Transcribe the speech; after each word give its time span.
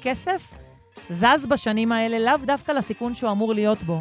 הכסף 0.00 0.52
זז 1.10 1.46
בשנים 1.48 1.92
האלה 1.92 2.18
לאו 2.18 2.46
דווקא 2.46 2.72
לסיכון 2.72 3.14
שהוא 3.14 3.30
אמור 3.30 3.54
להיות 3.54 3.82
בו. 3.82 4.00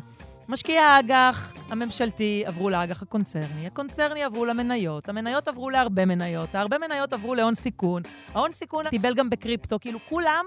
משקיעי 0.49 0.77
האג"ח 0.77 1.54
הממשלתי 1.70 2.43
עברו 2.45 2.70
לאג"ח 2.70 3.02
הקונצרני, 3.02 3.68
הקונצרני 3.68 4.23
עברו 4.23 4.46
למניות, 4.46 5.09
המניות 5.09 5.47
עברו 5.47 5.70
להרבה 5.70 6.05
מניות, 6.05 6.55
הרבה 6.55 6.77
מניות 6.77 7.13
עברו 7.13 7.35
להון 7.35 7.55
סיכון, 7.55 8.02
ההון 8.34 8.52
סיכון 8.52 8.89
טיבל 8.89 9.13
גם 9.13 9.30
בקריפטו, 9.30 9.80
כאילו 9.80 9.99
כולם 10.09 10.45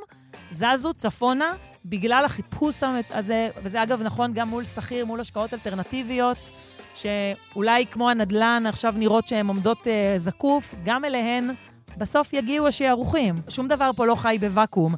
זזו 0.51 0.93
צפונה 0.95 1.55
בגלל 1.85 2.25
החיפוש 2.25 2.83
הזה, 3.11 3.49
וזה 3.63 3.83
אגב 3.83 4.03
נכון 4.03 4.33
גם 4.35 4.49
מול 4.49 4.65
שכיר, 4.65 5.07
מול 5.07 5.21
השקעות 5.21 5.55
אלטרנטיביות, 5.55 6.51
שאולי 6.95 7.87
כמו 7.87 8.11
הנדל"ן 8.11 8.65
עכשיו 8.67 8.95
נראות 8.97 9.29
שהן 9.29 9.47
עומדות 9.47 9.87
אה, 9.87 10.15
זקוף, 10.17 10.75
גם 10.85 11.05
אליהן 11.05 11.51
בסוף 11.97 12.33
יגיעו 12.33 12.69
השערוכים. 12.69 13.35
שום 13.49 13.69
דבר 13.69 13.91
פה 13.97 14.07
לא 14.07 14.15
חי 14.15 14.37
בוואקום. 14.41 14.95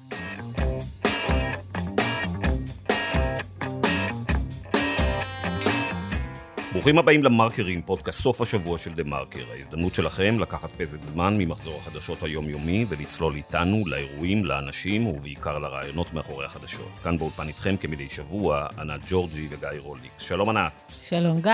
ברוכים 6.72 6.98
הבאים 6.98 7.24
למרקרים, 7.24 7.82
פודקאסט 7.82 8.20
סוף 8.20 8.40
השבוע 8.40 8.78
של 8.78 8.94
דה 8.94 9.04
מרקר. 9.04 9.50
ההזדמנות 9.52 9.94
שלכם 9.94 10.38
לקחת 10.38 10.72
פסק 10.72 11.02
זמן 11.02 11.38
ממחזור 11.38 11.76
החדשות 11.76 12.22
היומיומי 12.22 12.86
ולצלול 12.88 13.34
איתנו 13.34 13.82
לאירועים, 13.86 14.44
לאנשים 14.44 15.06
ובעיקר 15.06 15.58
לרעיונות 15.58 16.12
מאחורי 16.12 16.46
החדשות. 16.46 16.90
כאן 17.02 17.18
באולפן 17.18 17.48
איתכם 17.48 17.76
כמדי 17.76 18.08
שבוע, 18.08 18.66
ענת 18.78 19.00
ג'ורג'י 19.08 19.48
וגיא 19.50 19.68
רוליק. 19.78 20.12
שלום 20.18 20.48
ענת. 20.48 20.72
שלום 21.00 21.40
גיא. 21.40 21.52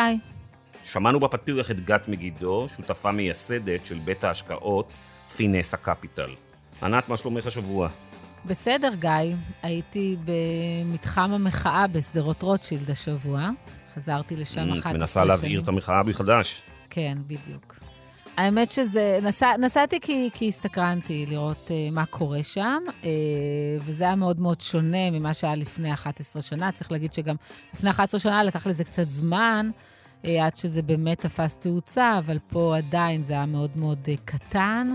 שמענו 0.84 1.20
בפתיח 1.20 1.70
את 1.70 1.80
גת 1.80 2.08
מגידו, 2.08 2.66
שותפה 2.76 3.12
מייסדת 3.12 3.86
של 3.86 3.98
בית 4.04 4.24
ההשקעות 4.24 4.92
פינס 5.36 5.74
הקפיטל. 5.74 6.30
ענת, 6.82 7.08
מה 7.08 7.16
שלומך 7.16 7.46
השבוע? 7.46 7.88
בסדר, 8.46 8.94
גיא. 8.94 9.10
הייתי 9.62 10.16
במתחם 10.24 11.30
המחאה 11.32 11.86
בשדרות 11.86 12.42
רוטשילד 12.42 12.90
השבוע. 12.90 13.50
חזרתי 13.94 14.36
לשם 14.36 14.60
11 14.60 14.82
שנים. 14.82 14.96
מנסה 14.96 15.24
להבעיר 15.24 15.60
את 15.60 15.68
המחאה 15.68 16.02
מחדש. 16.02 16.62
כן, 16.90 17.18
בדיוק. 17.26 17.78
האמת 18.36 18.70
שזה, 18.70 19.18
נסע, 19.22 19.52
נסעתי 19.58 20.00
כי, 20.00 20.30
כי 20.34 20.48
הסתקרנתי 20.48 21.26
לראות 21.26 21.68
uh, 21.68 21.94
מה 21.94 22.06
קורה 22.06 22.42
שם, 22.42 22.82
uh, 22.88 23.04
וזה 23.84 24.04
היה 24.04 24.14
מאוד 24.14 24.40
מאוד 24.40 24.60
שונה 24.60 25.10
ממה 25.10 25.34
שהיה 25.34 25.54
לפני 25.54 25.92
11 25.92 26.42
שנה. 26.42 26.72
צריך 26.72 26.92
להגיד 26.92 27.12
שגם 27.12 27.36
לפני 27.74 27.90
11 27.90 28.20
שנה 28.20 28.42
לקח 28.42 28.66
לזה 28.66 28.84
קצת 28.84 29.10
זמן, 29.10 29.70
uh, 30.22 30.26
עד 30.42 30.56
שזה 30.56 30.82
באמת 30.82 31.20
תפס 31.20 31.56
תאוצה, 31.56 32.18
אבל 32.18 32.38
פה 32.48 32.76
עדיין 32.76 33.24
זה 33.24 33.32
היה 33.32 33.46
מאוד 33.46 33.70
מאוד 33.76 33.98
uh, 34.06 34.20
קטן. 34.24 34.90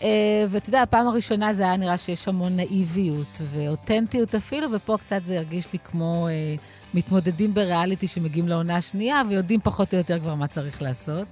Uh, 0.00 0.02
ואתה 0.48 0.68
יודע, 0.68 0.82
הפעם 0.82 1.06
הראשונה 1.06 1.54
זה 1.54 1.62
היה 1.62 1.76
נראה 1.76 1.98
שיש 1.98 2.28
המון 2.28 2.56
נאיביות 2.56 3.40
ואותנטיות 3.40 4.34
אפילו, 4.34 4.72
ופה 4.72 4.96
קצת 4.98 5.20
זה 5.24 5.36
הרגיש 5.36 5.72
לי 5.72 5.78
כמו 5.78 6.28
uh, 6.28 6.60
מתמודדים 6.94 7.54
בריאליטי 7.54 8.08
שמגיעים 8.08 8.48
לעונה 8.48 8.76
השנייה 8.76 9.22
ויודעים 9.28 9.60
פחות 9.60 9.92
או 9.92 9.98
יותר 9.98 10.20
כבר 10.20 10.34
מה 10.34 10.46
צריך 10.46 10.82
לעשות. 10.82 11.26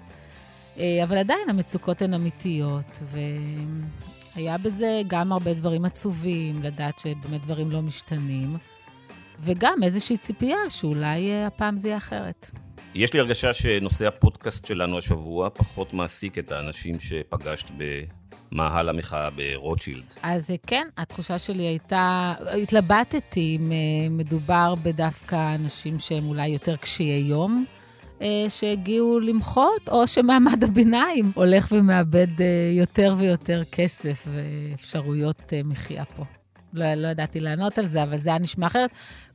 Uh, 0.76 0.80
אבל 1.02 1.18
עדיין 1.18 1.50
המצוקות 1.50 2.02
הן 2.02 2.14
אמיתיות, 2.14 3.02
והיה 4.36 4.58
בזה 4.58 5.00
גם 5.06 5.32
הרבה 5.32 5.54
דברים 5.54 5.84
עצובים, 5.84 6.62
לדעת 6.62 6.98
שבאמת 6.98 7.40
דברים 7.46 7.70
לא 7.70 7.82
משתנים, 7.82 8.56
וגם 9.40 9.82
איזושהי 9.82 10.16
ציפייה 10.16 10.58
שאולי 10.68 11.30
uh, 11.30 11.46
הפעם 11.46 11.76
זה 11.76 11.88
יהיה 11.88 11.96
אחרת. 11.96 12.50
יש 12.94 13.12
לי 13.12 13.20
הרגשה 13.20 13.54
שנושא 13.54 14.06
הפודקאסט 14.06 14.64
שלנו 14.64 14.98
השבוע 14.98 15.50
פחות 15.50 15.94
מעסיק 15.94 16.38
את 16.38 16.52
האנשים 16.52 17.00
שפגשת 17.00 17.70
במאהל 18.52 18.88
המחאה 18.88 19.28
ברוטשילד. 19.30 20.04
אז 20.22 20.50
כן, 20.66 20.88
התחושה 20.96 21.38
שלי 21.38 21.62
הייתה, 21.62 22.34
התלבטתי 22.62 23.56
אם 23.56 23.72
אה, 23.72 23.76
מדובר 24.10 24.74
בדווקא 24.82 25.54
אנשים 25.54 26.00
שהם 26.00 26.28
אולי 26.28 26.48
יותר 26.48 26.76
קשיי 26.76 27.20
יום. 27.20 27.64
אה, 28.22 28.44
שהגיעו 28.48 29.20
למחות, 29.20 29.88
או 29.88 30.06
שמעמד 30.06 30.64
הביניים 30.64 31.32
הולך 31.34 31.72
ומאבד 31.72 32.40
אה, 32.40 32.70
יותר 32.72 33.14
ויותר 33.18 33.62
כסף 33.72 34.28
ואפשרויות 34.32 35.52
מחיה 35.64 36.04
פה. 36.04 36.24
לא, 36.72 36.94
לא 36.94 37.08
ידעתי 37.08 37.40
לענות 37.40 37.78
על 37.78 37.86
זה, 37.86 38.02
אבל 38.02 38.16
זה 38.16 38.30
היה 38.30 38.38
נשמע 38.38 38.66
אחרת. 38.66 38.90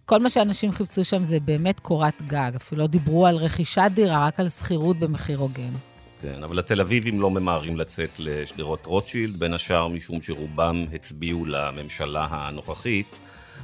כל 0.06 0.20
מה 0.20 0.30
שאנשים 0.30 0.72
חיפשו 0.72 1.06
שם 1.06 1.24
זה 1.24 1.40
באמת 1.40 1.80
קורת 1.80 2.22
גג. 2.22 2.52
אפילו 2.56 2.82
לא 2.82 2.88
דיברו 2.88 3.28
על 3.28 3.36
רכישת 3.36 3.92
דירה, 3.94 4.26
רק 4.26 4.40
על 4.40 4.50
שכירות 4.50 5.00
במחיר 5.00 5.38
הוגן. 5.38 5.74
כן, 6.24 6.44
אבל 6.44 6.60
התל 6.60 6.82
אביבים 6.82 7.22
לא 7.22 7.32
ממהרים 7.32 7.78
לצאת 7.78 8.10
לשדרות 8.20 8.86
רוטשילד, 8.86 9.40
בין 9.40 9.54
השאר 9.54 9.88
משום 9.88 10.22
שרובם 10.22 10.86
הצביעו 10.94 11.46
לממשלה 11.46 12.28
הנוכחית, 12.30 13.20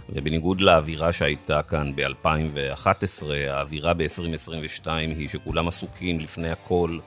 ובניגוד 0.09 0.62
לאווירה 0.62 1.12
שהייתה 1.12 1.62
כאן 1.64 1.92
ב-2011, 1.96 3.24
האווירה 3.50 3.94
ב-2022 3.94 4.88
היא 4.88 5.28
שכולם 5.28 5.68
עסוקים 5.68 6.19
לפני 6.19 6.50
הכל 6.50 7.00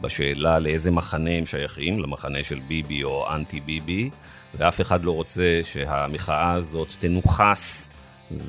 בשאלה 0.00 0.58
לאיזה 0.58 0.90
מחנה 0.90 1.30
הם 1.30 1.46
שייכים, 1.46 1.98
למחנה 2.00 2.44
של 2.44 2.58
ביבי 2.58 3.04
או 3.04 3.34
אנטי 3.34 3.60
ביבי, 3.60 4.10
ואף 4.54 4.80
אחד 4.80 5.04
לא 5.04 5.10
רוצה 5.10 5.60
שהמחאה 5.62 6.52
הזאת 6.52 6.88
תנוכס 6.98 7.90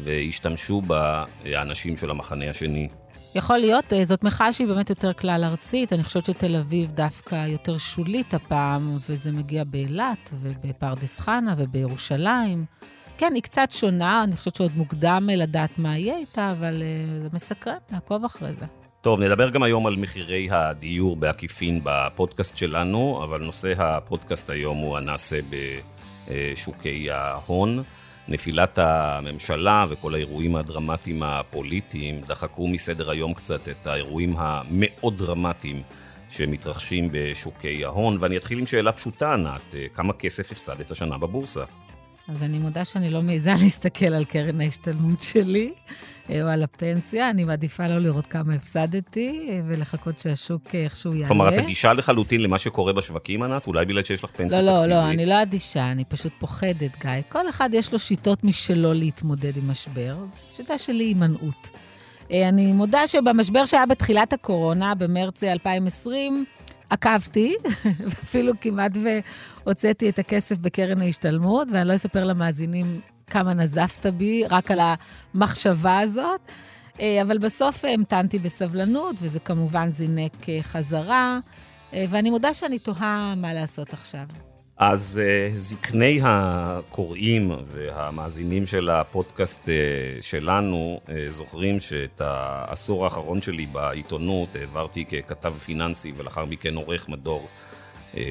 והשתמשו 0.03 0.81
בה 0.81 1.23
האנשים 1.45 1.97
של 1.97 2.09
המחנה 2.09 2.49
השני. 2.49 2.87
יכול 3.35 3.57
להיות, 3.57 3.93
אה, 3.93 4.05
זאת 4.05 4.23
מחאה 4.23 4.53
שהיא 4.53 4.67
באמת 4.67 4.89
יותר 4.89 5.13
כלל 5.13 5.43
ארצית. 5.43 5.93
אני 5.93 6.03
חושבת 6.03 6.25
שתל 6.25 6.55
אביב 6.55 6.91
דווקא 6.91 7.47
יותר 7.47 7.77
שולית 7.77 8.33
הפעם, 8.33 8.97
וזה 9.09 9.31
מגיע 9.31 9.63
באילת 9.63 10.29
ובפרדס 10.33 11.19
חנה 11.19 11.53
ובירושלים. 11.57 12.65
כן, 13.17 13.31
היא 13.35 13.43
קצת 13.43 13.71
שונה, 13.71 14.23
אני 14.23 14.35
חושבת 14.35 14.55
שעוד 14.55 14.71
מוקדם 14.75 15.29
לדעת 15.35 15.69
מה 15.77 15.97
יהיה 15.97 16.17
איתה, 16.17 16.51
אבל 16.51 16.81
uh, 16.81 17.21
זה 17.21 17.29
מסקרן, 17.33 17.77
נעקוב 17.91 18.25
אחרי 18.25 18.53
זה. 18.53 18.65
טוב, 19.01 19.19
נדבר 19.19 19.49
גם 19.49 19.63
היום 19.63 19.87
על 19.87 19.95
מחירי 19.95 20.47
הדיור 20.51 21.15
בעקיפין 21.15 21.81
בפודקאסט 21.83 22.57
שלנו, 22.57 23.21
אבל 23.23 23.41
נושא 23.41 23.73
הפודקאסט 23.77 24.49
היום 24.49 24.77
הוא 24.77 24.97
הנעשה 24.97 25.39
בשוקי 26.27 27.11
ההון. 27.11 27.83
נפילת 28.29 28.77
הממשלה 28.77 29.85
וכל 29.89 30.13
האירועים 30.13 30.55
הדרמטיים 30.55 31.23
הפוליטיים 31.23 32.21
דחקו 32.21 32.67
מסדר 32.67 33.09
היום 33.09 33.33
קצת 33.33 33.69
את 33.69 33.87
האירועים 33.87 34.35
המאוד 34.37 35.17
דרמטיים 35.17 35.81
שמתרחשים 36.29 37.09
בשוקי 37.11 37.85
ההון, 37.85 38.17
ואני 38.21 38.37
אתחיל 38.37 38.59
עם 38.59 38.65
שאלה 38.65 38.91
פשוטה, 38.91 39.33
ענת, 39.33 39.75
כמה 39.93 40.13
כסף 40.13 40.51
הפסדת 40.51 40.91
השנה 40.91 41.17
בבורסה? 41.17 41.63
אז 42.27 42.43
אני 42.43 42.59
מודה 42.59 42.85
שאני 42.85 43.09
לא 43.09 43.21
מעיזה 43.21 43.51
להסתכל 43.61 44.13
על 44.13 44.25
קרן 44.25 44.61
ההשתלמות 44.61 45.19
שלי. 45.19 45.73
או 46.29 46.47
על 46.47 46.63
הפנסיה, 46.63 47.29
אני 47.29 47.43
מעדיפה 47.43 47.87
לא 47.87 47.99
לראות 47.99 48.27
כמה 48.27 48.53
הפסדתי, 48.53 49.61
ולחכות 49.67 50.19
שהשוק 50.19 50.75
איכשהו 50.75 51.13
יעלה. 51.13 51.27
כלומר, 51.27 51.49
את 51.49 51.53
אדישה 51.53 51.93
לחלוטין 51.93 52.41
למה 52.41 52.59
שקורה 52.59 52.93
בשווקים, 52.93 53.41
ענת? 53.41 53.67
אולי 53.67 53.85
בגלל 53.85 54.03
שיש 54.03 54.23
לך 54.23 54.29
פנסיה 54.31 54.61
לא, 54.61 54.71
תקציבית? 54.71 54.89
לא, 54.89 55.03
לא, 55.03 55.09
אני 55.09 55.25
לא 55.25 55.41
אדישה, 55.41 55.91
אני 55.91 56.05
פשוט 56.05 56.31
פוחדת, 56.39 57.01
גיא. 57.01 57.11
כל 57.29 57.49
אחד 57.49 57.69
יש 57.73 57.93
לו 57.93 57.99
שיטות 57.99 58.43
משלו 58.43 58.93
להתמודד 58.93 59.57
עם 59.57 59.71
משבר. 59.71 60.17
השיטה 60.51 60.77
שלי 60.77 61.03
היא 61.03 61.07
הימנעות. 61.07 61.69
אה, 62.31 62.49
אני 62.49 62.73
מודה 62.73 63.07
שבמשבר 63.07 63.65
שהיה 63.65 63.85
בתחילת 63.85 64.33
הקורונה, 64.33 64.95
במרץ 64.95 65.43
2020, 65.43 66.45
עקבתי, 66.89 67.55
ואפילו 68.09 68.53
כמעט 68.61 68.91
והוצאתי 69.63 70.09
את 70.09 70.19
הכסף 70.19 70.57
בקרן 70.57 71.01
ההשתלמות, 71.01 71.67
ואני 71.71 71.87
לא 71.87 71.95
אספר 71.95 72.23
למאזינים 72.25 73.01
כמה 73.29 73.53
נזפת 73.53 74.05
בי, 74.05 74.43
רק 74.49 74.71
על 74.71 74.79
המחשבה 75.33 75.99
הזאת. 75.99 76.41
אה, 77.01 77.21
אבל 77.21 77.37
בסוף 77.37 77.85
המתנתי 77.85 78.39
בסבלנות, 78.39 79.15
וזה 79.21 79.39
כמובן 79.39 79.91
זינק 79.91 80.49
אה, 80.49 80.59
חזרה, 80.61 81.39
אה, 81.93 82.05
ואני 82.09 82.29
מודה 82.29 82.53
שאני 82.53 82.79
תוהה 82.79 83.33
מה 83.37 83.53
לעשות 83.53 83.93
עכשיו. 83.93 84.23
אז 84.77 85.21
זקני 85.57 86.19
הקוראים 86.23 87.51
והמאזינים 87.67 88.65
של 88.65 88.89
הפודקאסט 88.89 89.69
שלנו 90.21 90.99
זוכרים 91.29 91.79
שאת 91.79 92.21
העשור 92.25 93.03
האחרון 93.03 93.41
שלי 93.41 93.65
בעיתונות 93.65 94.55
העברתי 94.55 95.05
ככתב 95.05 95.53
פיננסי 95.53 96.13
ולאחר 96.17 96.45
מכן 96.45 96.75
עורך 96.75 97.09
מדור 97.09 97.39
אה, 97.41 97.68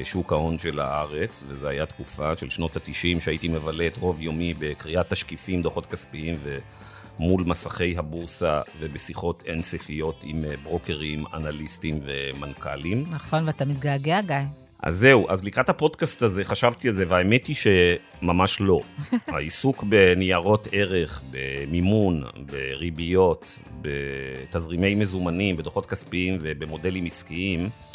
שוק 0.03 0.33
ההון 0.33 0.59
של 0.59 0.79
הארץ, 0.79 1.43
וזו 1.47 1.67
הייתה 1.67 1.85
תקופה 1.85 2.37
של 2.37 2.49
שנות 2.49 2.75
התשעים 2.75 3.19
שהייתי 3.19 3.47
מבלה 3.47 3.87
את 3.87 3.97
רוב 3.97 4.21
יומי 4.21 4.53
בקריאת 4.59 5.09
תשקיפים, 5.09 5.61
דוחות 5.61 5.85
כספיים 5.85 6.37
ומול 7.19 7.43
מסכי 7.43 7.97
הבורסה 7.97 8.61
ובשיחות 8.79 9.43
אינספיות 9.45 10.23
עם 10.23 10.45
אה, 10.45 10.53
ברוקרים, 10.63 11.25
אנליסטים 11.33 11.99
ומנכ"לים. 12.05 13.05
נכון, 13.11 13.47
ואתה 13.47 13.65
מתגעגע, 13.65 14.21
גיא. 14.21 14.35
אז 14.83 14.97
זהו, 14.97 15.29
אז 15.29 15.43
לקראת 15.43 15.69
הפודקאסט 15.69 16.21
הזה 16.21 16.43
חשבתי 16.43 16.89
על 16.89 16.95
זה, 16.95 17.05
והאמת 17.07 17.47
היא 17.47 17.55
שממש 17.55 18.61
לא. 18.61 18.81
העיסוק 19.27 19.83
בניירות 19.83 20.67
ערך, 20.71 21.21
במימון, 21.31 22.23
בריביות, 22.45 23.59
בתזרימי 23.81 24.95
מזומנים, 24.95 25.57
בדוחות 25.57 25.85
כספיים 25.85 26.37
ובמודלים 26.41 27.05
עסקיים, 27.05 27.63
אה, 27.63 27.88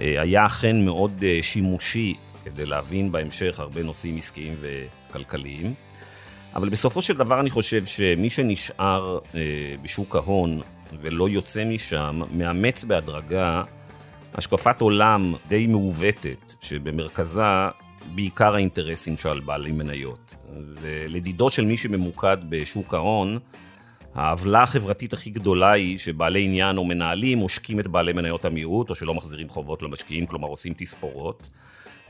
היה 0.00 0.46
אכן 0.46 0.84
מאוד 0.84 1.24
אה, 1.26 1.38
שימושי 1.42 2.14
כדי 2.44 2.66
להבין 2.66 3.12
בהמשך 3.12 3.60
הרבה 3.60 3.82
נושאים 3.82 4.16
עסקיים 4.16 4.56
וכלכליים. 4.60 5.74
אבל 6.54 6.68
בסופו 6.68 7.02
של 7.02 7.16
דבר 7.16 7.40
אני 7.40 7.50
חושב 7.50 7.86
שמי 7.86 8.30
שנשאר 8.30 9.18
אה, 9.34 9.40
בשוק 9.82 10.16
ההון 10.16 10.60
ולא 11.00 11.28
יוצא 11.28 11.64
משם, 11.64 12.20
מאמץ 12.32 12.84
בהדרגה 12.84 13.62
השקפת 14.34 14.80
עולם 14.80 15.34
די 15.48 15.66
מעוותת, 15.66 16.54
שבמרכזה 16.60 17.68
בעיקר 18.14 18.54
האינטרסים 18.54 19.16
של 19.16 19.40
בעלי 19.40 19.72
מניות. 19.72 20.34
ולדידו 20.80 21.50
של 21.50 21.64
מי 21.64 21.76
שממוקד 21.76 22.36
בשוק 22.48 22.94
ההון, 22.94 23.38
העוולה 24.14 24.62
החברתית 24.62 25.12
הכי 25.12 25.30
גדולה 25.30 25.72
היא 25.72 25.98
שבעלי 25.98 26.44
עניין 26.44 26.76
או 26.76 26.84
מנהלים 26.84 27.38
עושקים 27.38 27.80
את 27.80 27.86
בעלי 27.86 28.12
מניות 28.12 28.44
המיעוט, 28.44 28.90
או 28.90 28.94
שלא 28.94 29.14
מחזירים 29.14 29.48
חובות 29.48 29.82
למשקיעים, 29.82 30.26
כלומר 30.26 30.48
עושים 30.48 30.72
תספורות. 30.76 31.48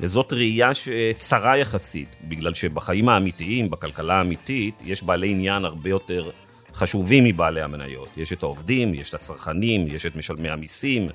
וזאת 0.01 0.33
ראייה 0.33 0.71
שצרה 0.75 1.57
יחסית, 1.57 2.17
בגלל 2.29 2.55
שבחיים 2.55 3.09
האמיתיים, 3.09 3.71
בכלכלה 3.71 4.15
האמיתית, 4.15 4.75
יש 4.85 5.03
בעלי 5.03 5.31
עניין 5.31 5.65
הרבה 5.65 5.91
יותר 5.91 6.31
חשובים 6.75 7.25
מבעלי 7.25 7.63
המניות. 7.63 8.17
יש 8.17 8.33
את 8.33 8.43
העובדים, 8.43 8.95
יש 8.95 9.09
את 9.09 9.15
הצרכנים, 9.15 9.87
יש 9.87 10.07
את 10.07 10.17
משלמי 10.17 10.49
המיסים, 10.49 11.09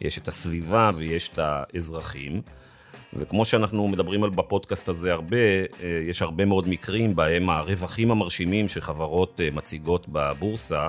יש 0.00 0.18
את 0.18 0.28
הסביבה 0.28 0.90
ויש 0.96 1.28
את 1.28 1.38
האזרחים. 1.38 2.42
וכמו 3.16 3.44
שאנחנו 3.44 3.88
מדברים 3.88 4.24
על 4.24 4.30
בפודקאסט 4.30 4.88
הזה 4.88 5.12
הרבה, 5.12 5.36
אה, 5.36 6.00
יש 6.08 6.22
הרבה 6.22 6.44
מאוד 6.44 6.68
מקרים 6.68 7.16
בהם 7.16 7.50
הרווחים 7.50 8.10
המרשימים 8.10 8.68
שחברות 8.68 9.40
אה, 9.40 9.48
מציגות 9.52 10.06
בבורסה, 10.08 10.88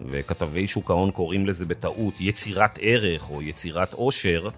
וכתבי 0.00 0.68
שוק 0.68 0.90
ההון 0.90 1.10
קוראים 1.10 1.46
לזה 1.46 1.66
בטעות 1.66 2.20
יצירת 2.20 2.78
ערך 2.82 3.30
או 3.30 3.42
יצירת 3.42 3.92
עושר, 3.92 4.48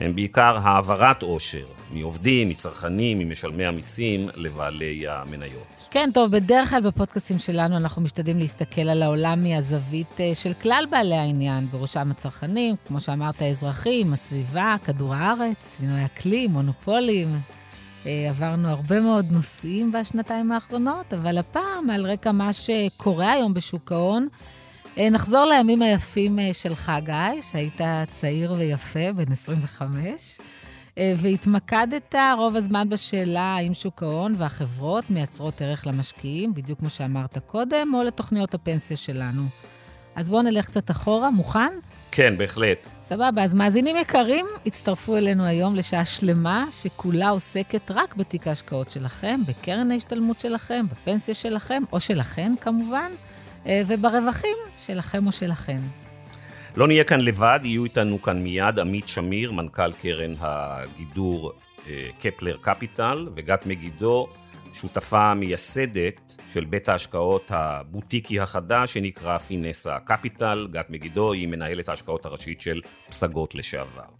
הם 0.00 0.14
בעיקר 0.14 0.58
העברת 0.62 1.22
עושר 1.22 1.66
מעובדים, 1.90 2.48
מצרכנים, 2.48 3.18
ממשלמי 3.18 3.66
המיסים 3.66 4.28
לבעלי 4.34 5.08
המניות. 5.08 5.86
כן, 5.90 6.10
טוב, 6.14 6.30
בדרך 6.30 6.70
כלל 6.70 6.80
בפודקאסטים 6.80 7.38
שלנו 7.38 7.76
אנחנו 7.76 8.02
משתדלים 8.02 8.38
להסתכל 8.38 8.88
על 8.88 9.02
העולם 9.02 9.42
מהזווית 9.42 10.20
אה, 10.20 10.34
של 10.34 10.52
כלל 10.62 10.84
בעלי 10.90 11.14
העניין, 11.14 11.66
בראשם 11.66 12.10
הצרכנים, 12.10 12.74
כמו 12.86 13.00
שאמרת, 13.00 13.42
האזרחים, 13.42 14.12
הסביבה, 14.12 14.76
כדור 14.84 15.14
הארץ, 15.14 15.76
שינוי 15.78 16.04
אקלים, 16.04 16.50
מונופולים. 16.50 17.28
אה, 18.06 18.26
עברנו 18.28 18.68
הרבה 18.68 19.00
מאוד 19.00 19.26
נושאים 19.30 19.92
בשנתיים 19.92 20.52
האחרונות, 20.52 21.14
אבל 21.14 21.38
הפעם, 21.38 21.90
על 21.90 22.06
רקע 22.06 22.32
מה 22.32 22.52
שקורה 22.52 23.32
היום 23.32 23.54
בשוק 23.54 23.92
ההון, 23.92 24.28
נחזור 25.00 25.44
לימים 25.44 25.82
היפים 25.82 26.38
אה, 26.38 26.54
שלך, 26.54 26.92
גיא, 27.04 27.42
שהיית 27.42 27.80
צעיר 28.10 28.52
ויפה, 28.52 29.12
בן 29.12 29.32
25, 29.32 30.38
אה, 30.98 31.14
והתמקדת 31.16 32.14
רוב 32.36 32.56
הזמן 32.56 32.88
בשאלה 32.88 33.40
האם 33.40 33.74
שוק 33.74 34.02
ההון 34.02 34.34
והחברות 34.38 35.10
מייצרות 35.10 35.62
ערך 35.62 35.86
למשקיעים, 35.86 36.54
בדיוק 36.54 36.78
כמו 36.78 36.90
שאמרת 36.90 37.38
קודם, 37.46 37.92
או 37.94 38.02
לתוכניות 38.02 38.54
הפנסיה 38.54 38.96
שלנו. 38.96 39.42
אז 40.16 40.30
בואו 40.30 40.42
נלך 40.42 40.66
קצת 40.66 40.90
אחורה, 40.90 41.30
מוכן? 41.30 41.74
כן, 42.10 42.36
בהחלט. 42.36 42.86
סבבה, 43.02 43.44
אז 43.44 43.54
מאזינים 43.54 43.96
יקרים, 43.96 44.46
הצטרפו 44.66 45.16
אלינו 45.16 45.44
היום 45.44 45.76
לשעה 45.76 46.04
שלמה 46.04 46.64
שכולה 46.70 47.28
עוסקת 47.28 47.90
רק 47.90 48.14
בתיק 48.14 48.46
ההשקעות 48.46 48.90
שלכם, 48.90 49.40
בקרן 49.46 49.90
ההשתלמות 49.90 50.40
שלכם, 50.40 50.86
בפנסיה 50.90 51.34
שלכם, 51.34 51.82
או 51.92 52.00
שלכן 52.00 52.52
כמובן. 52.60 53.12
אה, 53.68 53.82
וברווחים 53.86 54.56
שלכם 54.76 55.26
או 55.26 55.32
שלכן. 55.32 55.80
לא 56.76 56.86
נהיה 56.86 57.04
כאן 57.04 57.20
לבד, 57.20 57.60
יהיו 57.62 57.84
איתנו 57.84 58.22
כאן 58.22 58.42
מיד 58.42 58.78
עמית 58.78 59.08
שמיר, 59.08 59.52
מנכ"ל 59.52 59.92
קרן 59.92 60.34
הגידור 60.38 61.52
אה, 61.88 62.08
קפלר 62.20 62.56
קפיטל, 62.60 63.28
וגת 63.36 63.66
מגידו, 63.66 64.28
שותפה 64.72 65.34
מייסדת 65.34 66.34
של 66.52 66.64
בית 66.64 66.88
ההשקעות 66.88 67.50
הבוטיקי 67.54 68.40
החדש 68.40 68.92
שנקרא 68.92 69.38
פינסה 69.38 69.98
קפיטל. 70.04 70.68
גת 70.70 70.90
מגידו 70.90 71.32
היא 71.32 71.48
מנהלת 71.48 71.88
ההשקעות 71.88 72.26
הראשית 72.26 72.60
של 72.60 72.80
פסגות 73.08 73.54
לשעבר. 73.54 74.17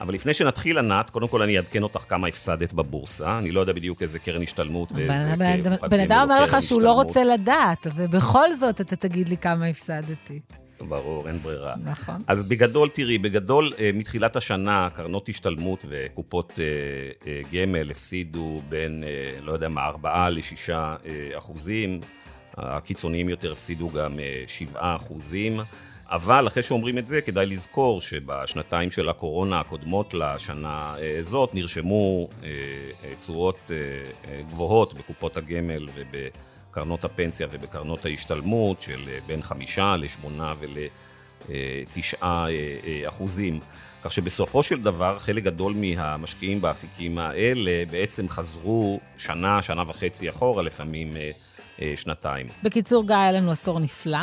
אבל 0.00 0.14
לפני 0.14 0.34
שנתחיל, 0.34 0.78
ענת, 0.78 1.10
קודם 1.10 1.28
כל 1.28 1.42
אני 1.42 1.56
אעדכן 1.56 1.82
אותך 1.82 2.04
כמה 2.08 2.28
הפסדת 2.28 2.72
בבורסה. 2.72 3.38
אני 3.38 3.50
לא 3.50 3.60
יודע 3.60 3.72
בדיוק 3.72 4.02
איזה 4.02 4.18
קרן 4.18 4.42
השתלמות. 4.42 4.92
בן 5.90 6.00
אדם 6.00 6.20
אומר 6.22 6.44
לך 6.44 6.56
שהוא 6.60 6.82
לא 6.82 6.92
רוצה 6.92 7.24
לדעת, 7.24 7.86
ובכל 7.96 8.52
זאת 8.52 8.80
אתה 8.80 8.96
תגיד 8.96 9.28
לי 9.28 9.36
כמה 9.36 9.66
הפסדתי. 9.66 10.40
ברור, 10.80 11.28
אין 11.28 11.38
ברירה. 11.38 11.74
נכון. 11.84 12.22
אז 12.26 12.44
בגדול, 12.44 12.88
תראי, 12.88 13.18
בגדול, 13.18 13.72
אה, 13.78 13.90
מתחילת 13.94 14.36
השנה, 14.36 14.88
קרנות 14.94 15.28
השתלמות 15.28 15.84
וקופות 15.88 16.52
אה, 16.58 16.64
אה, 17.26 17.40
גמל 17.52 17.90
הפסידו 17.90 18.62
בין, 18.68 19.04
לא 19.42 19.52
יודע 19.52 19.68
מה, 19.68 19.86
4 19.86 20.30
ל-6 20.30 20.72
אחוזים. 21.38 22.00
הקיצוניים 22.56 23.28
יותר 23.28 23.52
הפסידו 23.52 23.90
גם 23.90 24.18
7 24.46 24.96
אחוזים. 24.96 25.60
אבל 26.08 26.46
אחרי 26.46 26.62
שאומרים 26.62 26.98
את 26.98 27.06
זה, 27.06 27.20
כדאי 27.20 27.46
לזכור 27.46 28.00
שבשנתיים 28.00 28.90
של 28.90 29.08
הקורונה 29.08 29.60
הקודמות 29.60 30.14
לשנה 30.14 30.94
אה, 30.98 31.18
זאת, 31.20 31.54
נרשמו 31.54 32.28
אה, 32.42 32.48
אה, 33.04 33.14
תשואות 33.18 33.70
גבוהות 34.50 34.94
בקופות 34.94 35.36
הגמל 35.36 35.88
ובקרנות 35.94 37.04
הפנסיה 37.04 37.46
ובקרנות 37.50 38.04
ההשתלמות 38.04 38.82
של 38.82 39.00
בין 39.26 39.42
חמישה 39.42 39.96
לשמונה 39.96 40.54
ולתשעה 41.48 42.46
אחוזים. 43.08 43.60
כך 44.04 44.12
שבסופו 44.12 44.62
של 44.62 44.82
דבר, 44.82 45.18
חלק 45.18 45.42
גדול 45.42 45.74
מהמשקיעים 45.76 46.60
באפיקים 46.60 47.18
האלה 47.18 47.84
בעצם 47.90 48.28
חזרו 48.28 49.00
שנה, 49.16 49.62
שנה 49.62 49.82
וחצי 49.86 50.28
אחורה, 50.28 50.62
לפעמים 50.62 51.16
שנתיים. 51.96 52.46
בקיצור, 52.62 53.06
גיא, 53.06 53.16
היה 53.16 53.32
לנו 53.32 53.50
עשור 53.50 53.80
נפלא, 53.80 54.18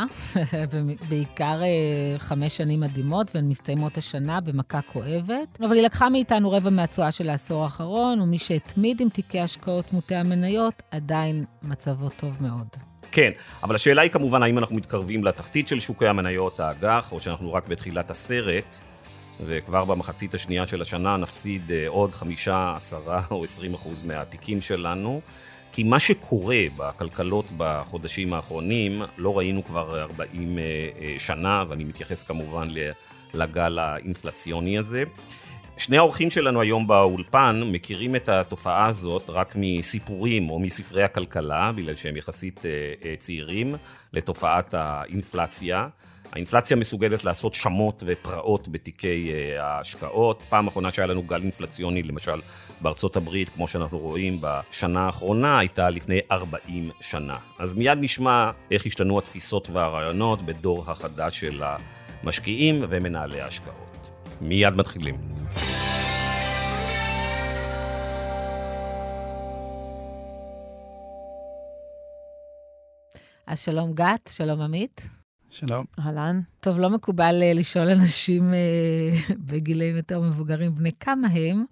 בעיקר 1.10 1.62
אה, 1.64 2.20
חמש 2.20 2.58
שנים 2.58 2.80
מדהימות, 2.80 3.32
והן 3.36 3.50
מסתיימות 3.50 3.98
השנה 3.98 4.42
במכה 4.42 4.82
כואבת. 4.82 5.60
אבל 5.60 5.76
היא 5.76 5.84
לקחה 5.84 6.10
מאיתנו 6.10 6.52
רבע 6.52 6.70
מהתשואה 6.70 7.12
של 7.12 7.30
העשור 7.30 7.64
האחרון, 7.64 8.22
ומי 8.22 8.38
שהתמיד 8.38 9.02
עם 9.02 9.10
תיקי 9.10 9.40
השקעות 9.40 9.94
מוטי 9.94 10.16
המניות, 10.16 10.84
עדיין 10.92 11.46
מצבו 11.64 12.10
טוב 12.10 12.38
מאוד. 12.42 12.68
כן, 13.12 13.32
אבל 13.64 13.76
השאלה 13.76 14.02
היא 14.02 14.12
כמובן 14.12 14.44
האם 14.44 14.58
אנחנו 14.58 14.76
מתקרבים 14.76 15.24
לתחתית 15.24 15.68
של 15.68 15.80
שוקי 15.80 16.08
המניות, 16.08 16.60
האג"ח, 16.60 17.12
או 17.12 17.20
שאנחנו 17.20 17.54
רק 17.54 17.68
בתחילת 17.68 18.12
הסרט, 18.12 18.80
וכבר 19.46 19.86
במחצית 19.86 20.34
השנייה 20.34 20.68
של 20.68 20.82
השנה 20.82 21.18
נפסיד 21.18 21.72
אה, 21.72 21.88
עוד 21.88 22.14
חמישה, 22.14 22.74
עשרה 22.76 23.22
או 23.32 23.44
עשרים 23.44 23.74
אחוז 23.74 24.04
מהתיקים 24.04 24.62
שלנו. 24.62 25.22
כי 25.74 25.84
מה 25.84 26.00
שקורה 26.00 26.60
בכלכלות 26.78 27.46
בחודשים 27.58 28.34
האחרונים, 28.34 29.02
לא 29.18 29.38
ראינו 29.38 29.66
כבר 29.66 30.02
40 30.02 30.58
אה, 30.58 30.64
אה, 31.02 31.16
שנה, 31.20 31.64
ואני 31.70 31.84
מתייחס 31.84 32.24
כמובן 32.24 32.68
לגל 33.34 33.80
האינפלציוני 33.80 34.78
הזה. 34.78 35.04
שני 35.78 35.98
האורחים 35.98 36.32
שלנו 36.32 36.62
היום 36.62 36.88
באולפן 36.88 37.62
מכירים 37.72 38.16
את 38.16 38.30
התופעה 38.30 38.86
הזאת 38.88 39.30
רק 39.30 39.56
מסיפורים 39.56 40.50
או 40.50 40.60
מספרי 40.60 41.04
הכלכלה, 41.04 41.72
בגלל 41.72 41.96
שהם 41.96 42.18
יחסית 42.18 42.66
אה, 42.66 43.16
צעירים, 43.18 43.76
לתופעת 44.14 44.74
האינפלציה. 44.74 45.88
האינפלציה 46.34 46.78
מסוגלת 46.78 47.24
לעשות 47.24 47.54
שמות 47.54 48.04
ופרעות 48.06 48.68
בתיקי 48.68 49.32
ההשקעות. 49.60 50.42
פעם 50.50 50.68
אחרונה 50.68 50.92
שהיה 50.92 51.08
לנו 51.08 51.24
גל 51.24 51.42
אינפלציוני, 51.42 52.04
למשל 52.04 52.42
בארצות 52.82 53.16
הברית, 53.16 53.50
כמו 53.50 53.68
שאנחנו 53.68 54.00
רואים 54.00 54.40
בשנה 54.42 55.06
האחרונה, 55.06 55.60
הייתה 55.60 55.90
לפני 55.90 56.20
40 56.32 56.92
שנה. 57.02 57.38
אז 57.60 57.74
מיד 57.74 57.98
נשמע 58.02 58.52
איך 58.72 58.86
השתנו 58.86 59.20
התפיסות 59.20 59.70
והרעיונות 59.70 60.42
בדור 60.42 60.84
החדש 60.88 61.40
של 61.40 61.64
המשקיעים 62.24 62.86
ומנהלי 62.90 63.42
ההשקעות. 63.42 64.10
מיד 64.42 64.74
מתחילים. 64.74 65.16
אז 73.48 73.60
שלום 73.60 73.94
גת, 73.94 74.30
שלום 74.34 74.62
עמית. 74.62 75.23
שלום. 75.54 75.86
אהלן. 76.00 76.40
טוב, 76.60 76.80
לא 76.80 76.90
מקובל 76.90 77.40
אה, 77.42 77.54
לשאול 77.54 77.90
אנשים 77.90 78.54
אה, 78.54 79.12
בגילים 79.48 79.96
יותר 79.96 80.22
מבוגרים 80.22 80.76
בני 80.76 80.92
כמה 81.00 81.28
הם, 81.28 81.66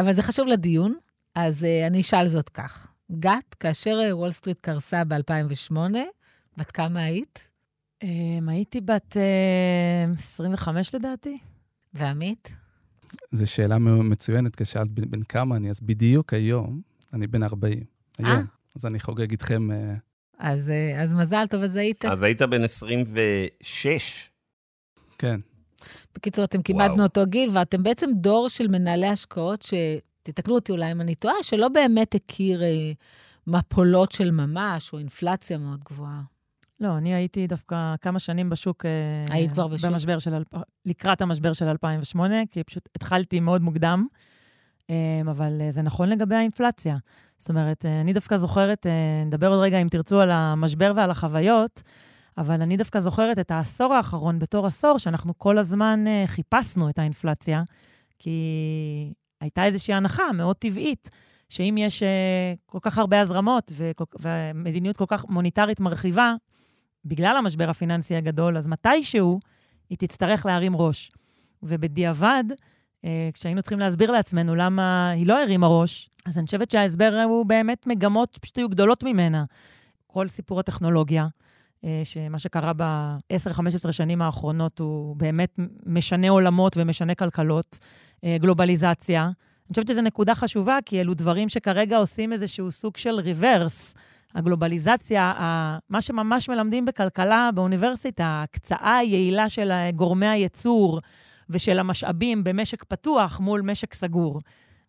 אבל 0.00 0.12
זה 0.12 0.22
חשוב 0.22 0.46
לדיון, 0.46 0.94
אז 1.34 1.62
uh, 1.62 1.86
אני 1.86 2.00
אשאל 2.00 2.28
זאת 2.28 2.48
כך. 2.48 2.86
גת, 3.12 3.54
כאשר 3.60 3.98
אה, 4.04 4.16
וול 4.16 4.30
סטריט 4.30 4.60
קרסה 4.60 5.04
ב-2008, 5.04 5.76
בת 6.56 6.70
כמה 6.70 7.00
היית? 7.00 7.50
Um, 8.04 8.06
הייתי 8.48 8.80
בת 8.80 9.16
uh, 10.16 10.18
25 10.18 10.94
לדעתי. 10.94 11.38
ועמית? 11.94 12.54
זו 13.32 13.46
שאלה 13.46 13.78
מצוינת, 13.78 14.56
כי 14.56 14.64
שאלת 14.64 14.88
בן, 14.88 15.10
בן 15.10 15.22
כמה 15.22 15.56
אני, 15.56 15.70
אז 15.70 15.80
בדיוק 15.80 16.32
היום, 16.32 16.80
אני 17.12 17.26
בן 17.26 17.42
40. 17.42 17.84
היום. 18.18 18.28
아? 18.28 18.76
אז 18.76 18.86
אני 18.86 19.00
חוגג 19.00 19.30
איתכם... 19.30 19.68
Uh... 19.70 20.13
אז, 20.38 20.68
uh, 20.68 21.00
אז 21.00 21.14
מזל 21.14 21.46
טוב, 21.50 21.62
אז 21.62 21.76
היית... 21.76 22.04
אז 22.04 22.22
היית 22.22 22.42
בן 22.42 22.64
26. 22.64 24.30
כן. 25.18 25.40
בקיצור, 26.14 26.44
אתם 26.44 26.62
כמעט 26.62 26.90
מאותו 26.96 27.26
גיל, 27.26 27.50
ואתם 27.52 27.82
בעצם 27.82 28.10
דור 28.14 28.48
של 28.48 28.68
מנהלי 28.68 29.06
השקעות, 29.06 29.62
שתתקנו 29.62 30.54
אותי 30.54 30.72
אולי 30.72 30.92
אם 30.92 31.00
אני 31.00 31.14
טועה, 31.14 31.34
שלא 31.42 31.68
באמת 31.68 32.14
הכיר 32.14 32.62
אה, 32.62 32.92
מפולות 33.46 34.12
של 34.12 34.30
ממש, 34.30 34.92
או 34.92 34.98
אינפלציה 34.98 35.58
מאוד 35.58 35.84
גבוהה. 35.84 36.20
לא, 36.80 36.96
אני 36.98 37.14
הייתי 37.14 37.46
דווקא 37.46 37.94
כמה 38.00 38.18
שנים 38.18 38.50
בשוק. 38.50 38.86
אה, 38.86 39.34
היית 39.34 39.52
כבר 39.52 39.68
בשוק? 39.68 39.90
במשבר 39.90 40.18
של, 40.18 40.42
לקראת 40.86 41.20
המשבר 41.20 41.52
של 41.52 41.68
2008, 41.68 42.34
כי 42.50 42.64
פשוט 42.64 42.88
התחלתי 42.96 43.40
מאוד 43.40 43.62
מוקדם, 43.62 44.06
אה, 44.90 45.20
אבל 45.30 45.60
אה, 45.60 45.70
זה 45.70 45.82
נכון 45.82 46.08
לגבי 46.08 46.34
האינפלציה. 46.34 46.96
זאת 47.44 47.48
אומרת, 47.48 47.84
אה, 47.84 48.00
אני 48.00 48.12
דווקא 48.12 48.36
זוכרת, 48.36 48.86
אה, 48.86 49.24
נדבר 49.26 49.48
עוד 49.48 49.60
רגע, 49.60 49.78
אם 49.78 49.88
תרצו, 49.88 50.20
על 50.20 50.30
המשבר 50.30 50.92
ועל 50.96 51.10
החוויות, 51.10 51.82
אבל 52.38 52.62
אני 52.62 52.76
דווקא 52.76 52.98
זוכרת 52.98 53.38
את 53.38 53.50
העשור 53.50 53.94
האחרון 53.94 54.38
בתור 54.38 54.66
עשור, 54.66 54.98
שאנחנו 54.98 55.38
כל 55.38 55.58
הזמן 55.58 56.04
אה, 56.06 56.24
חיפשנו 56.26 56.88
את 56.88 56.98
האינפלציה, 56.98 57.62
כי 58.18 59.12
הייתה 59.40 59.64
איזושהי 59.64 59.94
הנחה 59.94 60.22
מאוד 60.34 60.56
טבעית, 60.56 61.10
שאם 61.48 61.74
יש 61.78 62.02
כל 62.66 62.78
כך 62.82 62.98
הרבה 62.98 63.20
הזרמות 63.20 63.72
ומדיניות 64.20 64.96
כל 64.96 65.06
כך 65.08 65.24
מוניטרית 65.28 65.80
מרחיבה, 65.80 66.34
בגלל 67.04 67.36
המשבר 67.36 67.70
הפיננסי 67.70 68.16
הגדול, 68.16 68.56
אז 68.56 68.66
מתישהו 68.66 69.40
היא 69.90 69.98
תצטרך 69.98 70.46
להרים 70.46 70.76
ראש. 70.76 71.12
ובדיעבד, 71.62 72.44
כשהיינו 73.34 73.62
צריכים 73.62 73.78
להסביר 73.78 74.10
לעצמנו 74.10 74.54
למה 74.54 75.10
היא 75.10 75.26
לא 75.26 75.42
הרימה 75.42 75.66
ראש, 75.66 76.10
אז 76.24 76.38
אני 76.38 76.46
חושבת 76.46 76.70
שההסבר 76.70 77.22
הוא 77.28 77.46
באמת 77.46 77.86
מגמות 77.86 78.34
שפשוט 78.34 78.58
היו 78.58 78.68
גדולות 78.68 79.02
ממנה. 79.02 79.44
כל 80.06 80.28
סיפור 80.28 80.60
הטכנולוגיה, 80.60 81.26
אה, 81.84 82.00
שמה 82.04 82.38
שקרה 82.38 82.72
ב-10-15 82.76 83.92
שנים 83.92 84.22
האחרונות 84.22 84.78
הוא 84.78 85.16
באמת 85.16 85.58
משנה 85.86 86.28
עולמות 86.28 86.76
ומשנה 86.76 87.14
כלכלות, 87.14 87.78
אה, 88.24 88.36
גלובליזציה. 88.40 89.22
אני 89.22 89.70
חושבת 89.70 89.88
שזו 89.88 90.02
נקודה 90.02 90.34
חשובה, 90.34 90.78
כי 90.86 91.00
אלו 91.00 91.14
דברים 91.14 91.48
שכרגע 91.48 91.96
עושים 91.96 92.32
איזשהו 92.32 92.70
סוג 92.70 92.96
של 92.96 93.14
ריברס. 93.14 93.94
הגלובליזציה, 94.34 95.32
מה 95.88 96.02
שממש 96.02 96.48
מלמדים 96.48 96.84
בכלכלה 96.84 97.50
באוניברסיטה, 97.54 98.24
ההקצאה 98.24 98.96
היעילה 98.96 99.48
של 99.48 99.72
גורמי 99.96 100.26
הייצור 100.26 101.00
ושל 101.50 101.78
המשאבים 101.78 102.44
במשק 102.44 102.84
פתוח 102.84 103.40
מול 103.40 103.60
משק 103.60 103.94
סגור. 103.94 104.40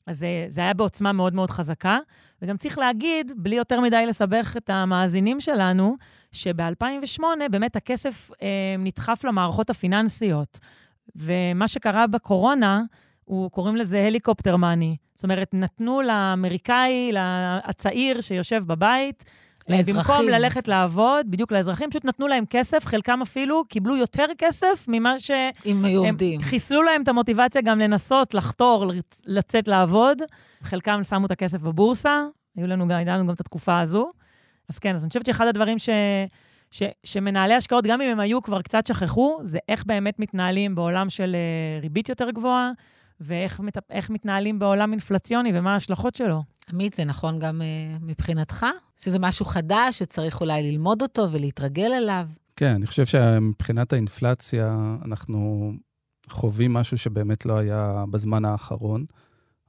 אז 0.07 0.17
זה, 0.17 0.45
זה 0.47 0.61
היה 0.61 0.73
בעוצמה 0.73 1.11
מאוד 1.11 1.33
מאוד 1.33 1.49
חזקה. 1.49 1.99
וגם 2.41 2.57
צריך 2.57 2.77
להגיד, 2.77 3.31
בלי 3.35 3.55
יותר 3.55 3.81
מדי 3.81 4.05
לסבך 4.05 4.53
את 4.57 4.69
המאזינים 4.69 5.39
שלנו, 5.39 5.95
שב-2008 6.31 7.23
באמת 7.51 7.75
הכסף 7.75 8.31
אה, 8.41 8.75
נדחף 8.79 9.23
למערכות 9.23 9.69
הפיננסיות. 9.69 10.59
ומה 11.15 11.67
שקרה 11.67 12.07
בקורונה, 12.07 12.81
הוא, 13.25 13.51
קוראים 13.51 13.75
לזה 13.75 14.05
הליקופטר 14.05 14.55
מאני. 14.55 14.95
זאת 15.15 15.23
אומרת, 15.23 15.53
נתנו 15.53 16.01
לאמריקאי, 16.01 17.11
הצעיר 17.63 18.21
שיושב 18.21 18.63
בבית, 18.67 19.25
לאזרחים. 19.69 19.95
במקום 19.95 20.29
ללכת 20.29 20.67
לעבוד, 20.67 21.31
בדיוק 21.31 21.51
לאזרחים, 21.51 21.89
פשוט 21.89 22.05
נתנו 22.05 22.27
להם 22.27 22.43
כסף, 22.49 22.85
חלקם 22.85 23.21
אפילו 23.21 23.65
קיבלו 23.65 23.97
יותר 23.97 24.25
כסף 24.37 24.85
ממה 24.87 25.19
ש... 25.19 25.31
אם 25.65 25.85
היו 25.85 26.05
עובדים. 26.05 26.41
חיסלו 26.41 26.83
להם 26.83 27.01
את 27.03 27.07
המוטיבציה 27.07 27.61
גם 27.61 27.79
לנסות, 27.79 28.33
לחתור, 28.33 28.85
לצ- 28.85 29.21
לצאת 29.25 29.67
לעבוד. 29.67 30.21
חלקם 30.63 31.03
שמו 31.03 31.25
את 31.25 31.31
הכסף 31.31 31.61
בבורסה, 31.61 32.23
היו 32.57 32.67
לנו 32.67 32.87
גם, 32.87 32.97
הייתה 32.97 33.13
לנו 33.17 33.27
גם 33.27 33.33
את 33.33 33.39
התקופה 33.39 33.79
הזו. 33.79 34.11
אז 34.69 34.79
כן, 34.79 34.93
אז 34.93 35.03
אני 35.03 35.07
חושבת 35.09 35.25
שאחד 35.25 35.47
הדברים 35.47 35.79
ש... 35.79 35.89
ש, 36.71 36.83
שמנהלי 37.03 37.53
השקעות, 37.53 37.85
גם 37.87 38.01
אם 38.01 38.11
הם 38.11 38.19
היו 38.19 38.41
כבר 38.41 38.61
קצת 38.61 38.85
שכחו, 38.85 39.39
זה 39.41 39.59
איך 39.69 39.85
באמת 39.85 40.19
מתנהלים 40.19 40.75
בעולם 40.75 41.09
של 41.09 41.35
אה, 41.35 41.79
ריבית 41.81 42.09
יותר 42.09 42.31
גבוהה, 42.31 42.71
ואיך 43.19 43.59
מת, 43.59 43.77
מתנהלים 44.09 44.59
בעולם 44.59 44.91
אינפלציוני 44.91 45.51
ומה 45.53 45.73
ההשלכות 45.73 46.15
שלו. 46.15 46.43
עמית, 46.73 46.93
זה 46.93 47.05
נכון 47.05 47.39
גם 47.39 47.61
uh, 47.61 48.03
מבחינתך? 48.03 48.65
שזה 48.97 49.19
משהו 49.19 49.45
חדש 49.45 49.99
שצריך 49.99 50.41
אולי 50.41 50.71
ללמוד 50.71 51.01
אותו 51.01 51.31
ולהתרגל 51.31 51.91
אליו? 51.93 52.29
כן, 52.55 52.73
אני 52.73 52.87
חושב 52.87 53.05
שמבחינת 53.05 53.93
האינפלציה, 53.93 54.95
אנחנו 55.05 55.71
חווים 56.29 56.73
משהו 56.73 56.97
שבאמת 56.97 57.45
לא 57.45 57.57
היה 57.57 58.03
בזמן 58.11 58.45
האחרון, 58.45 59.05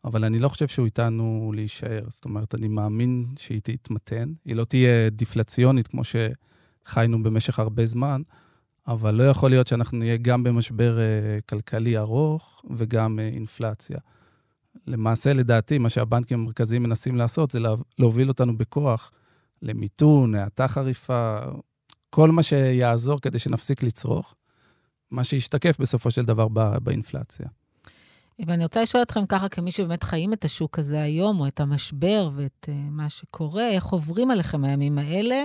אבל 0.05 0.25
אני 0.25 0.39
לא 0.39 0.49
חושב 0.49 0.69
שהוא 0.69 0.87
איתנו 0.87 1.53
להישאר. 1.55 2.05
זאת 2.09 2.25
אומרת, 2.25 2.55
אני 2.55 2.69
מאמין 2.69 3.27
שהיא 3.39 3.61
תתמתן. 3.63 4.33
היא 4.45 4.57
לא 4.57 4.65
תהיה 4.65 5.11
דיפלציונית 5.11 5.89
כמו 5.89 6.03
שחיינו 6.05 7.23
במשך 7.23 7.59
הרבה 7.59 7.87
זמן, 7.87 8.23
אבל 8.89 9.15
לא 9.15 9.23
יכול 9.29 9.51
להיות 9.51 9.67
שאנחנו 9.67 9.99
נהיה 9.99 10.17
גם 10.17 10.43
במשבר 10.43 10.99
uh, 10.99 11.43
כלכלי 11.49 11.99
ארוך 11.99 12.63
וגם 12.77 13.19
uh, 13.19 13.35
אינפלציה. 13.35 13.99
למעשה, 14.87 15.33
לדעתי, 15.33 15.79
מה 15.79 15.89
שהבנקים 15.89 16.41
המרכזיים 16.41 16.83
מנסים 16.83 17.17
לעשות 17.17 17.51
זה 17.51 17.61
לה- 17.61 17.75
להוביל 17.99 18.29
אותנו 18.29 18.59
בכוח 18.59 19.13
למיתון, 19.63 20.35
האטה 20.35 20.69
חריפה, 20.69 21.39
כל 22.11 22.31
מה 22.31 22.43
שיעזור 22.43 23.21
כדי 23.21 23.39
שנפסיק 23.39 23.83
לצרוך, 23.83 24.35
מה 25.11 25.25
שישתקף 25.25 25.77
בסופו 25.81 26.11
של 26.11 26.25
דבר 26.25 26.49
ב- 26.53 26.79
באינפלציה. 26.79 27.47
ואני 28.47 28.63
רוצה 28.63 28.83
לשאול 28.83 29.03
אתכם 29.03 29.27
ככה, 29.27 29.49
כמי 29.49 29.71
שבאמת 29.71 30.03
חיים 30.03 30.33
את 30.33 30.45
השוק 30.45 30.79
הזה 30.79 31.03
היום, 31.03 31.41
או 31.41 31.47
את 31.47 31.61
המשבר 31.61 32.29
ואת 32.33 32.69
uh, 32.69 32.73
מה 32.91 33.09
שקורה, 33.09 33.69
איך 33.69 33.85
עוברים 33.85 34.31
עליכם 34.31 34.65
הימים 34.65 34.99
האלה, 34.99 35.45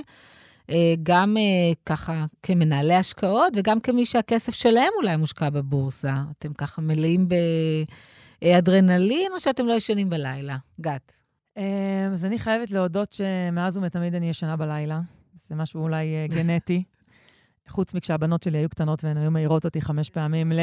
גם 1.04 1.38
uh, 1.38 1.76
ככה 1.86 2.26
כמנהלי 2.44 2.94
השקעות, 2.94 3.54
וגם 3.56 3.80
כמי 3.80 4.06
שהכסף 4.06 4.54
שלהם 4.54 4.90
אולי 5.02 5.18
מושקע 5.18 5.50
בבורסה. 5.50 6.16
אתם 6.38 6.54
ככה 6.54 6.82
מלאים 6.82 7.28
באדרנלין, 8.42 9.32
או 9.34 9.40
שאתם 9.40 9.66
לא 9.68 9.74
ישנים 9.74 10.10
בלילה? 10.10 10.58
גת. 10.82 11.22
אה, 11.58 12.10
אז 12.12 12.26
אני 12.26 12.40
חייבת 12.40 12.72
להודות 12.72 13.14
שמאז 13.14 13.78
ומתמיד 13.78 14.16
אני 14.16 14.30
ישנה 14.30 14.56
בלילה. 14.58 15.00
זה 15.48 15.56
משהו 15.56 15.82
אולי 15.82 16.06
אה, 16.16 16.26
גנטי. 16.38 16.84
חוץ 17.70 17.94
מכשהבנות 17.94 18.44
שלי 18.44 18.58
היו 18.58 18.70
קטנות 18.70 19.04
והן 19.04 19.18
היו 19.18 19.32
מעירות 19.32 19.66
אותי 19.66 19.82
חמש 19.82 20.10
פעמים, 20.10 20.52
ל- 20.52 20.60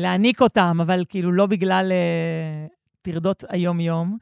להעניק 0.00 0.42
אותם, 0.42 0.78
אבל 0.80 1.04
כאילו 1.08 1.32
לא 1.32 1.46
בגלל 1.46 1.92
אה, 1.92 2.66
טרדות 3.02 3.44
היום-יום. 3.48 4.18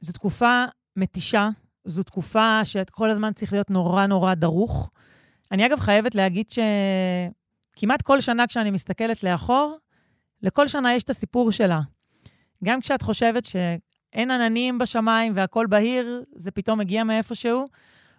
זו 0.00 0.12
תקופה 0.12 0.64
מתישה, 0.96 1.48
זו 1.84 2.02
תקופה 2.02 2.64
שכל 2.64 3.10
הזמן 3.10 3.32
צריך 3.32 3.52
להיות 3.52 3.70
נורא 3.70 4.06
נורא 4.06 4.34
דרוך. 4.34 4.90
אני 5.52 5.66
אגב 5.66 5.80
חייבת 5.80 6.14
להגיד 6.14 6.46
שכמעט 6.50 8.02
כל 8.02 8.20
שנה 8.20 8.46
כשאני 8.46 8.70
מסתכלת 8.70 9.22
לאחור, 9.22 9.76
לכל 10.42 10.68
שנה 10.68 10.94
יש 10.94 11.02
את 11.02 11.10
הסיפור 11.10 11.52
שלה. 11.52 11.80
גם 12.64 12.80
כשאת 12.80 13.02
חושבת 13.02 13.44
שאין 13.44 14.30
עננים 14.30 14.78
בשמיים 14.78 15.32
והכול 15.36 15.66
בהיר, 15.66 16.24
זה 16.34 16.50
פתאום 16.50 16.78
מגיע 16.78 17.04
מאיפשהו. 17.04 17.66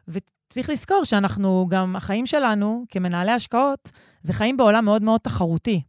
וצריך 0.08 0.70
לזכור 0.70 1.04
שאנחנו 1.04 1.68
גם, 1.70 1.96
החיים 1.96 2.26
שלנו 2.26 2.86
כמנהלי 2.90 3.32
השקעות, 3.32 3.92
זה 4.22 4.34
חיים 4.34 4.58
בעולם 4.58 4.86
מאוד 4.86 5.02
מאוד 5.02 5.22
תחרותי. 5.22 5.82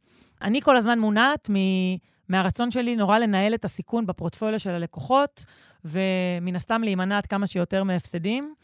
אני 0.42 0.60
כל 0.60 0.76
הזמן 0.76 0.98
מונעת 0.98 1.50
מ- 1.50 1.96
מהרצון 2.28 2.70
שלי 2.70 2.96
נורא 2.96 3.18
לנהל 3.18 3.54
את 3.54 3.64
הסיכון 3.64 4.06
בפורטפוליו 4.06 4.60
של 4.60 4.70
הלקוחות, 4.70 5.44
ומן 5.84 6.56
הסתם 6.56 6.82
להימנע 6.82 7.18
עד 7.18 7.26
כמה 7.26 7.46
שיותר 7.46 7.84
מהפסדים, 7.84 8.54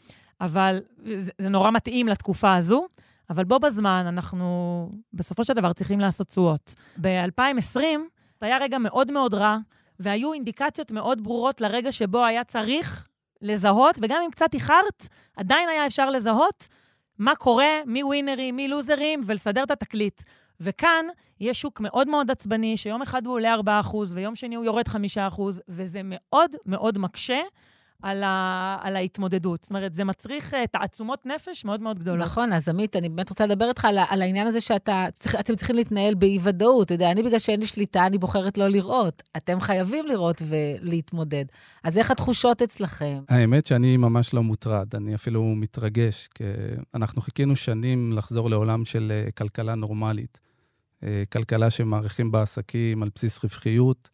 אבל 0.41 0.79
זה, 1.15 1.31
זה 1.37 1.49
נורא 1.49 1.71
מתאים 1.71 2.07
לתקופה 2.07 2.55
הזו. 2.55 2.87
אבל 3.29 3.43
בו 3.43 3.59
בזמן 3.59 4.05
אנחנו 4.07 4.89
בסופו 5.13 5.43
של 5.43 5.53
דבר 5.53 5.73
צריכים 5.73 5.99
לעשות 5.99 6.27
תשואות. 6.27 6.75
ב-2020 7.01 7.79
היה 8.41 8.57
רגע 8.57 8.77
מאוד 8.77 9.11
מאוד 9.11 9.33
רע, 9.33 9.57
והיו 9.99 10.33
אינדיקציות 10.33 10.91
מאוד 10.91 11.23
ברורות 11.23 11.61
לרגע 11.61 11.91
שבו 11.91 12.25
היה 12.25 12.43
צריך 12.43 13.07
לזהות, 13.41 13.95
וגם 14.01 14.21
אם 14.25 14.31
קצת 14.31 14.53
איחרת, 14.53 15.07
עדיין 15.37 15.69
היה 15.69 15.87
אפשר 15.87 16.09
לזהות 16.09 16.67
מה 17.19 17.35
קורה, 17.35 17.69
מי 17.85 18.03
ווינרים, 18.03 18.55
מי 18.55 18.67
לוזרים, 18.67 19.21
ולסדר 19.25 19.63
את 19.63 19.71
התקליט. 19.71 20.21
וכאן 20.63 21.05
יש 21.39 21.61
שוק 21.61 21.79
מאוד 21.79 22.07
מאוד 22.07 22.31
עצבני, 22.31 22.77
שיום 22.77 23.01
אחד 23.01 23.25
הוא 23.25 23.33
עולה 23.33 23.55
4%, 23.85 23.95
ויום 24.13 24.35
שני 24.35 24.55
הוא 24.55 24.65
יורד 24.65 24.87
5%, 24.87 25.41
וזה 25.69 26.01
מאוד 26.03 26.51
מאוד 26.65 26.97
מקשה 26.97 27.39
על, 28.03 28.23
ה, 28.23 28.77
על 28.81 28.95
ההתמודדות. 28.95 29.63
זאת 29.63 29.69
אומרת, 29.69 29.95
זה 29.95 30.03
מצריך 30.03 30.53
uh, 30.53 30.57
תעצומות 30.71 31.25
נפש 31.25 31.65
מאוד 31.65 31.81
מאוד 31.81 31.99
גדולות. 31.99 32.19
נכון, 32.19 32.53
אז 32.53 32.69
עמית, 32.69 32.95
אני 32.95 33.09
באמת 33.09 33.29
רוצה 33.29 33.45
לדבר 33.45 33.69
איתך 33.69 33.85
על, 33.85 33.97
על 34.09 34.21
העניין 34.21 34.47
הזה 34.47 34.61
שאתם 34.61 35.05
צריך, 35.13 35.35
צריכים 35.35 35.75
להתנהל 35.75 36.13
באי-ודאות. 36.13 36.85
אתה 36.85 36.93
יודע, 36.93 37.11
אני 37.11 37.23
בגלל 37.23 37.39
שאין 37.39 37.59
לי 37.59 37.65
שליטה, 37.65 38.07
אני 38.07 38.17
בוחרת 38.17 38.57
לא 38.57 38.67
לראות. 38.67 39.23
אתם 39.37 39.59
חייבים 39.59 40.05
לראות 40.05 40.41
ולהתמודד. 40.49 41.45
אז 41.83 41.97
איך 41.97 42.11
התחושות 42.11 42.61
אצלכם? 42.61 43.19
האמת 43.29 43.65
שאני 43.65 43.97
ממש 43.97 44.33
לא 44.33 44.43
מוטרד, 44.43 44.95
אני 44.95 45.15
אפילו 45.15 45.43
מתרגש, 45.43 46.29
כי 46.35 46.43
אנחנו 46.95 47.21
חיכינו 47.21 47.55
שנים 47.55 48.13
לחזור 48.13 48.49
לעולם 48.49 48.85
של 48.85 49.11
אה, 49.11 49.31
כלכלה 49.31 49.75
נורמלית. 49.75 50.39
אה, 51.03 51.23
כלכלה 51.31 51.69
שמעריכים 51.69 52.31
בה 52.31 52.41
עסקים 52.41 53.03
על 53.03 53.09
בסיס 53.15 53.43
רווחיות, 53.43 54.09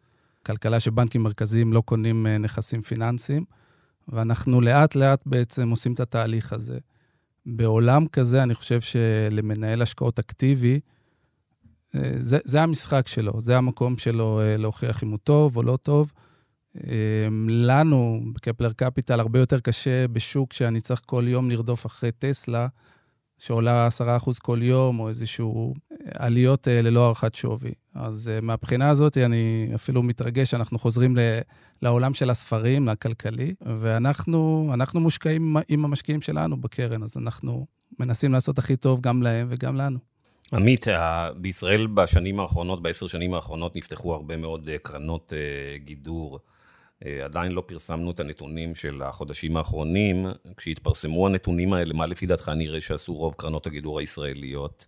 כלכלה 0.45 0.79
שבנקים 0.79 1.23
מרכזיים 1.23 1.73
לא 1.73 1.81
קונים 1.81 2.27
אה, 2.27 2.37
נכסים 2.37 2.81
פיננסיים, 2.81 3.45
ואנחנו 4.07 4.61
לאט-לאט 4.61 5.21
בעצם 5.25 5.69
עושים 5.69 5.93
את 5.93 5.99
התהליך 5.99 6.53
הזה. 6.53 6.77
בעולם 7.45 8.07
כזה, 8.07 8.43
אני 8.43 8.55
חושב 8.55 8.81
שלמנהל 8.81 9.81
השקעות 9.81 10.19
אקטיבי, 10.19 10.79
אה, 11.95 12.11
זה, 12.19 12.37
זה 12.43 12.61
המשחק 12.61 13.07
שלו, 13.07 13.41
זה 13.41 13.57
המקום 13.57 13.97
שלו 13.97 14.41
להוכיח 14.57 15.03
אם 15.03 15.09
הוא 15.09 15.19
טוב 15.23 15.57
או 15.57 15.63
לא 15.63 15.77
טוב, 15.83 16.11
לנו, 17.49 18.21
בקפלר 18.33 18.73
קפיטל, 18.73 19.19
הרבה 19.19 19.39
יותר 19.39 19.59
קשה 19.59 20.07
בשוק 20.07 20.53
שאני 20.53 20.81
צריך 20.81 21.01
כל 21.05 21.23
יום 21.27 21.51
לרדוף 21.51 21.85
אחרי 21.85 22.11
טסלה, 22.11 22.67
שעולה 23.39 23.87
10% 24.21 24.39
כל 24.41 24.59
יום, 24.61 24.99
או 24.99 25.09
איזשהו 25.09 25.73
עליות 26.15 26.67
ללא 26.67 27.05
הערכת 27.05 27.35
שווי. 27.35 27.71
אז 27.95 28.31
מהבחינה 28.41 28.89
הזאת, 28.89 29.17
אני 29.17 29.71
אפילו 29.75 30.03
מתרגש, 30.03 30.53
אנחנו 30.53 30.79
חוזרים 30.79 31.17
לעולם 31.81 32.13
של 32.13 32.29
הספרים, 32.29 32.87
לכלכלי, 32.87 33.53
ואנחנו 33.61 34.75
מושקעים 34.95 35.55
עם 35.69 35.85
המשקיעים 35.85 36.21
שלנו 36.21 36.61
בקרן, 36.61 37.03
אז 37.03 37.17
אנחנו 37.17 37.65
מנסים 37.99 38.33
לעשות 38.33 38.59
הכי 38.59 38.75
טוב 38.75 39.01
גם 39.01 39.21
להם 39.21 39.47
וגם 39.49 39.75
לנו. 39.75 39.99
עמית, 40.53 40.85
בישראל 41.35 41.87
בשנים 41.87 42.39
האחרונות, 42.39 42.81
בעשר 42.81 43.07
שנים 43.07 43.33
האחרונות, 43.33 43.75
נפתחו 43.75 44.13
הרבה 44.13 44.37
מאוד 44.37 44.69
קרנות 44.83 45.33
גידור. 45.75 46.39
עדיין 47.23 47.51
לא 47.51 47.63
פרסמנו 47.67 48.11
את 48.11 48.19
הנתונים 48.19 48.75
של 48.75 49.01
החודשים 49.01 49.57
האחרונים. 49.57 50.25
כשהתפרסמו 50.57 51.27
הנתונים 51.27 51.73
האלה, 51.73 51.93
מה 51.93 52.05
לפי 52.05 52.25
דעתך 52.25 52.49
נראה 52.55 52.81
שעשו 52.81 53.13
רוב 53.13 53.33
קרנות 53.37 53.67
הגידור 53.67 53.99
הישראליות? 53.99 54.85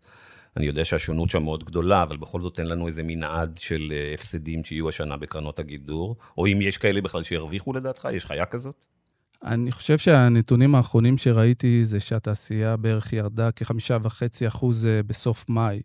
אני 0.58 0.66
יודע 0.66 0.86
שהשונות 0.86 1.30
שם 1.30 1.44
מאוד 1.44 1.64
גדולה, 1.64 2.04
אבל 2.04 2.18
בכל 2.18 2.42
זאת 2.42 2.56
תן 2.56 2.66
לנו 2.66 2.88
איזה 2.88 3.04
מנעד 3.04 3.58
של 3.60 3.94
הפסדים 4.14 4.64
שיהיו 4.64 4.90
השנה 4.90 5.18
בקרנות 5.18 5.60
הגידור, 5.60 6.16
או 6.38 6.48
אם 6.48 6.62
יש 6.62 6.78
כאלה 6.78 7.02
בכלל 7.02 7.24
שירוויחו 7.24 7.74
לדעתך, 7.74 8.08
יש 8.14 8.26
חיה 8.26 8.46
כזאת? 8.46 8.86
אני 9.44 9.72
חושב 9.72 9.98
שהנתונים 9.98 10.76
האחרונים 10.76 11.18
שראיתי 11.18 11.86
זה 11.86 12.00
שהתעשייה 12.00 12.78
בערך 12.78 13.14
ירדה 13.14 13.52
כחמישה 13.52 13.98
וחצי 14.02 14.48
אחוז 14.48 14.88
בסוף 15.08 15.50
מאי. 15.50 15.82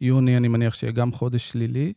יוני, 0.00 0.36
אני 0.36 0.48
מניח 0.48 0.74
שיהיה 0.74 0.92
גם 0.92 1.12
חודש 1.12 1.48
שלילי. 1.48 1.92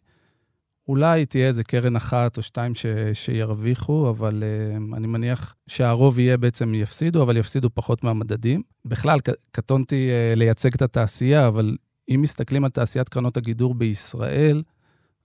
אולי 0.88 1.25
תהיה 1.25 1.48
איזה 1.48 1.63
קרן 1.63 1.96
אחת 1.96 2.38
או 2.38 2.42
שתיים 2.42 2.75
ש, 2.75 2.86
שירוויחו, 3.13 4.10
אבל 4.10 4.44
uh, 4.44 4.96
אני 4.98 5.08
מניח 5.08 5.56
שהרוב 5.68 6.20
יהיה 6.20 6.38
בעצם 6.38 6.75
יפסידו, 6.75 7.24
אבל 7.24 7.38
יפסידו 7.38 7.70
פחות 7.74 8.04
מהמדדים. 8.04 8.62
בכלל, 8.86 9.20
קטונתי 9.52 10.10
uh, 10.10 10.36
לייצג 10.36 10.74
את 10.74 10.82
התעשייה, 10.82 11.48
אבל 11.48 11.78
אם 12.10 12.20
מסתכלים 12.22 12.63
על 12.63 12.70
תעשיית 12.70 13.10
קרנות 13.10 13.38
הגידור 13.38 13.75
בישראל, 13.75 14.63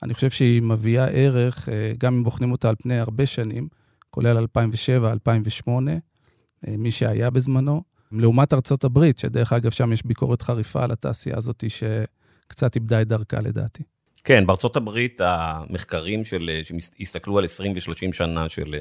אני 0.03 0.15
חושב 0.15 0.31
שהיא 0.31 0.62
מביאה 0.62 1.07
ערך, 1.07 1.69
uh, 1.69 1.73
גם 1.99 2.15
אם 2.15 2.25
בוחנים 2.25 2.53
אותה 2.53 2.69
על 2.69 2.75
פני 2.83 2.99
הרבה 2.99 3.27
שנים, 3.27 3.69
כולל 4.11 4.37
2007, 4.37 5.12
2008, 5.12 5.93
uh, 5.93 6.71
מי 6.79 6.91
שהיה 6.91 7.31
בזמנו, 7.31 7.83
לעומת 8.12 8.53
ארצות 8.53 8.85
הברית, 8.85 9.19
שדרך 9.19 9.53
אגב, 9.53 9.71
שם 9.71 9.93
יש 9.93 10.07
ביקורת 10.07 10.43
חריפה 10.43 10.85
על 10.85 10.91
התעשייה 10.91 11.37
הזאת, 11.37 11.65
שקצת 11.69 12.75
איבדה 12.75 13.03
את 13.03 13.09
דרכה 13.09 13.41
לדעתי. 13.41 13.83
כן, 14.29 14.47
בארצות 14.47 14.77
הברית 14.77 15.21
המחקרים 15.25 16.25
של, 16.25 16.51
שהסתכלו 16.65 17.39
על 17.39 17.45
20 17.45 17.73
ו-30 17.73 18.13
שנה 18.13 18.49
של 18.49 18.75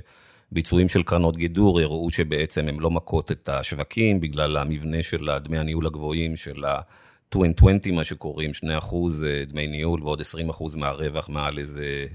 ביצועים 0.51 0.89
של 0.89 1.03
קרנות 1.03 1.37
גידור, 1.37 1.79
הראו 1.79 2.11
שבעצם 2.11 2.67
הן 2.67 2.79
לא 2.79 2.91
מכות 2.91 3.31
את 3.31 3.49
השווקים 3.49 4.21
בגלל 4.21 4.57
המבנה 4.57 5.03
של 5.03 5.29
דמי 5.43 5.57
הניהול 5.57 5.85
הגבוהים 5.85 6.35
של 6.35 6.65
ה-2 6.65 7.37
and 7.37 7.53
20, 7.57 7.95
מה 7.95 8.03
שקוראים, 8.03 8.53
2 8.53 8.77
אחוז 8.77 9.25
דמי 9.47 9.67
ניהול 9.67 10.03
ועוד 10.03 10.21
20 10.21 10.49
אחוז 10.49 10.75
מהרווח 10.75 11.29
מעל 11.29 11.59
איזה 11.59 12.05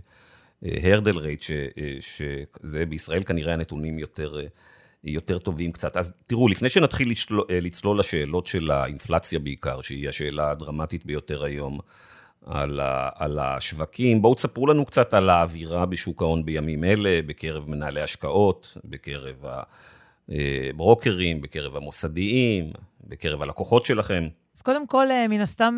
הרדל 0.63 1.19
רייט, 1.19 1.43
שזה 2.01 2.87
בישראל 2.87 3.23
כנראה 3.23 3.53
הנתונים 3.53 3.99
יותר... 3.99 4.41
יותר 5.05 5.39
טובים 5.39 5.73
קצת. 5.73 5.97
אז 5.97 6.13
תראו, 6.27 6.49
לפני 6.49 6.71
שנתחיל 6.71 7.13
לצלול 7.51 7.99
לשאלות 7.99 8.47
של 8.47 8.71
האינפלציה 8.71 9.39
בעיקר, 9.39 9.81
שהיא 9.81 10.09
השאלה 10.09 10.51
הדרמטית 10.51 11.07
ביותר 11.07 11.45
היום, 11.45 11.79
על, 12.47 12.81
ה, 12.81 13.09
על 13.15 13.39
השווקים. 13.39 14.23
בואו 14.23 14.35
תספרו 14.35 14.67
לנו 14.67 14.85
קצת 14.85 15.15
על 15.15 15.31
האווירה 15.31 15.87
בשוק 15.87 16.23
ההון 16.23 16.45
בימים 16.45 16.85
אלה, 16.85 17.21
בקרב 17.27 17.71
מנהלי 17.71 18.01
השקעות, 18.01 18.77
בקרב 18.85 19.45
הברוקרים, 20.29 21.41
בקרב 21.41 21.77
המוסדיים, 21.77 22.71
בקרב 23.05 23.43
הלקוחות 23.43 23.87
שלכם. 23.87 24.29
אז 24.57 24.63
קודם 24.63 24.87
כל, 24.87 25.07
מן 25.29 25.41
הסתם 25.41 25.77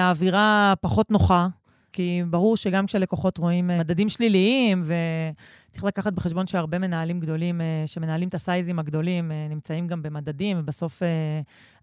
האווירה 0.00 0.74
פחות 0.80 1.10
נוחה. 1.10 1.48
כי 1.92 2.22
ברור 2.30 2.56
שגם 2.56 2.86
כשהלקוחות 2.86 3.38
רואים 3.38 3.66
מדדים 3.66 4.08
שליליים, 4.08 4.84
וצריך 4.84 5.84
לקחת 5.84 6.12
בחשבון 6.12 6.46
שהרבה 6.46 6.78
מנהלים 6.78 7.20
גדולים 7.20 7.60
שמנהלים 7.86 8.28
את 8.28 8.34
הסייזים 8.34 8.78
הגדולים, 8.78 9.32
נמצאים 9.50 9.86
גם 9.86 10.02
במדדים, 10.02 10.58
ובסוף 10.60 11.02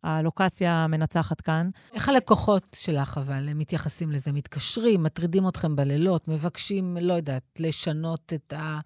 הלוקציה 0.03 0.87
מנצחת 0.87 1.41
כאן. 1.41 1.69
איך 1.93 2.09
הלקוחות 2.09 2.77
שלך, 2.79 3.17
אבל, 3.17 3.49
הם 3.49 3.57
מתייחסים 3.57 4.11
לזה? 4.11 4.31
מתקשרים, 4.31 5.03
מטרידים 5.03 5.47
אתכם 5.47 5.75
בלילות, 5.75 6.27
מבקשים, 6.27 6.97
לא 7.01 7.13
יודעת, 7.13 7.59
לשנות 7.59 8.33
את 8.33 8.53
ה... 8.53 8.79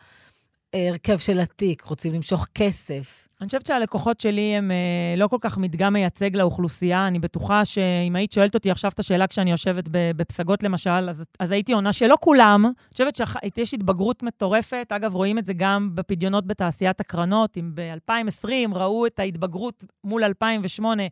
הרכב 0.73 1.17
של 1.17 1.39
התיק, 1.39 1.81
רוצים 1.81 2.13
למשוך 2.13 2.47
כסף. 2.55 3.27
אני 3.41 3.47
חושבת 3.47 3.65
שהלקוחות 3.65 4.19
שלי 4.19 4.55
הם 4.55 4.71
אה, 4.71 5.15
לא 5.17 5.27
כל 5.27 5.37
כך 5.41 5.57
מדגם 5.57 5.93
מייצג 5.93 6.35
לאוכלוסייה. 6.35 7.07
אני 7.07 7.19
בטוחה 7.19 7.65
שאם 7.65 8.15
היית 8.15 8.31
שואלת 8.31 8.55
אותי 8.55 8.71
עכשיו 8.71 8.91
את 8.93 8.99
השאלה 8.99 9.27
כשאני 9.27 9.51
יושבת 9.51 9.83
בפסגות 9.91 10.63
למשל, 10.63 10.89
אז, 10.89 11.25
אז 11.39 11.51
הייתי 11.51 11.73
עונה 11.73 11.93
שלא 11.93 12.15
כולם. 12.19 12.65
אני 12.65 12.73
חושבת 12.91 13.19
שיש 13.55 13.73
התבגרות 13.73 14.23
מטורפת. 14.23 14.87
אגב, 14.89 15.15
רואים 15.15 15.37
את 15.37 15.45
זה 15.45 15.53
גם 15.53 15.89
בפדיונות 15.93 16.47
בתעשיית 16.47 16.99
הקרנות. 16.99 17.57
אם 17.57 17.71
ב-2020 17.73 18.75
ראו 18.75 19.05
את 19.05 19.19
ההתבגרות 19.19 19.83
מול 20.03 20.23
2008 20.23 21.03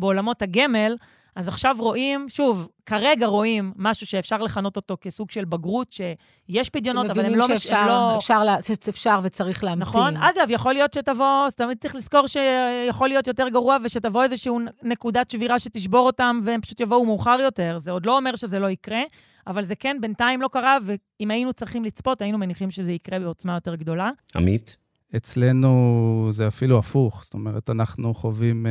בעולמות 0.00 0.42
הגמל, 0.42 0.96
אז 1.36 1.48
עכשיו 1.48 1.76
רואים, 1.78 2.26
שוב, 2.28 2.68
כרגע 2.86 3.26
רואים 3.26 3.72
משהו 3.76 4.06
שאפשר 4.06 4.36
לכנות 4.36 4.76
אותו 4.76 4.96
כסוג 5.00 5.30
של 5.30 5.44
בגרות, 5.44 5.92
שיש 5.92 6.68
פדיונות, 6.70 7.10
אבל 7.10 7.26
הם 7.26 7.34
לא... 7.34 7.46
שאפשר, 7.46 7.86
לא... 7.86 8.16
אפשר, 8.16 8.42
שאפשר 8.84 9.20
וצריך 9.22 9.64
להמתין. 9.64 9.82
נכון. 9.82 10.16
אגב, 10.16 10.46
יכול 10.48 10.72
להיות 10.72 10.92
שתבוא, 10.92 11.46
אז 11.46 11.54
תמיד 11.54 11.78
צריך 11.80 11.94
לזכור 11.94 12.26
שיכול 12.26 13.08
להיות 13.08 13.26
יותר 13.26 13.48
גרוע, 13.48 13.76
ושתבוא 13.84 14.22
איזושהי 14.22 14.52
נקודת 14.82 15.30
שבירה 15.30 15.58
שתשבור 15.58 16.06
אותם, 16.06 16.40
והם 16.44 16.60
פשוט 16.60 16.80
יבואו 16.80 17.06
מאוחר 17.06 17.38
יותר. 17.42 17.78
זה 17.78 17.90
עוד 17.90 18.06
לא 18.06 18.16
אומר 18.16 18.36
שזה 18.36 18.58
לא 18.58 18.70
יקרה, 18.70 19.02
אבל 19.46 19.62
זה 19.62 19.74
כן 19.74 19.96
בינתיים 20.00 20.42
לא 20.42 20.48
קרה, 20.52 20.78
ואם 20.82 21.30
היינו 21.30 21.52
צריכים 21.52 21.84
לצפות, 21.84 22.22
היינו 22.22 22.38
מניחים 22.38 22.70
שזה 22.70 22.92
יקרה 22.92 23.18
בעוצמה 23.18 23.54
יותר 23.54 23.74
גדולה. 23.74 24.10
עמית? 24.36 24.76
אצלנו 25.16 26.28
זה 26.30 26.48
אפילו 26.48 26.78
הפוך, 26.78 27.24
זאת 27.24 27.34
אומרת, 27.34 27.70
אנחנו 27.70 28.14
חווים 28.14 28.66
אה, 28.66 28.70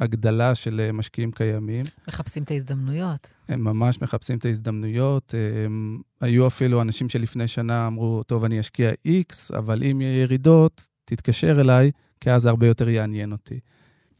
הגדלה 0.00 0.54
של 0.54 0.80
אה, 0.80 0.92
משקיעים 0.92 1.32
קיימים. 1.32 1.84
מחפשים 2.08 2.42
את 2.42 2.50
ההזדמנויות. 2.50 3.34
הם 3.48 3.64
ממש 3.64 4.02
מחפשים 4.02 4.38
את 4.38 4.44
ההזדמנויות. 4.44 5.34
אה, 5.34 5.64
הם, 5.64 6.00
היו 6.20 6.46
אפילו 6.46 6.82
אנשים 6.82 7.08
שלפני 7.08 7.48
שנה 7.48 7.86
אמרו, 7.86 8.22
טוב, 8.22 8.44
אני 8.44 8.60
אשקיע 8.60 8.90
X, 9.06 9.58
אבל 9.58 9.82
אם 9.82 10.00
יהיה 10.00 10.22
ירידות, 10.22 10.86
תתקשר 11.04 11.60
אליי, 11.60 11.90
כי 12.20 12.30
אז 12.30 12.42
זה 12.42 12.48
הרבה 12.48 12.66
יותר 12.66 12.88
יעניין 12.88 13.32
אותי. 13.32 13.60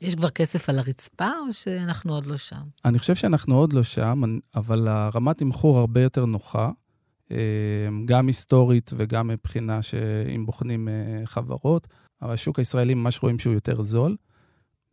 יש 0.03 0.15
כבר 0.15 0.31
כסף 0.31 0.69
על 0.69 0.79
הרצפה, 0.79 1.29
או 1.47 1.53
שאנחנו 1.53 2.15
עוד 2.15 2.27
לא 2.27 2.37
שם? 2.37 2.63
אני 2.85 2.99
חושב 2.99 3.15
שאנחנו 3.15 3.57
עוד 3.57 3.73
לא 3.73 3.83
שם, 3.83 4.39
אבל 4.55 4.89
הרמת 4.89 5.39
תמחור 5.39 5.79
הרבה 5.79 6.03
יותר 6.03 6.25
נוחה. 6.25 6.71
גם 8.05 8.27
היסטורית 8.27 8.91
וגם 8.97 9.29
מבחינה 9.29 9.83
שאם 9.83 10.47
בוחנים 10.47 10.89
חברות, 11.25 11.89
אבל 12.23 12.33
השוק 12.33 12.59
הישראלי 12.59 12.95
ממש 12.95 13.23
רואים 13.23 13.39
שהוא 13.39 13.55
יותר 13.55 13.83
זול. 13.83 14.17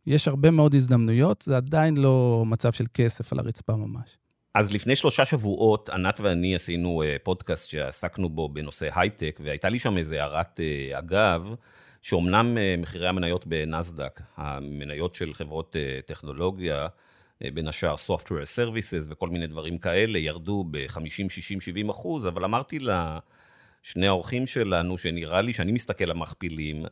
יש 0.06 0.28
הרבה 0.28 0.50
מאוד 0.50 0.74
הזדמנויות, 0.74 1.42
זה 1.42 1.56
עדיין 1.56 1.96
לא 1.96 2.42
מצב 2.46 2.72
של 2.72 2.84
כסף 2.94 3.32
על 3.32 3.38
הרצפה 3.38 3.76
ממש. 3.76 4.18
אז 4.54 4.72
לפני 4.72 4.96
שלושה 4.96 5.24
שבועות, 5.24 5.88
ענת 5.88 6.20
ואני 6.20 6.54
עשינו 6.54 7.02
פודקאסט 7.22 7.70
שעסקנו 7.70 8.28
בו 8.28 8.48
בנושא 8.48 8.88
הייטק, 8.94 9.40
והייתה 9.44 9.68
לי 9.68 9.78
שם 9.78 9.98
איזו 9.98 10.14
הערת 10.14 10.60
אגב, 10.98 11.54
שאומנם 12.00 12.56
מחירי 12.78 13.08
המניות 13.08 13.46
בנסדק, 13.46 14.20
המניות 14.36 15.14
של 15.14 15.34
חברות 15.34 15.76
טכנולוגיה, 16.06 16.86
בין 17.40 17.68
השאר 17.68 17.94
Software 17.94 18.56
Services 18.56 19.04
וכל 19.08 19.28
מיני 19.28 19.46
דברים 19.46 19.78
כאלה, 19.78 20.18
ירדו 20.18 20.64
ב-50, 20.70 21.28
60, 21.28 21.60
70 21.60 21.88
אחוז, 21.88 22.26
אבל 22.26 22.44
אמרתי 22.44 22.78
לשני 22.78 24.06
האורחים 24.06 24.46
שלנו, 24.46 24.98
שנראה 24.98 25.40
לי 25.40 25.52
שאני 25.52 25.72
מסתכל 25.72 26.04
על 26.04 26.10
המכפילים, 26.10 26.84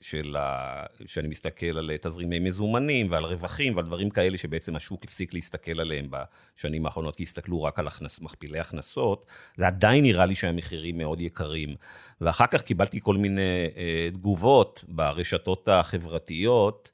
של 0.00 0.36
ה... 0.38 0.82
שאני 1.06 1.28
מסתכל 1.28 1.78
על 1.78 1.90
תזרימי 2.00 2.38
מזומנים 2.38 3.10
ועל 3.10 3.24
רווחים 3.24 3.76
ועל 3.76 3.84
דברים 3.84 4.10
כאלה 4.10 4.38
שבעצם 4.38 4.76
השוק 4.76 5.04
הפסיק 5.04 5.34
להסתכל 5.34 5.80
עליהם 5.80 6.08
בשנים 6.10 6.86
האחרונות, 6.86 7.16
כי 7.16 7.22
הסתכלו 7.22 7.62
רק 7.62 7.78
על 7.78 7.86
הכנס, 7.86 8.20
מכפילי 8.20 8.58
הכנסות, 8.58 9.26
זה 9.56 9.66
עדיין 9.66 10.04
נראה 10.04 10.26
לי 10.26 10.34
שהמחירים 10.34 10.98
מאוד 10.98 11.20
יקרים. 11.20 11.74
ואחר 12.20 12.46
כך 12.46 12.62
קיבלתי 12.62 13.00
כל 13.02 13.16
מיני 13.16 13.68
תגובות 14.12 14.84
ברשתות 14.88 15.68
החברתיות, 15.68 16.90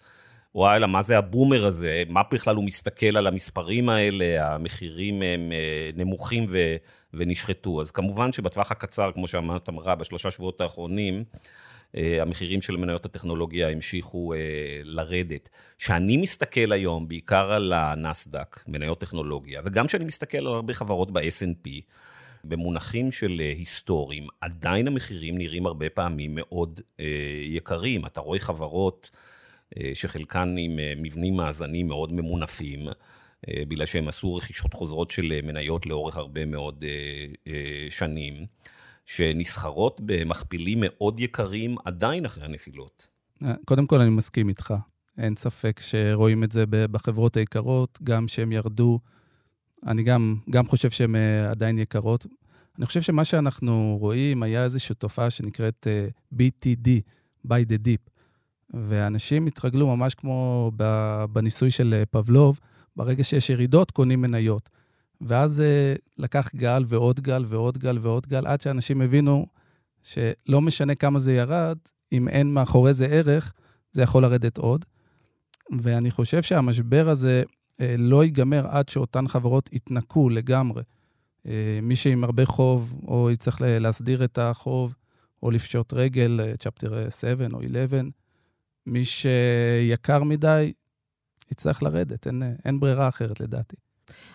וואלה, 0.59 0.87
מה 0.87 1.03
זה 1.03 1.19
הבומר 1.19 1.67
הזה? 1.67 2.03
מה 2.09 2.23
בכלל 2.33 2.57
הוא 2.57 2.65
מסתכל 2.65 3.17
על 3.17 3.27
המספרים 3.27 3.89
האלה? 3.89 4.55
המחירים 4.55 5.23
הם 5.23 5.53
נמוכים 5.95 6.47
ו- 6.49 6.77
ונשחטו. 7.15 7.81
אז 7.81 7.91
כמובן 7.91 8.33
שבטווח 8.33 8.71
הקצר, 8.71 9.11
כמו 9.15 9.29
שאמרת 9.29 9.69
אמרה, 9.69 9.95
בשלושה 9.95 10.31
שבועות 10.31 10.61
האחרונים, 10.61 11.25
המחירים 11.95 12.63
של 12.63 12.77
מניות 12.77 13.05
הטכנולוגיה 13.05 13.69
המשיכו 13.69 14.33
לרדת. 14.85 15.49
כשאני 15.79 16.17
מסתכל 16.17 16.73
היום 16.73 17.09
בעיקר 17.09 17.53
על 17.53 17.73
הנסדק, 17.73 18.65
מניות 18.69 19.01
טכנולוגיה, 19.01 19.61
וגם 19.65 19.87
כשאני 19.87 20.05
מסתכל 20.05 20.39
על 20.39 20.47
הרבה 20.47 20.75
חברות 20.75 21.11
ב-S&P, 21.11 21.69
במונחים 22.45 23.13
של 23.13 23.43
היסטוריים, 23.57 24.27
עדיין 24.41 24.87
המחירים 24.87 25.39
נראים 25.39 25.67
הרבה 25.67 25.91
פעמים 25.91 26.31
מאוד 26.35 26.81
יקרים. 27.49 28.07
אתה 28.07 28.21
רואה 28.21 28.39
חברות 28.39 29.11
שחלקן 29.95 30.55
עם 30.59 31.03
מבנים 31.03 31.37
מאזנים 31.37 31.89
מאוד 31.89 32.13
ממונפים, 32.13 32.89
בגלל 33.51 33.87
שהם 33.87 34.09
עשו 34.09 34.35
רכישות 34.35 34.75
חוזרות 34.75 35.11
של 35.11 35.41
מניות 35.43 35.87
לאורך 35.87 36.17
הרבה 36.17 36.45
מאוד 36.45 36.85
שנים. 37.91 38.47
שנסחרות 39.09 40.01
במכפילים 40.05 40.79
מאוד 40.83 41.21
יקרים 41.21 41.77
עדיין 41.85 42.25
אחרי 42.25 42.45
הנפילות. 42.45 43.09
קודם 43.65 43.87
כל, 43.87 44.01
אני 44.01 44.11
מסכים 44.11 44.49
איתך. 44.49 44.75
אין 45.19 45.37
ספק 45.37 45.81
שרואים 45.81 46.45
את 46.45 46.53
זה 46.53 46.65
בחברות 46.67 47.37
היקרות, 47.37 47.99
גם 48.05 48.29
שהן 48.29 48.53
ירדו. 48.53 49.01
אני 49.87 50.03
גם, 50.03 50.37
גם 50.51 50.67
חושב 50.67 50.91
שהן 50.91 51.17
אה, 51.17 51.51
עדיין 51.51 51.79
יקרות. 51.79 52.27
אני 52.79 52.87
חושב 52.87 53.01
שמה 53.03 53.25
שאנחנו 53.25 53.97
רואים 54.01 54.43
היה 54.43 54.65
איזושהי 54.65 54.95
תופעה 54.95 55.31
שנקראת 55.31 55.87
אה, 55.87 56.09
BTD, 56.35 56.89
by 57.47 57.61
the 57.69 57.79
deep, 57.85 58.11
ואנשים 58.75 59.47
התרגלו 59.47 59.97
ממש 59.97 60.15
כמו 60.15 60.71
בניסוי 61.33 61.71
של 61.71 61.95
אה, 61.99 62.07
פבלוב, 62.07 62.61
ברגע 62.97 63.25
שיש 63.25 63.51
ירידות, 63.51 63.91
קונים 63.91 64.21
מניות. 64.21 64.69
ואז 65.21 65.63
uh, 65.63 66.01
לקח 66.19 66.51
גל 66.55 66.85
ועוד 66.89 67.21
גל 67.21 67.45
ועוד 67.47 67.79
גל 67.79 67.99
ועוד 68.01 68.27
גל, 68.27 68.47
עד 68.47 68.61
שאנשים 68.61 69.01
הבינו 69.01 69.47
שלא 70.03 70.61
משנה 70.61 70.95
כמה 70.95 71.19
זה 71.19 71.33
ירד, 71.33 71.79
אם 72.13 72.29
אין 72.29 72.55
מאחורי 72.55 72.93
זה 72.93 73.07
ערך, 73.07 73.53
זה 73.93 74.03
יכול 74.03 74.23
לרדת 74.23 74.59
עוד. 74.59 74.85
ואני 75.81 76.11
חושב 76.11 76.43
שהמשבר 76.43 77.09
הזה 77.09 77.43
אה, 77.81 77.95
לא 77.99 78.25
ייגמר 78.25 78.67
עד 78.67 78.89
שאותן 78.89 79.29
חברות 79.29 79.71
יתנקו 79.73 80.29
לגמרי. 80.29 80.83
אה, 81.47 81.79
מי 81.83 81.97
שעם 81.97 82.25
הרבה 82.25 82.47
חוב, 82.47 82.95
או 83.09 83.31
יצטרך 83.31 83.63
להסדיר 83.65 84.25
את 84.25 84.39
החוב, 84.39 84.95
או 85.43 85.51
לפשוט 85.51 85.93
רגל, 85.93 86.41
צ'פטר 86.59 87.11
7 87.11 87.47
או 87.53 87.61
11, 87.61 88.01
מי 88.89 89.05
שיקר 89.05 90.23
מדי, 90.23 90.73
יצטרך 91.53 91.83
לרדת, 91.83 92.27
אין, 92.27 92.43
אין 92.65 92.81
ברירה 92.81 93.09
אחרת 93.09 93.41
לדעתי. 93.41 93.77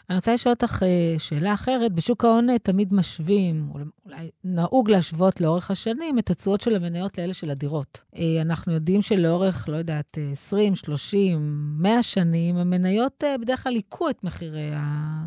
אני 0.10 0.16
רוצה 0.16 0.34
לשאול 0.34 0.54
אותך 0.54 0.84
אה, 0.84 1.20
שאלה 1.20 1.54
אחרת. 1.54 1.94
בשוק 1.94 2.26
ההון 2.26 2.50
אה, 2.50 2.60
תמיד 2.60 2.94
משווים, 2.94 3.70
אולי 4.06 4.30
נהוג 4.44 4.89
להשוות 4.89 5.42
לאורך 5.42 5.72
השנים, 5.72 6.20
את 6.20 6.30
התשואות 6.30 6.62
של 6.62 6.76
המניות 6.76 7.18
לאלה 7.18 7.34
של 7.34 7.50
הדירות. 7.50 8.04
אה, 8.16 8.42
אנחנו 8.42 8.74
יודעים 8.74 9.02
שלאורך, 9.02 9.70
לא 9.70 9.78
יודעת, 9.78 10.18
20, 10.32 10.76
30, 10.76 11.78
100 11.82 12.04
שנים, 12.04 12.58
המניות 12.58 13.24
בדרך 13.42 13.63
כלל 13.63 13.74
היכו 13.74 14.10
את 14.10 14.24
מחירי. 14.24 14.72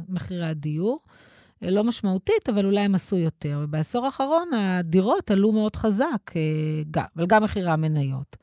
מחירי 0.09 0.47
הדיור. 0.47 1.01
לא 1.63 1.85
משמעותית, 1.85 2.49
אבל 2.49 2.67
אולי 2.67 2.81
הם 2.81 2.95
עשו 2.95 3.17
יותר. 3.17 3.61
ובעשור 3.63 4.05
האחרון 4.05 4.51
הדירות 4.55 5.31
עלו 5.31 5.53
מאוד 5.53 5.77
חזק, 5.77 6.33
אבל 7.17 7.27
גם 7.27 7.43
מחירי 7.45 7.71
המניות. 7.71 8.37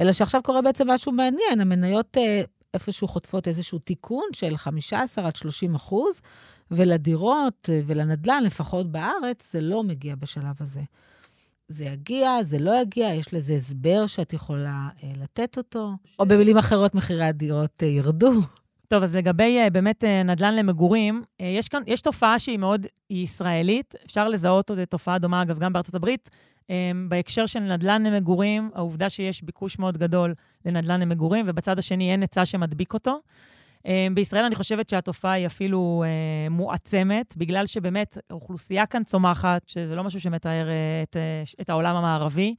אלא 0.00 0.12
שעכשיו 0.12 0.42
קורה 0.42 0.62
בעצם 0.62 0.90
משהו 0.90 1.12
מעניין, 1.12 1.60
המניות 1.60 2.16
איפשהו 2.74 3.08
חוטפות 3.08 3.48
איזשהו 3.48 3.78
תיקון 3.78 4.24
של 4.32 4.56
15 4.56 5.26
עד 5.26 5.36
30 5.36 5.74
אחוז, 5.74 6.20
ולדירות 6.70 7.68
ולנדל"ן, 7.86 8.42
לפחות 8.42 8.92
בארץ, 8.92 9.52
זה 9.52 9.60
לא 9.60 9.82
מגיע 9.82 10.14
בשלב 10.14 10.54
הזה. 10.60 10.80
זה 11.68 11.84
יגיע, 11.84 12.42
זה 12.42 12.58
לא 12.58 12.80
יגיע, 12.82 13.14
יש 13.14 13.34
לזה 13.34 13.54
הסבר 13.54 14.06
שאת 14.06 14.32
יכולה 14.32 14.88
אה, 15.02 15.12
לתת 15.22 15.56
אותו, 15.56 15.92
ש... 16.04 16.16
או 16.18 16.26
במילים 16.26 16.58
אחרות, 16.58 16.94
מחירי 16.94 17.24
הדירות 17.24 17.82
אה, 17.82 17.88
ירדו. 17.88 18.32
טוב, 18.88 19.02
אז 19.02 19.16
לגבי 19.16 19.58
אה, 19.58 19.70
באמת 19.70 20.04
אה, 20.04 20.22
נדל"ן 20.22 20.54
למגורים, 20.54 21.22
אה, 21.40 21.46
יש 21.46 21.68
כאן, 21.68 21.82
יש 21.86 22.00
תופעה 22.00 22.38
שהיא 22.38 22.58
מאוד, 22.58 22.86
היא 23.08 23.24
ישראלית, 23.24 23.94
אפשר 24.06 24.28
לזהות 24.28 24.70
עוד 24.70 24.84
תופעה 24.84 25.18
דומה, 25.18 25.42
אגב, 25.42 25.58
גם 25.58 25.72
בארצות 25.72 25.94
הברית. 25.94 26.30
אמ, 26.70 27.06
בהקשר 27.08 27.46
של 27.46 27.60
נדל"ן 27.60 28.06
למגורים, 28.06 28.70
העובדה 28.74 29.08
שיש 29.08 29.42
ביקוש 29.42 29.78
מאוד 29.78 29.98
גדול 29.98 30.34
לנדל"ן 30.64 31.00
למגורים, 31.00 31.44
ובצד 31.48 31.78
השני 31.78 32.12
אין 32.12 32.20
היצע 32.20 32.46
שמדביק 32.46 32.94
אותו. 32.94 33.20
אמ, 33.86 34.14
בישראל 34.14 34.44
אני 34.44 34.54
חושבת 34.54 34.88
שהתופעה 34.88 35.32
היא 35.32 35.46
אפילו 35.46 36.04
אה, 36.06 36.48
מועצמת, 36.50 37.36
בגלל 37.36 37.66
שבאמת 37.66 38.18
האוכלוסייה 38.30 38.86
כאן 38.86 39.04
צומחת, 39.04 39.62
שזה 39.68 39.96
לא 39.96 40.04
משהו 40.04 40.20
שמתאר 40.20 40.68
אה, 40.68 41.02
את, 41.02 41.16
אה, 41.16 41.42
את 41.60 41.70
העולם 41.70 41.96
המערבי, 41.96 42.54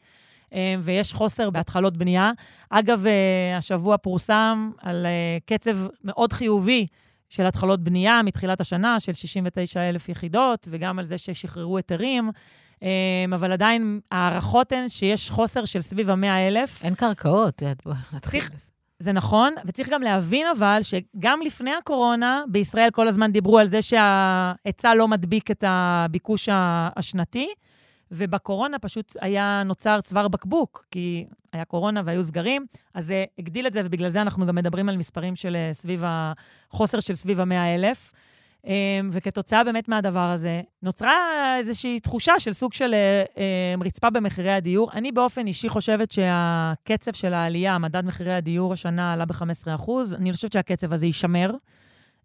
אה, 0.53 0.75
ויש 0.79 1.13
חוסר 1.13 1.49
בהתחלות 1.49 1.97
בנייה. 1.97 2.31
אגב, 2.69 3.05
אה, 3.05 3.57
השבוע 3.57 3.97
פורסם 3.97 4.71
על 4.77 5.05
אה, 5.05 5.37
קצב 5.45 5.77
מאוד 6.03 6.33
חיובי 6.33 6.87
של 7.35 7.45
התחלות 7.45 7.83
בנייה 7.83 8.21
מתחילת 8.23 8.61
השנה, 8.61 8.99
של 8.99 9.13
69,000 9.13 10.09
יחידות, 10.09 10.67
וגם 10.71 10.99
על 10.99 11.05
זה 11.05 11.17
ששחררו 11.17 11.77
היתרים. 11.77 12.31
אמ, 12.81 13.33
אבל 13.33 13.51
עדיין 13.51 13.99
ההערכות 14.11 14.71
הן 14.71 14.89
שיש 14.89 15.31
חוסר 15.31 15.65
של 15.65 15.81
סביב 15.81 16.09
ה-100,000. 16.09 16.83
אין 16.83 16.95
קרקעות, 16.95 17.63
נתחיל. 18.13 18.41
זה 18.99 19.11
נכון, 19.11 19.53
וצריך 19.65 19.89
גם 19.89 20.01
להבין 20.01 20.47
אבל 20.57 20.79
שגם 20.81 21.39
לפני 21.45 21.71
הקורונה, 21.75 22.43
בישראל 22.47 22.89
כל 22.91 23.07
הזמן 23.07 23.31
דיברו 23.31 23.59
על 23.59 23.67
זה 23.67 23.81
שההיצע 23.81 24.95
לא 24.95 25.07
מדביק 25.07 25.51
את 25.51 25.63
הביקוש 25.67 26.49
השנתי, 26.51 27.47
ובקורונה 28.15 28.79
פשוט 28.79 29.17
היה 29.21 29.63
נוצר 29.65 30.01
צוואר 30.01 30.27
בקבוק, 30.27 30.85
כי 30.91 31.25
היה 31.53 31.65
קורונה 31.65 32.01
והיו 32.05 32.23
סגרים, 32.23 32.65
אז 32.93 33.05
זה 33.05 33.25
הגדיל 33.39 33.67
את 33.67 33.73
זה, 33.73 33.81
ובגלל 33.85 34.09
זה 34.09 34.21
אנחנו 34.21 34.45
גם 34.45 34.55
מדברים 34.55 34.89
על 34.89 34.97
מספרים 34.97 35.35
של 35.35 35.55
אה, 35.55 35.73
סביב 35.73 36.03
החוסר 36.05 36.99
של 36.99 37.15
סביב 37.15 37.39
ה-100,000. 37.39 38.15
אמ, 38.65 39.09
וכתוצאה 39.11 39.63
באמת 39.63 39.87
מהדבר 39.87 40.29
הזה, 40.29 40.61
נוצרה 40.83 41.55
איזושהי 41.57 41.99
תחושה 41.99 42.39
של 42.39 42.53
סוג 42.53 42.73
של 42.73 42.93
אה, 42.93 43.23
אמ, 43.37 43.83
רצפה 43.83 44.09
במחירי 44.09 44.51
הדיור. 44.51 44.91
אני 44.93 45.11
באופן 45.11 45.47
אישי 45.47 45.69
חושבת 45.69 46.11
שהקצב 46.11 47.13
של 47.13 47.33
העלייה, 47.33 47.77
מדד 47.77 48.05
מחירי 48.05 48.33
הדיור 48.33 48.73
השנה 48.73 49.13
עלה 49.13 49.25
ב-15%, 49.25 49.91
אני 50.15 50.33
חושבת 50.33 50.53
שהקצב 50.53 50.93
הזה 50.93 51.05
יישמר. 51.05 51.51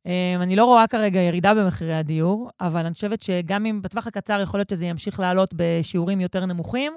אמ, 0.06 0.42
אני 0.42 0.56
לא 0.56 0.64
רואה 0.64 0.86
כרגע 0.86 1.20
ירידה 1.20 1.54
במחירי 1.54 1.94
הדיור, 1.94 2.50
אבל 2.60 2.86
אני 2.86 2.94
חושבת 2.94 3.22
שגם 3.22 3.66
אם 3.66 3.82
בטווח 3.82 4.06
הקצר 4.06 4.40
יכול 4.40 4.60
להיות 4.60 4.70
שזה 4.70 4.86
ימשיך 4.86 5.20
לעלות 5.20 5.54
בשיעורים 5.56 6.20
יותר 6.20 6.46
נמוכים, 6.46 6.92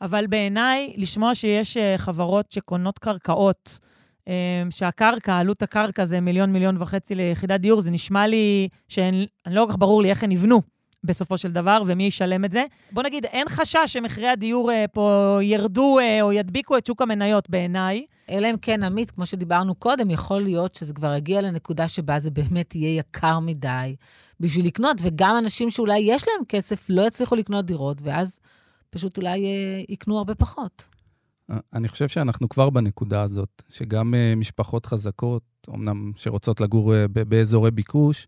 אבל 0.00 0.26
בעיניי, 0.26 0.94
לשמוע 0.96 1.34
שיש 1.34 1.76
אה, 1.76 1.94
חברות 1.98 2.52
שקונות 2.52 2.98
קרקעות, 2.98 3.78
אמ, 4.26 4.70
שהקרקע, 4.70 5.38
עלות 5.38 5.62
הקרקע 5.62 6.04
זה 6.04 6.20
מיליון, 6.20 6.52
מיליון 6.52 6.76
וחצי 6.78 7.14
ליחידת 7.14 7.60
דיור, 7.60 7.80
זה 7.80 7.90
נשמע 7.90 8.26
לי 8.26 8.68
שאני 8.88 9.26
לא 9.46 9.64
כל 9.66 9.72
כך 9.72 9.78
ברור 9.78 10.02
לי 10.02 10.10
איך 10.10 10.22
הן 10.22 10.32
נבנו 10.32 10.62
בסופו 11.04 11.38
של 11.38 11.52
דבר, 11.52 11.82
ומי 11.86 12.04
ישלם 12.04 12.44
את 12.44 12.52
זה. 12.52 12.64
בוא 12.92 13.02
נגיד, 13.02 13.24
אין 13.24 13.48
חשש 13.48 13.78
שמחירי 13.86 14.28
הדיור 14.28 14.72
אה, 14.72 14.84
פה 14.92 15.38
ירדו 15.42 15.98
אה, 15.98 16.22
או 16.22 16.32
ידביקו 16.32 16.78
את 16.78 16.86
שוק 16.86 17.02
המניות 17.02 17.50
בעיניי. 17.50 18.06
אלא 18.30 18.50
אם 18.50 18.56
כן, 18.62 18.82
עמית, 18.82 19.10
כמו 19.10 19.26
שדיברנו 19.26 19.74
קודם, 19.74 20.10
יכול 20.10 20.40
להיות 20.40 20.74
שזה 20.74 20.94
כבר 20.94 21.14
יגיע 21.14 21.40
לנקודה 21.40 21.88
שבה 21.88 22.18
זה 22.18 22.30
באמת 22.30 22.74
יהיה 22.74 22.98
יקר 22.98 23.38
מדי 23.40 23.96
בשביל 24.40 24.66
לקנות, 24.66 24.96
וגם 25.02 25.36
אנשים 25.38 25.70
שאולי 25.70 25.98
יש 25.98 26.24
להם 26.28 26.44
כסף 26.48 26.86
לא 26.88 27.06
יצליחו 27.06 27.36
לקנות 27.36 27.66
דירות, 27.66 27.98
ואז 28.02 28.40
פשוט 28.90 29.16
אולי 29.16 29.44
אה, 29.44 29.82
יקנו 29.88 30.18
הרבה 30.18 30.34
פחות. 30.34 30.86
אני 31.72 31.88
חושב 31.88 32.08
שאנחנו 32.08 32.48
כבר 32.48 32.70
בנקודה 32.70 33.22
הזאת, 33.22 33.62
שגם 33.70 34.14
uh, 34.14 34.36
משפחות 34.36 34.86
חזקות, 34.86 35.42
אמנם 35.74 36.12
שרוצות 36.16 36.60
לגור 36.60 36.92
uh, 36.92 37.08
באזורי 37.08 37.70
ביקוש, 37.70 38.26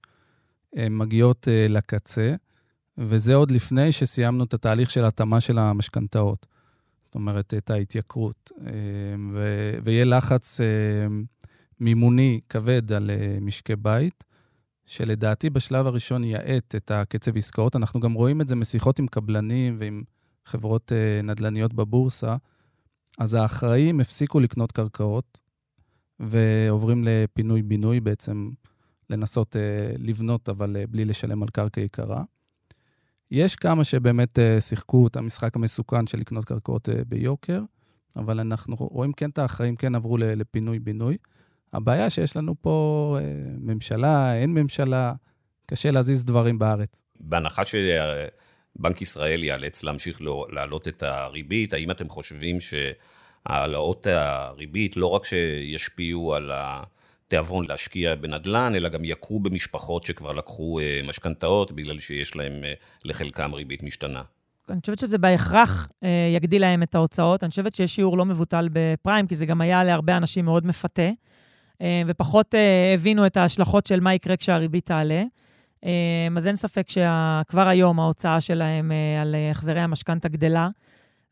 uh, 0.77 0.79
מגיעות 0.91 1.49
לקצה, 1.69 2.35
וזה 2.99 3.35
עוד 3.35 3.51
לפני 3.51 3.93
שסיימנו 3.93 4.45
את 4.45 4.55
התהליך 4.55 4.91
של 4.91 5.05
התאמה 5.05 5.41
של 5.41 5.59
המשכנתאות. 5.59 6.47
זאת 7.05 7.15
אומרת, 7.15 7.55
את 7.55 7.71
ההתייקרות. 7.71 8.51
Uh, 8.57 8.61
ו- 9.33 9.75
ויהיה 9.85 10.05
לחץ 10.05 10.61
uh, 10.61 10.65
מימוני 11.81 12.41
כבד 12.49 12.93
על 12.93 13.11
uh, 13.11 13.41
משקי 13.41 13.77
בית, 13.77 14.25
שלדעתי 14.87 15.51
בשלב 15.51 15.87
הראשון 15.87 16.25
יאט 16.25 16.75
את 16.75 16.91
הקצב 16.91 17.37
עסקאות. 17.37 17.77
אנחנו 17.77 18.01
גם 18.01 18.13
רואים 18.13 18.41
את 18.41 18.49
זה 18.49 18.57
משיחות 18.57 18.99
עם 18.99 19.07
קבלנים 19.07 19.77
ועם 19.81 20.03
חברות 20.47 20.93
uh, 20.93 21.27
נדל"ניות 21.27 21.75
בבורסה. 21.75 22.37
אז 23.19 23.35
האחראים 23.35 24.01
הפסיקו 24.01 24.41
לקנות 24.41 24.73
קרקעות 24.73 25.39
ועוברים 26.21 27.05
לפינוי-בינוי, 27.07 28.01
בעצם 28.01 28.51
לנסות 29.11 29.57
uh, 29.57 29.59
לבנות, 29.99 30.49
אבל 30.49 30.77
בלי 30.91 31.05
לשלם 31.05 31.43
על 31.43 31.49
קרקע 31.49 31.81
יקרה. 31.81 32.23
יש 33.35 33.57
כמה 33.57 33.85
שבאמת 33.85 34.39
uh, 34.39 34.61
שיחקו 34.61 35.07
את 35.07 35.17
המשחק 35.17 35.57
המסוכן 35.57 36.07
של 36.07 36.19
לקנות 36.19 36.45
קרקעות 36.45 36.89
uh, 36.89 36.93
ביוקר, 37.07 37.61
אבל 38.17 38.41
אנחנו 38.41 38.77
רואים 38.77 39.13
כן 39.13 39.31
את 39.31 39.39
האחראים 39.39 39.77
כן 39.77 39.95
עברו 39.95 40.17
לפינוי-בינוי. 40.19 41.17
הבעיה 41.73 42.11
שיש 42.11 42.37
לנו 42.37 42.55
פה 42.61 43.19
uh, 43.19 43.25
ממשלה, 43.61 44.35
אין 44.35 44.55
ממשלה, 44.55 45.13
קשה 45.67 45.91
להזיז 45.91 46.25
דברים 46.25 46.59
בארץ. 46.59 46.89
בהנחה 47.21 47.65
ש... 47.65 47.75
בנק 48.77 49.03
ישראל 49.03 49.45
ייאלץ 49.45 49.83
להמשיך 49.83 50.23
לא, 50.23 50.47
להעלות 50.51 50.89
את 50.89 51.03
הריבית? 51.03 51.73
האם 51.73 51.91
אתם 51.91 52.09
חושבים 52.09 52.59
שהעלאות 52.61 54.07
הריבית 54.07 54.97
לא 54.97 55.07
רק 55.07 55.25
שישפיעו 55.25 56.35
על 56.35 56.51
תיאבון 57.35 57.67
להשקיע 57.69 58.15
בנדל"ן, 58.15 58.73
אלא 58.77 58.89
גם 58.89 59.05
יכו 59.05 59.41
במשפחות 59.41 60.05
שכבר 60.05 60.33
לקחו 60.33 60.81
משכנתאות, 61.07 61.73
בגלל 61.73 62.01
שיש 62.01 62.37
להם 62.37 62.53
לחלקם 63.05 63.55
ריבית 63.55 63.83
משתנה. 63.83 64.23
אני 64.71 64.81
חושבת 64.81 64.99
שזה 64.99 65.19
בהכרח 65.19 65.89
אה, 66.05 66.09
יגדיל 66.37 66.61
להם 66.61 66.83
את 66.83 66.95
ההוצאות. 66.95 67.43
אני 67.43 67.51
חושבת 67.51 67.75
שיש 67.75 67.95
שיעור 67.95 68.19
לא 68.19 68.25
מבוטל 68.25 68.69
בפריים, 68.73 69.27
כי 69.27 69.37
זה 69.37 69.47
גם 69.47 69.61
היה 69.61 69.85
להרבה 69.85 70.17
אנשים 70.17 70.45
מאוד 70.45 70.67
מפתה, 70.67 71.11
אה, 71.83 72.03
ופחות 72.07 72.55
אה, 72.55 72.95
הבינו 72.95 73.27
את 73.27 73.37
ההשלכות 73.37 73.87
של 73.87 74.01
מה 74.01 74.15
יקרה 74.15 74.37
כשהריבית 74.37 74.87
תעלה. 74.87 75.23
אה, 75.85 75.91
אז 76.37 76.47
אין 76.47 76.57
ספק 76.57 76.87
שכבר 76.89 77.69
היום 77.69 78.01
ההוצאה 78.01 78.41
שלהם 78.41 78.93
אה, 78.93 79.23
על 79.23 79.35
החזרי 79.51 79.81
המשכנתה 79.81 80.29
גדלה. 80.29 80.69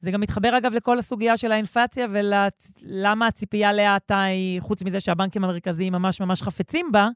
זה 0.02 0.10
גם 0.10 0.20
מתחבר, 0.20 0.58
אגב, 0.58 0.72
לכל 0.74 0.98
הסוגיה 0.98 1.36
של 1.36 1.52
האינפלציה 1.52 2.06
ולמה 2.10 3.26
הציפייה 3.26 3.72
להאטה 3.72 4.22
היא, 4.22 4.60
חוץ 4.60 4.82
מזה 4.82 5.00
שהבנקים 5.00 5.44
המרכזיים 5.44 5.92
ממש 5.92 6.20
ממש 6.20 6.42
חפצים 6.42 6.92
בה, 6.92 7.08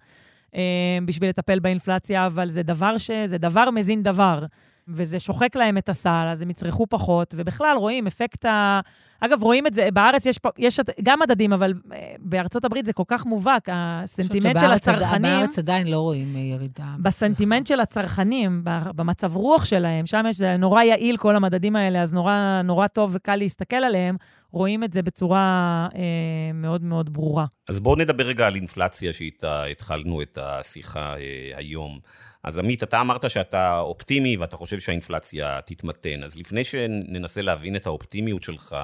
אה, 0.54 0.98
בשביל 1.04 1.28
לטפל 1.28 1.58
באינפלציה, 1.58 2.26
אבל 2.26 2.48
זה 2.48 2.62
דבר, 2.62 2.98
ש... 2.98 3.10
זה 3.26 3.38
דבר 3.38 3.70
מזין 3.70 4.02
דבר. 4.02 4.44
וזה 4.88 5.20
שוחק 5.20 5.56
להם 5.56 5.78
את 5.78 5.88
הסל, 5.88 6.28
אז 6.30 6.42
הם 6.42 6.50
יצרכו 6.50 6.86
פחות, 6.86 7.34
ובכלל 7.38 7.76
רואים 7.76 8.06
אפקט 8.06 8.44
ה... 8.44 8.80
אגב, 9.20 9.42
רואים 9.42 9.66
את 9.66 9.74
זה, 9.74 9.88
בארץ 9.92 10.26
יש, 10.26 10.38
יש 10.58 10.80
גם 11.02 11.18
מדדים, 11.20 11.52
אבל 11.52 11.74
אה, 11.92 12.14
בארצות 12.18 12.64
הברית 12.64 12.86
זה 12.86 12.92
כל 12.92 13.02
כך 13.06 13.26
מובהק, 13.26 13.68
הסנטימנט 13.72 14.60
של 14.60 14.70
הצרכנים... 14.70 15.22
בארץ 15.22 15.58
עדיין 15.58 15.86
לא 15.86 15.98
רואים 15.98 16.36
ירידה. 16.36 16.84
בסנטימנט 16.98 17.66
של 17.66 17.80
הצרכנים, 17.80 18.62
במצב 18.64 19.36
רוח 19.36 19.64
שלהם, 19.64 20.06
שם 20.06 20.24
יש, 20.28 20.36
זה 20.36 20.56
נורא 20.56 20.82
יעיל 20.82 21.16
כל 21.16 21.36
המדדים 21.36 21.76
האלה, 21.76 22.02
אז 22.02 22.12
נורא, 22.12 22.60
נורא 22.64 22.86
טוב 22.86 23.10
וקל 23.14 23.36
להסתכל 23.36 23.76
עליהם, 23.76 24.16
רואים 24.56 24.84
את 24.84 24.92
זה 24.92 25.02
בצורה 25.02 25.88
אה, 25.94 26.52
מאוד 26.54 26.82
מאוד 26.82 27.12
ברורה. 27.12 27.46
אז 27.68 27.80
בואו 27.80 27.96
נדבר 27.96 28.24
רגע 28.24 28.46
על 28.46 28.54
אינפלציה 28.54 29.12
שאיתה 29.12 29.64
התחלנו 29.64 30.22
את 30.22 30.38
השיחה 30.42 31.16
אה, 31.16 31.52
היום. 31.54 31.98
אז 32.42 32.58
עמית, 32.58 32.82
אתה 32.82 33.00
אמרת 33.00 33.30
שאתה 33.30 33.78
אופטימי 33.78 34.36
ואתה 34.36 34.56
חושב 34.56 34.80
שהאינפלציה 34.80 35.60
תתמתן. 35.66 36.22
אז 36.24 36.38
לפני 36.38 36.64
שננסה 36.64 37.42
להבין 37.42 37.76
את 37.76 37.86
האופטימיות 37.86 38.42
שלך, 38.42 38.76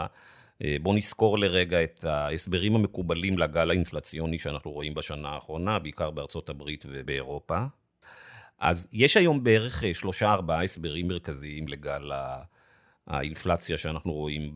אה, 0.65 0.77
בוא 0.83 0.95
נזכור 0.95 1.39
לרגע 1.39 1.83
את 1.83 2.05
ההסברים 2.05 2.75
המקובלים 2.75 3.39
לגל 3.39 3.71
האינפלציוני 3.71 4.39
שאנחנו 4.39 4.71
רואים 4.71 4.95
בשנה 4.95 5.29
האחרונה, 5.29 5.79
בעיקר 5.79 6.11
בארצות 6.11 6.49
הברית 6.49 6.85
ובאירופה. 6.89 7.63
אז 8.59 8.89
יש 8.93 9.17
היום 9.17 9.45
בערך 9.45 9.85
אה, 9.85 9.95
שלושה-ארבעה 9.95 10.65
הסברים 10.65 11.09
מרכזיים 11.09 11.69
לגל 11.69 12.11
האינפלציה 13.12 13.79
שאנחנו 13.79 14.12
רואים 14.12 14.53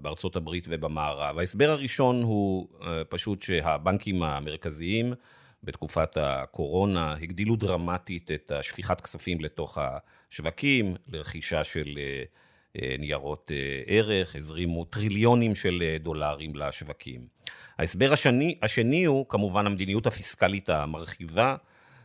בארצות 0.00 0.36
הברית 0.36 0.66
ובמערב. 0.68 1.38
ההסבר 1.38 1.70
הראשון 1.70 2.22
הוא 2.22 2.68
אה, 2.82 3.04
פשוט 3.04 3.42
שהבנקים 3.42 4.22
המרכזיים 4.22 5.14
בתקופת 5.62 6.16
הקורונה 6.16 7.14
הגדילו 7.22 7.56
דרמטית 7.56 8.30
את 8.30 8.52
שפיכת 8.62 9.00
כספים 9.00 9.40
לתוך 9.40 9.78
השווקים, 9.80 10.96
לרכישה 11.08 11.64
של 11.64 11.98
אה, 11.98 12.22
אה, 12.82 12.96
ניירות 12.98 13.50
ערך, 13.86 14.36
הזרימו 14.36 14.84
טריליונים 14.84 15.54
של 15.54 15.96
דולרים 16.00 16.54
לשווקים. 16.54 17.26
ההסבר 17.78 18.12
השני, 18.12 18.58
השני 18.62 19.04
הוא 19.04 19.26
כמובן 19.28 19.66
המדיניות 19.66 20.06
הפיסקלית 20.06 20.68
המרחיבה, 20.68 21.56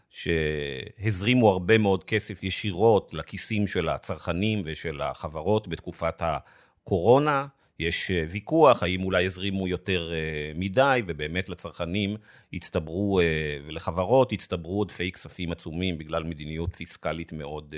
שהזרימו 0.09 1.49
הרבה 1.49 1.77
מאוד 1.77 2.03
כסף 2.03 2.43
ישירות 2.43 3.13
לכיסים 3.13 3.67
של 3.67 3.89
הצרכנים 3.89 4.61
ושל 4.65 5.01
החברות 5.01 5.67
בתקופת 5.67 6.21
הקורונה, 6.21 7.45
יש 7.79 8.11
אה, 8.11 8.25
ויכוח, 8.29 8.83
האם 8.83 9.03
אולי 9.03 9.25
הזרימו 9.25 9.67
יותר 9.67 10.11
אה, 10.13 10.51
מדי, 10.55 11.01
ובאמת 11.07 11.49
לצרכנים 11.49 12.15
הצטברו, 12.53 13.19
אה, 13.19 13.57
ולחברות 13.67 14.31
הצטברו 14.31 14.77
עודפי 14.79 15.11
כספים 15.11 15.51
עצומים 15.51 15.97
בגלל 15.97 16.23
מדיניות 16.23 16.75
פיסקלית 16.75 17.33
מאוד 17.33 17.75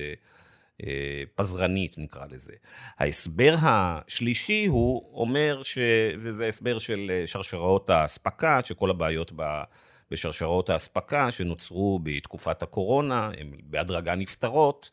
פזרנית, 1.36 1.96
נקרא 1.98 2.26
לזה. 2.30 2.54
ההסבר 3.00 3.56
השלישי 3.62 4.66
הוא 4.66 5.12
אומר, 5.14 5.64
ש... 5.64 5.78
וזה 6.20 6.48
הסבר 6.48 6.80
של 6.80 7.12
שרשראות 7.26 7.90
האספקה, 7.90 8.60
שכל 8.64 8.90
הבעיות 8.90 9.32
ב... 9.36 9.62
בשרשראות 10.12 10.70
האספקה 10.70 11.32
שנוצרו 11.32 12.00
בתקופת 12.04 12.64
הקורונה, 12.64 13.32
הן 13.38 13.52
בהדרגה 13.64 14.16
נפתרות. 14.16 14.92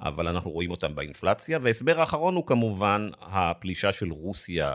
אבל 0.00 0.28
אנחנו 0.28 0.50
רואים 0.50 0.70
אותם 0.70 0.94
באינפלציה. 0.94 1.58
וההסבר 1.62 2.00
האחרון 2.00 2.34
הוא 2.34 2.46
כמובן 2.46 3.10
הפלישה 3.20 3.92
של 3.92 4.12
רוסיה 4.12 4.72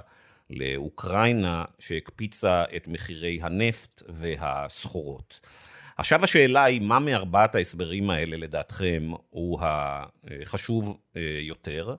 לאוקראינה, 0.49 1.65
שהקפיצה 1.79 2.63
את 2.75 2.87
מחירי 2.87 3.39
הנפט 3.41 4.03
והסחורות. 4.09 5.39
עכשיו 5.99 6.23
השאלה 6.23 6.63
היא, 6.63 6.81
מה 6.81 6.99
מארבעת 6.99 7.55
ההסברים 7.55 8.09
האלה 8.09 8.37
לדעתכם 8.37 9.11
הוא 9.29 9.59
החשוב 9.61 10.97
אה, 11.15 11.21
יותר? 11.41 11.95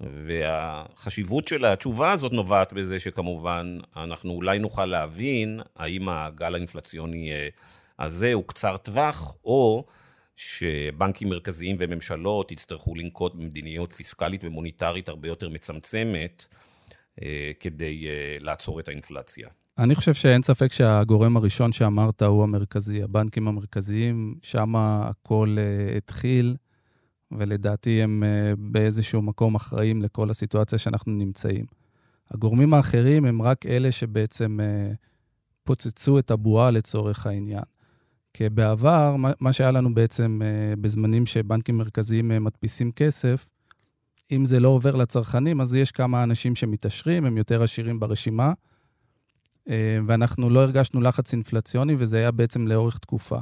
והחשיבות 0.00 1.48
של 1.48 1.64
התשובה 1.64 2.12
הזאת 2.12 2.32
נובעת 2.32 2.72
בזה 2.72 3.00
שכמובן 3.00 3.78
אנחנו 3.96 4.32
אולי 4.32 4.58
נוכל 4.58 4.86
להבין 4.86 5.60
האם 5.76 6.08
הגל 6.08 6.54
האינפלציוני 6.54 7.32
אה, 7.32 7.48
הזה 7.98 8.32
הוא 8.32 8.44
קצר 8.46 8.76
טווח, 8.76 9.36
או 9.44 9.84
שבנקים 10.36 11.28
מרכזיים 11.28 11.76
וממשלות 11.78 12.52
יצטרכו 12.52 12.94
לנקוט 12.94 13.34
במדיניות 13.34 13.92
פיסקלית 13.92 14.44
ומוניטרית 14.44 15.08
הרבה 15.08 15.28
יותר 15.28 15.48
מצמצמת 15.48 16.46
אה, 17.22 17.50
כדי 17.60 18.06
לעצור 18.40 18.80
את 18.80 18.88
האינפלציה. 18.88 19.48
אני 19.78 19.94
חושב 19.94 20.14
שאין 20.14 20.42
ספק 20.42 20.72
שהגורם 20.72 21.36
הראשון 21.36 21.72
שאמרת 21.72 22.22
הוא 22.22 22.42
המרכזי, 22.42 23.02
הבנקים 23.02 23.48
המרכזיים, 23.48 24.34
שם 24.42 24.76
הכל 24.76 25.56
uh, 25.58 25.96
התחיל, 25.96 26.56
ולדעתי 27.32 28.02
הם 28.02 28.22
uh, 28.22 28.56
באיזשהו 28.58 29.22
מקום 29.22 29.54
אחראים 29.54 30.02
לכל 30.02 30.30
הסיטואציה 30.30 30.78
שאנחנו 30.78 31.12
נמצאים. 31.12 31.64
הגורמים 32.30 32.74
האחרים 32.74 33.24
הם 33.24 33.42
רק 33.42 33.66
אלה 33.66 33.92
שבעצם 33.92 34.60
uh, 34.60 34.96
פוצצו 35.64 36.18
את 36.18 36.30
הבועה 36.30 36.70
לצורך 36.70 37.26
העניין. 37.26 37.62
כי 38.34 38.48
בעבר, 38.48 39.16
מה 39.40 39.52
שהיה 39.52 39.70
לנו 39.70 39.94
בעצם 39.94 40.40
אה, 40.44 40.76
בזמנים 40.76 41.26
שבנקים 41.26 41.78
מרכזיים 41.78 42.32
אה, 42.32 42.38
מדפיסים 42.38 42.92
כסף, 42.92 43.48
אם 44.32 44.44
זה 44.44 44.60
לא 44.60 44.68
עובר 44.68 44.96
לצרכנים, 44.96 45.60
אז 45.60 45.74
יש 45.74 45.92
כמה 45.92 46.22
אנשים 46.22 46.54
שמתעשרים, 46.54 47.24
הם 47.24 47.36
יותר 47.36 47.62
עשירים 47.62 48.00
ברשימה, 48.00 48.52
ואנחנו 50.06 50.50
לא 50.50 50.60
הרגשנו 50.60 51.00
לחץ 51.00 51.32
אינפלציוני, 51.32 51.94
וזה 51.98 52.16
היה 52.16 52.30
בעצם 52.30 52.68
לאורך 52.68 52.98
תקופה. 52.98 53.38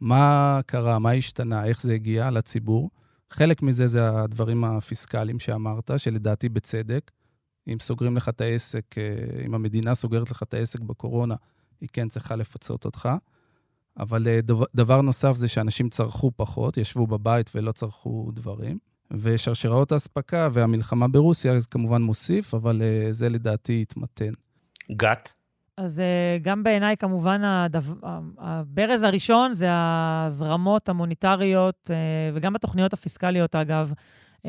מה 0.00 0.60
קרה, 0.66 0.98
מה 0.98 1.12
השתנה, 1.12 1.64
איך 1.64 1.82
זה 1.82 1.94
הגיע 1.94 2.30
לציבור? 2.30 2.90
חלק 3.30 3.62
מזה 3.62 3.86
זה 3.86 4.20
הדברים 4.20 4.64
הפיסקליים 4.64 5.38
שאמרת, 5.38 5.90
שלדעתי 5.96 6.48
בצדק. 6.48 7.10
אם 7.68 7.76
סוגרים 7.80 8.16
לך 8.16 8.28
את 8.28 8.40
העסק, 8.40 8.84
אם 9.46 9.54
המדינה 9.54 9.94
סוגרת 9.94 10.30
לך 10.30 10.42
את 10.42 10.54
העסק 10.54 10.80
בקורונה, 10.80 11.34
היא 11.80 11.88
כן 11.92 12.08
צריכה 12.08 12.36
לפצות 12.36 12.84
אותך. 12.84 13.08
אבל 13.98 14.28
אה, 14.28 14.40
דבר, 14.74 15.00
נוסף 15.00 15.32
זה 15.32 15.48
שאנשים 15.48 15.88
צרכו 15.88 16.32
פחות, 16.36 16.76
ישבו 16.76 17.06
בבית 17.06 17.50
ולא 17.54 17.72
צרכו 17.72 18.30
דברים. 18.34 18.78
ושרשראות 19.10 19.92
האספקה 19.92 20.48
והמלחמה 20.52 21.08
ברוסיה, 21.08 21.60
זה 21.60 21.66
כמובן 21.70 22.02
מוסיף, 22.02 22.54
אבל 22.54 22.82
זה 23.10 23.28
לדעתי 23.28 23.82
יתמתן. 23.82 24.32
גת? 24.92 25.34
אז 25.76 25.98
uh, 25.98 26.42
גם 26.42 26.62
בעיניי, 26.62 26.96
כמובן, 26.96 27.44
הדו... 27.44 27.78
הברז 28.38 29.02
הראשון 29.02 29.52
זה 29.52 29.66
ההזרמות 29.70 30.88
המוניטריות, 30.88 31.90
uh, 31.90 31.92
וגם 32.34 32.56
התוכניות 32.56 32.92
הפיסקליות, 32.92 33.54
אגב, 33.54 33.92
uh, 34.38 34.46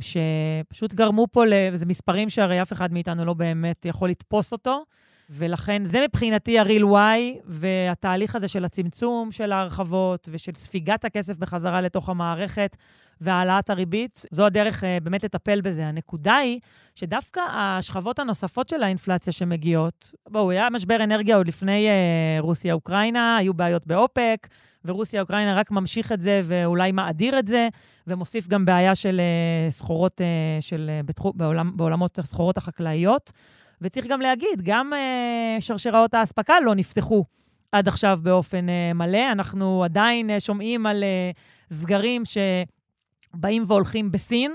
שפשוט 0.00 0.94
גרמו 0.94 1.26
פה, 1.32 1.42
זה 1.74 1.86
מספרים 1.86 2.30
שהרי 2.30 2.62
אף 2.62 2.72
אחד 2.72 2.92
מאיתנו 2.92 3.24
לא 3.24 3.34
באמת 3.34 3.86
יכול 3.86 4.10
לתפוס 4.10 4.52
אותו. 4.52 4.84
ולכן 5.30 5.84
זה 5.84 6.04
מבחינתי 6.08 6.58
ה-real 6.58 6.84
why, 6.84 7.40
והתהליך 7.44 8.34
הזה 8.34 8.48
של 8.48 8.64
הצמצום 8.64 9.32
של 9.32 9.52
ההרחבות 9.52 10.28
ושל 10.32 10.54
ספיגת 10.54 11.04
הכסף 11.04 11.36
בחזרה 11.36 11.80
לתוך 11.80 12.08
המערכת 12.08 12.76
והעלאת 13.20 13.70
הריבית, 13.70 14.24
זו 14.30 14.46
הדרך 14.46 14.82
uh, 14.82 14.86
באמת 15.02 15.24
לטפל 15.24 15.60
בזה. 15.60 15.86
הנקודה 15.86 16.36
היא 16.36 16.60
שדווקא 16.94 17.40
השכבות 17.50 18.18
הנוספות 18.18 18.68
של 18.68 18.82
האינפלציה 18.82 19.32
שמגיעות, 19.32 20.14
בואו, 20.28 20.50
היה 20.50 20.70
משבר 20.70 21.04
אנרגיה 21.04 21.36
עוד 21.36 21.48
לפני 21.48 21.88
uh, 21.88 22.42
רוסיה-אוקראינה, 22.42 23.36
היו 23.36 23.54
בעיות 23.54 23.86
באופק, 23.86 24.48
ורוסיה-אוקראינה 24.84 25.54
רק 25.54 25.70
ממשיך 25.70 26.12
את 26.12 26.20
זה 26.20 26.40
ואולי 26.44 26.92
מאדיר 26.92 27.38
את 27.38 27.48
זה, 27.48 27.68
ומוסיף 28.06 28.48
גם 28.48 28.64
בעיה 28.64 28.94
של 28.94 29.20
uh, 29.20 29.72
סחורות, 29.72 30.20
uh, 30.20 30.62
של, 30.62 30.90
uh, 31.02 31.06
בתחו, 31.06 31.32
בעולם, 31.32 31.76
בעולמות 31.76 32.18
הסחורות 32.18 32.56
החקלאיות. 32.56 33.32
וצריך 33.80 34.06
גם 34.06 34.20
להגיד, 34.20 34.62
גם 34.62 34.92
uh, 34.92 35.60
שרשראות 35.60 36.14
האספקה 36.14 36.60
לא 36.60 36.74
נפתחו 36.74 37.24
עד 37.72 37.88
עכשיו 37.88 38.18
באופן 38.22 38.66
uh, 38.68 38.94
מלא. 38.94 39.32
אנחנו 39.32 39.84
עדיין 39.84 40.30
uh, 40.30 40.40
שומעים 40.40 40.86
על 40.86 41.04
uh, 41.04 41.74
סגרים 41.74 42.22
שבאים 42.24 43.64
והולכים 43.66 44.12
בסין. 44.12 44.54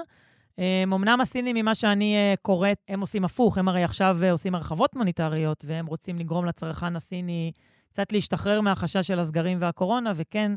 אמנם 0.84 1.22
הסינים, 1.22 1.56
ממה 1.56 1.76
שאני 1.76 2.16
uh, 2.34 2.38
קוראת, 2.42 2.78
הם 2.88 3.02
עושים 3.02 3.26
הפוך, 3.26 3.58
הם 3.58 3.68
הרי 3.68 3.84
עכשיו 3.84 4.18
uh, 4.22 4.32
עושים 4.32 4.56
הרחבות 4.56 4.96
מוניטריות, 4.96 5.66
והם 5.68 5.86
רוצים 5.86 6.20
לגרום 6.20 6.46
לצרכן 6.46 6.96
הסיני 6.96 7.52
קצת 7.92 8.12
להשתחרר 8.12 8.62
מהחשש 8.62 9.08
של 9.08 9.20
הסגרים 9.20 9.58
והקורונה, 9.62 10.12
וכן 10.16 10.52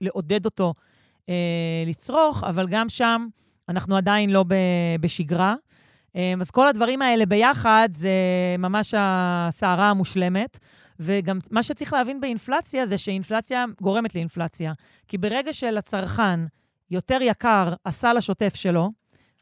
לעודד 0.00 0.44
אותו 0.44 0.74
אה, 1.28 1.34
לצרוך, 1.86 2.44
אבל 2.44 2.68
גם 2.68 2.88
שם 2.88 3.26
אנחנו 3.68 3.96
עדיין 3.96 4.30
לא 4.30 4.44
בשגרה. 5.00 5.54
אה, 6.16 6.34
אז 6.40 6.50
כל 6.50 6.68
הדברים 6.68 7.02
האלה 7.02 7.26
ביחד 7.26 7.88
זה 7.94 8.10
ממש 8.58 8.94
הסערה 8.98 9.90
המושלמת. 9.90 10.58
וגם 11.00 11.38
מה 11.50 11.62
שצריך 11.62 11.92
להבין 11.92 12.20
באינפלציה 12.20 12.86
זה 12.86 12.98
שאינפלציה 12.98 13.64
גורמת 13.80 14.14
לאינפלציה. 14.14 14.72
כי 15.08 15.18
ברגע 15.18 15.52
שלצרכן 15.52 16.40
יותר 16.90 17.18
יקר 17.20 17.74
הסל 17.86 18.16
השוטף 18.16 18.54
שלו, 18.54 18.90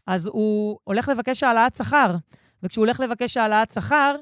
אז 0.07 0.27
הוא 0.27 0.79
הולך 0.85 1.09
לבקש 1.09 1.43
העלאת 1.43 1.77
שכר. 1.77 2.17
וכשהוא 2.63 2.85
הולך 2.85 3.01
לבקש 3.01 3.37
העלאת 3.37 3.73
שכר, 3.73 4.17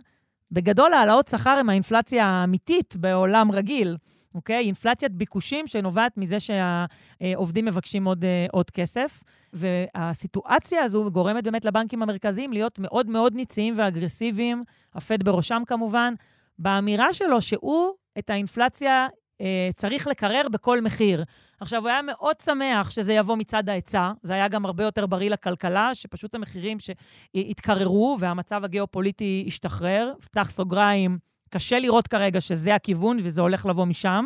בגדול 0.53 0.93
העלאות 0.93 1.29
שכר 1.29 1.51
הן 1.51 1.69
האינפלציה 1.69 2.27
האמיתית 2.27 2.97
בעולם 2.97 3.53
רגיל. 3.53 3.97
אוקיי? 4.35 4.65
אינפלציית 4.65 5.13
ביקושים 5.13 5.67
שנובעת 5.67 6.13
מזה 6.17 6.37
שהעובדים 6.41 7.65
מבקשים 7.65 8.05
עוד, 8.05 8.25
אה, 8.25 8.47
עוד 8.53 8.71
כסף. 8.71 9.23
והסיטואציה 9.53 10.83
הזו 10.83 11.11
גורמת 11.11 11.45
באמת 11.45 11.65
לבנקים 11.65 12.03
המרכזיים 12.03 12.53
להיות 12.53 12.79
מאוד 12.79 13.11
מאוד 13.11 13.35
ניציים 13.35 13.75
ואגרסיביים, 13.77 14.63
הפד 14.95 15.23
בראשם 15.23 15.63
כמובן, 15.67 16.15
באמירה 16.59 17.13
שלו 17.13 17.43
שהוא 17.43 17.93
את 18.19 18.31
האינפלציה 18.31 19.07
אה, 19.41 19.71
צריך 19.77 20.07
לקרר 20.07 20.43
בכל 20.53 20.81
מחיר. 20.81 21.25
עכשיו, 21.61 21.81
הוא 21.81 21.89
היה 21.89 22.03
מאוד 22.03 22.37
שמח 22.45 22.91
שזה 22.91 23.13
יבוא 23.13 23.37
מצד 23.37 23.69
ההיצע, 23.69 24.13
זה 24.23 24.33
היה 24.33 24.49
גם 24.49 24.65
הרבה 24.65 24.85
יותר 24.85 25.07
בריא 25.07 25.31
לכלכלה, 25.31 25.95
שפשוט 25.95 26.35
המחירים 26.35 26.79
שהתקררו 26.81 28.17
והמצב 28.21 28.65
הגיאופוליטי 28.65 29.45
השתחרר. 29.47 30.13
פתח 30.21 30.51
סוגריים, 30.51 31.19
קשה 31.51 31.79
לראות 31.79 32.09
כרגע 32.09 32.41
שזה 32.41 32.75
הכיוון 32.75 33.19
וזה 33.23 33.41
הולך 33.41 33.67
לבוא 33.67 33.85
משם. 33.85 34.25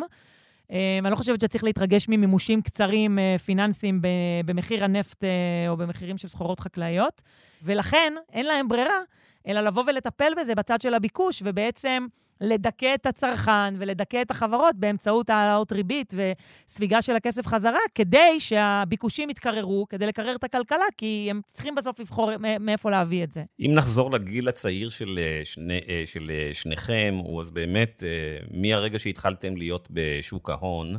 אה, 0.71 0.99
אני 1.03 1.11
לא 1.11 1.15
חושבת 1.15 1.41
שצריך 1.41 1.63
להתרגש 1.63 2.09
ממימושים 2.09 2.61
קצרים 2.61 3.19
אה, 3.19 3.35
פיננסיים 3.45 4.01
במחיר 4.45 4.83
הנפט 4.83 5.23
אה, 5.23 5.29
או 5.69 5.77
במחירים 5.77 6.17
של 6.17 6.27
סחורות 6.27 6.59
חקלאיות, 6.59 7.21
ולכן 7.63 8.13
אין 8.33 8.45
להם 8.45 8.67
ברירה 8.67 8.99
אלא 9.47 9.61
לבוא 9.61 9.83
ולטפל 9.87 10.33
בזה 10.41 10.55
בצד 10.55 10.81
של 10.81 10.93
הביקוש, 10.93 11.41
ובעצם 11.45 12.07
לדכא 12.41 12.95
את 12.95 13.05
הצרכן 13.05 13.75
ולדכא 13.77 14.21
את 14.21 14.31
החברות 14.31 14.75
באמצעות 14.75 15.29
העלאות 15.29 15.71
ריבית 15.71 16.13
וספיגה 16.13 17.01
של 17.01 17.15
הכסף 17.15 17.47
חזרה, 17.47 17.79
כדי 17.95 18.39
שהביקושים 18.39 19.29
יתקררו, 19.29 19.85
כדי 19.89 20.07
לקרר 20.07 20.35
את 20.35 20.43
הכלכלה, 20.43 20.85
כי 20.97 21.27
הם 21.29 21.41
צריכים 21.51 21.75
בסוף 21.75 21.99
לבחור 21.99 22.31
מאיפה 22.59 22.91
להביא 22.91 23.23
את 23.23 23.33
זה. 23.33 23.43
אם 23.59 23.71
נחזור 23.75 24.11
לגיל 24.11 24.47
הצעיר 24.47 24.89
של, 24.89 25.19
אה, 25.21 25.41
שני, 25.43 25.79
אה, 25.89 26.03
של 26.05 26.31
אה, 26.31 26.53
שניכם, 26.53 27.19
אז 27.39 27.51
באמת, 27.51 28.03
מהרגע 28.51 28.99
שהתחלתם 28.99 29.57
להיות 29.57 29.87
בשוק 29.91 30.49
ההון, 30.49 30.97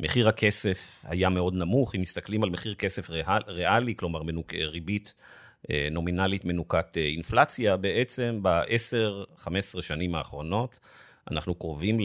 מחיר 0.00 0.28
הכסף 0.28 1.04
היה 1.04 1.28
מאוד 1.28 1.56
נמוך. 1.56 1.94
אם 1.94 2.00
מסתכלים 2.00 2.42
על 2.42 2.50
מחיר 2.50 2.74
כסף 2.74 3.10
ריאלי, 3.48 3.96
כלומר 3.96 4.22
מנוק, 4.22 4.54
ריבית 4.54 5.14
נומינלית 5.90 6.44
מנוקת 6.44 6.96
אה, 6.96 7.02
אינפלציה, 7.02 7.76
בעצם 7.76 8.38
ב-10-15 8.42 9.82
שנים 9.82 10.14
האחרונות 10.14 10.78
אנחנו 11.30 11.54
קרובים 11.54 11.98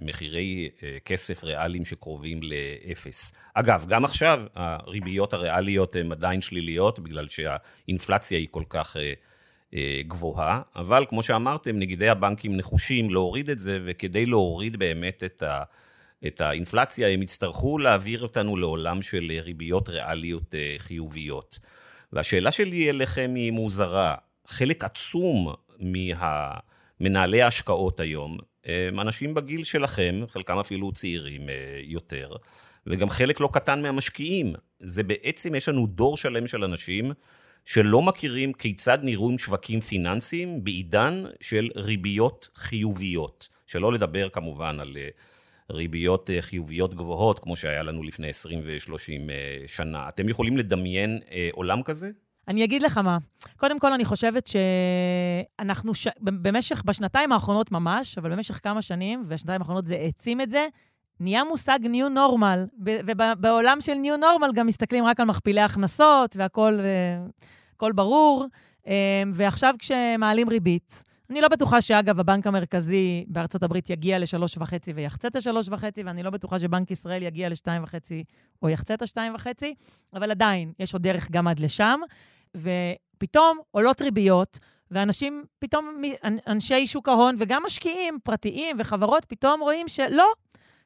למחירי 0.00 0.70
אה, 0.82 0.98
כסף 1.04 1.44
ריאליים 1.44 1.84
שקרובים 1.84 2.40
לאפס. 2.42 3.32
אגב, 3.54 3.84
גם 3.88 4.04
עכשיו 4.04 4.42
הריביות 4.54 5.32
הריאליות 5.32 5.96
הן 5.96 6.12
עדיין 6.12 6.40
שליליות, 6.40 6.98
בגלל 6.98 7.28
שהאינפלציה 7.28 8.38
היא 8.38 8.48
כל 8.50 8.64
כך 8.68 8.96
גבוהה, 10.06 10.62
אבל 10.76 11.06
כמו 11.08 11.22
שאמרתם, 11.22 11.78
נגידי 11.78 12.08
הבנקים 12.08 12.56
נחושים 12.56 13.10
להוריד 13.10 13.50
את 13.50 13.58
זה, 13.58 13.78
וכדי 13.84 14.26
להוריד 14.26 14.76
באמת 14.76 15.24
את 15.24 15.42
ה... 15.42 15.62
את 16.26 16.40
האינפלציה, 16.40 17.08
הם 17.08 17.22
יצטרכו 17.22 17.78
להעביר 17.78 18.22
אותנו 18.22 18.56
לעולם 18.56 19.02
של 19.02 19.32
ריביות 19.42 19.88
ריאליות 19.88 20.54
חיוביות. 20.78 21.58
והשאלה 22.12 22.52
שלי 22.52 22.90
אליכם 22.90 23.32
היא 23.34 23.52
מוזרה. 23.52 24.14
חלק 24.46 24.84
עצום 24.84 25.54
ממנהלי 27.00 27.42
ההשקעות 27.42 28.00
היום 28.00 28.38
הם 28.64 29.00
אנשים 29.00 29.34
בגיל 29.34 29.64
שלכם, 29.64 30.24
חלקם 30.28 30.58
אפילו 30.58 30.92
צעירים 30.92 31.48
אה, 31.48 31.54
יותר, 31.82 32.36
וגם 32.86 33.10
חלק 33.10 33.40
לא 33.40 33.48
קטן 33.52 33.82
מהמשקיעים. 33.82 34.54
זה 34.78 35.02
בעצם, 35.02 35.54
יש 35.54 35.68
לנו 35.68 35.86
דור 35.86 36.16
שלם 36.16 36.46
של 36.46 36.64
אנשים 36.64 37.12
שלא 37.64 38.02
מכירים 38.02 38.52
כיצד 38.52 38.98
נראים 39.02 39.38
שווקים 39.38 39.80
פיננסיים 39.80 40.64
בעידן 40.64 41.24
של 41.40 41.70
ריביות 41.76 42.48
חיוביות. 42.54 43.48
שלא 43.66 43.92
לדבר 43.92 44.28
כמובן 44.28 44.80
על 44.80 44.96
אה, 44.96 45.08
ריביות 45.70 46.30
אה, 46.30 46.42
חיוביות 46.42 46.94
גבוהות, 46.94 47.38
כמו 47.38 47.56
שהיה 47.56 47.82
לנו 47.82 48.02
לפני 48.02 48.28
20 48.28 48.60
ו-30 48.64 48.92
אה, 49.30 49.62
שנה. 49.66 50.08
אתם 50.08 50.28
יכולים 50.28 50.56
לדמיין 50.56 51.18
אה, 51.32 51.48
עולם 51.52 51.82
כזה? 51.82 52.10
אני 52.48 52.64
אגיד 52.64 52.82
לך 52.82 52.98
מה. 52.98 53.18
קודם 53.56 53.78
כל, 53.78 53.92
אני 53.92 54.04
חושבת 54.04 54.46
שאנחנו 54.46 55.94
ש... 55.94 56.08
במשך, 56.20 56.82
בשנתיים 56.84 57.32
האחרונות 57.32 57.72
ממש, 57.72 58.18
אבל 58.18 58.30
במשך 58.30 58.60
כמה 58.62 58.82
שנים, 58.82 59.24
והשנתיים 59.28 59.60
האחרונות 59.60 59.86
זה 59.86 59.94
העצים 59.94 60.40
את 60.40 60.50
זה, 60.50 60.66
נהיה 61.20 61.44
מושג 61.44 61.78
New 61.82 62.16
Normal, 62.16 62.80
ובעולם 62.80 63.80
של 63.80 63.92
New 63.92 64.20
Normal 64.20 64.52
גם 64.54 64.66
מסתכלים 64.66 65.04
רק 65.04 65.20
על 65.20 65.26
מכפילי 65.26 65.60
הכנסות 65.60 66.36
והכול 66.36 67.92
ברור. 67.94 68.46
ועכשיו 69.34 69.74
כשמעלים 69.78 70.48
ריבית, 70.48 71.04
אני 71.30 71.40
לא 71.40 71.48
בטוחה 71.48 71.82
שאגב, 71.82 72.20
הבנק 72.20 72.46
המרכזי 72.46 73.24
בארצות 73.28 73.62
הברית 73.62 73.90
יגיע 73.90 74.18
ל-3.5 74.18 74.62
ויחצה 74.94 75.28
את 75.28 75.36
ה-3.5, 75.36 75.82
ואני 76.04 76.22
לא 76.22 76.30
בטוחה 76.30 76.58
שבנק 76.58 76.90
ישראל 76.90 77.22
יגיע 77.22 77.48
ל-2.5 77.48 77.94
או 78.62 78.68
יחצה 78.68 78.94
את 78.94 79.02
ה-2.5, 79.02 79.64
אבל 80.14 80.30
עדיין, 80.30 80.72
יש 80.78 80.92
עוד 80.92 81.02
דרך 81.02 81.30
גם 81.30 81.48
עד 81.48 81.58
לשם. 81.58 82.00
ופתאום 82.56 83.58
עולות 83.70 84.02
ריביות, 84.02 84.58
ואנשים, 84.90 85.44
פתאום 85.58 86.02
אנשי 86.46 86.86
שוק 86.86 87.08
ההון 87.08 87.34
וגם 87.38 87.62
משקיעים 87.66 88.18
פרטיים 88.22 88.76
וחברות, 88.80 89.24
פתאום 89.24 89.60
רואים 89.60 89.88
שלא, 89.88 90.26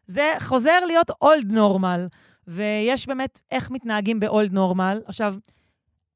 זה 0.07 0.35
חוזר 0.41 0.85
להיות 0.87 1.11
אולד 1.23 1.53
נורמל. 1.53 2.07
ויש 2.47 3.07
באמת 3.07 3.43
איך 3.51 3.71
מתנהגים 3.71 4.21
באולד 4.21 4.53
נורמל. 4.53 5.01
עכשיו, 5.07 5.35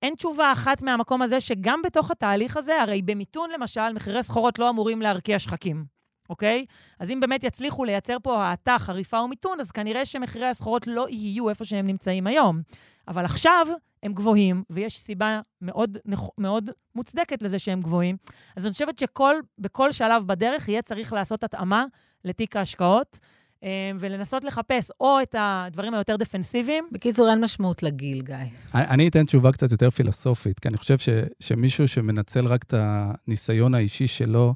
אין 0.02 0.14
תשובה 0.14 0.52
אחת 0.52 0.82
מהמקום 0.82 1.22
הזה 1.22 1.40
שגם 1.40 1.82
בתוך 1.82 2.10
התהליך 2.10 2.56
הזה, 2.56 2.82
הרי 2.82 3.02
במיתון 3.02 3.50
למשל, 3.50 3.92
מחירי 3.94 4.22
סחורות 4.22 4.58
לא 4.58 4.70
אמורים 4.70 5.02
להרקיע 5.02 5.38
שחקים, 5.38 5.84
אוקיי? 6.30 6.64
אז 6.98 7.10
אם 7.10 7.20
באמת 7.20 7.44
יצליחו 7.44 7.84
לייצר 7.84 8.16
פה 8.22 8.44
האטה 8.44 8.76
חריפה 8.78 9.20
ומיתון, 9.20 9.60
אז 9.60 9.70
כנראה 9.70 10.06
שמחירי 10.06 10.46
הסחורות 10.46 10.86
לא 10.86 11.06
יהיו 11.08 11.48
איפה 11.48 11.64
שהם 11.64 11.86
נמצאים 11.86 12.26
היום. 12.26 12.60
אבל 13.08 13.24
עכשיו 13.24 13.66
הם 14.02 14.12
גבוהים, 14.12 14.62
ויש 14.70 14.98
סיבה 14.98 15.40
מאוד, 15.62 15.98
מאוד 16.38 16.70
מוצדקת 16.94 17.42
לזה 17.42 17.58
שהם 17.58 17.82
גבוהים. 17.82 18.16
אז 18.56 18.66
אני 18.66 18.72
חושבת 18.72 18.98
שבכל 18.98 19.92
שלב 19.92 20.26
בדרך 20.26 20.68
יהיה 20.68 20.82
צריך 20.82 21.12
לעשות 21.12 21.44
התאמה 21.44 21.84
לתיק 22.24 22.56
ההשקעות. 22.56 23.18
אה, 23.64 23.90
ולנסות 23.98 24.44
לחפש 24.44 24.90
או 25.00 25.22
את 25.22 25.34
הדברים 25.38 25.94
היותר 25.94 26.16
דפנסיביים. 26.16 26.88
בקיצור, 26.92 27.30
אין 27.30 27.44
משמעות 27.44 27.82
לגיל, 27.82 28.22
גיא. 28.22 28.36
אני 28.74 29.08
אתן 29.08 29.26
תשובה 29.26 29.52
קצת 29.52 29.72
יותר 29.72 29.90
פילוסופית, 29.90 30.58
כי 30.58 30.68
אני 30.68 30.76
חושב 30.76 30.98
ש, 30.98 31.08
שמישהו 31.40 31.88
שמנצל 31.88 32.46
רק 32.46 32.62
את 32.62 32.74
הניסיון 32.76 33.74
האישי 33.74 34.06
שלו, 34.06 34.54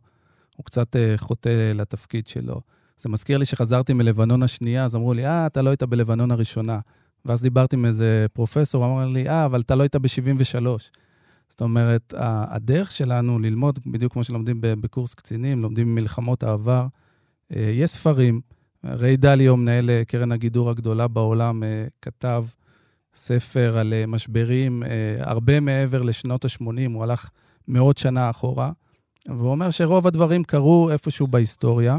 הוא 0.56 0.64
קצת 0.64 0.96
אה, 0.96 1.14
חוטא 1.16 1.72
לתפקיד 1.74 2.26
שלו. 2.26 2.60
זה 2.98 3.08
מזכיר 3.08 3.38
לי 3.38 3.44
שחזרתי 3.44 3.92
מלבנון 3.92 4.42
השנייה, 4.42 4.84
אז 4.84 4.96
אמרו 4.96 5.14
לי, 5.14 5.26
אה, 5.26 5.46
אתה 5.46 5.62
לא 5.62 5.70
היית 5.70 5.82
בלבנון 5.82 6.30
הראשונה. 6.30 6.80
ואז 7.24 7.42
דיברתי 7.42 7.76
עם 7.76 7.84
איזה 7.84 8.26
פרופסור, 8.32 8.84
הוא 8.84 8.92
אמר 8.94 9.06
לי, 9.06 9.28
אה, 9.28 9.44
אבל 9.44 9.60
אתה 9.60 9.74
לא 9.74 9.82
היית 9.82 9.96
ב-73. 9.96 10.66
זאת 11.48 11.60
אומרת, 11.60 12.14
הדרך 12.16 12.90
שלנו 12.90 13.38
ללמוד, 13.38 13.78
בדיוק 13.86 14.12
כמו 14.12 14.24
שלומדים 14.24 14.56
בקורס 14.60 15.14
קצינים, 15.14 15.62
לומדים 15.62 15.94
ממלחמות 15.94 16.42
העבר, 16.42 16.86
אה, 17.56 17.70
יש 17.74 17.90
ספרים, 17.90 18.40
ריי 18.84 19.16
דליו, 19.16 19.56
מנהל 19.56 19.90
אה, 19.90 20.02
קרן 20.04 20.32
הגידור 20.32 20.70
הגדולה 20.70 21.08
בעולם, 21.08 21.62
אה, 21.62 21.86
כתב 22.02 22.44
ספר 23.14 23.78
על 23.78 23.92
אה, 23.92 24.06
משברים 24.06 24.82
הרבה 25.18 25.60
מעבר 25.60 26.02
לשנות 26.02 26.44
ה-80, 26.44 26.92
הוא 26.94 27.02
הלך 27.02 27.30
מאות 27.68 27.98
שנה 27.98 28.30
אחורה, 28.30 28.72
והוא 29.28 29.50
אומר 29.50 29.70
שרוב 29.70 30.06
הדברים 30.06 30.44
קרו 30.44 30.90
איפשהו 30.90 31.26
בהיסטוריה, 31.26 31.98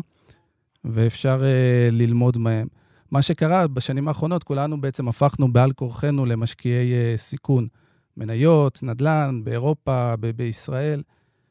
ואפשר 0.86 1.44
ללמוד 1.92 2.38
מהם. 2.38 2.68
מה 3.12 3.22
שקרה 3.22 3.68
בשנים 3.68 4.08
האחרונות, 4.08 4.44
כולנו 4.44 4.82
בעצם 4.82 5.08
הפכנו 5.08 5.54
בעל 5.54 5.72
כורחנו 5.72 6.26
למשקיעי 6.26 7.18
סיכון. 7.18 7.68
מניות, 8.18 8.84
נדל"ן, 8.84 9.42
באירופה, 9.44 10.16
ב- 10.20 10.32
בישראל. 10.32 11.02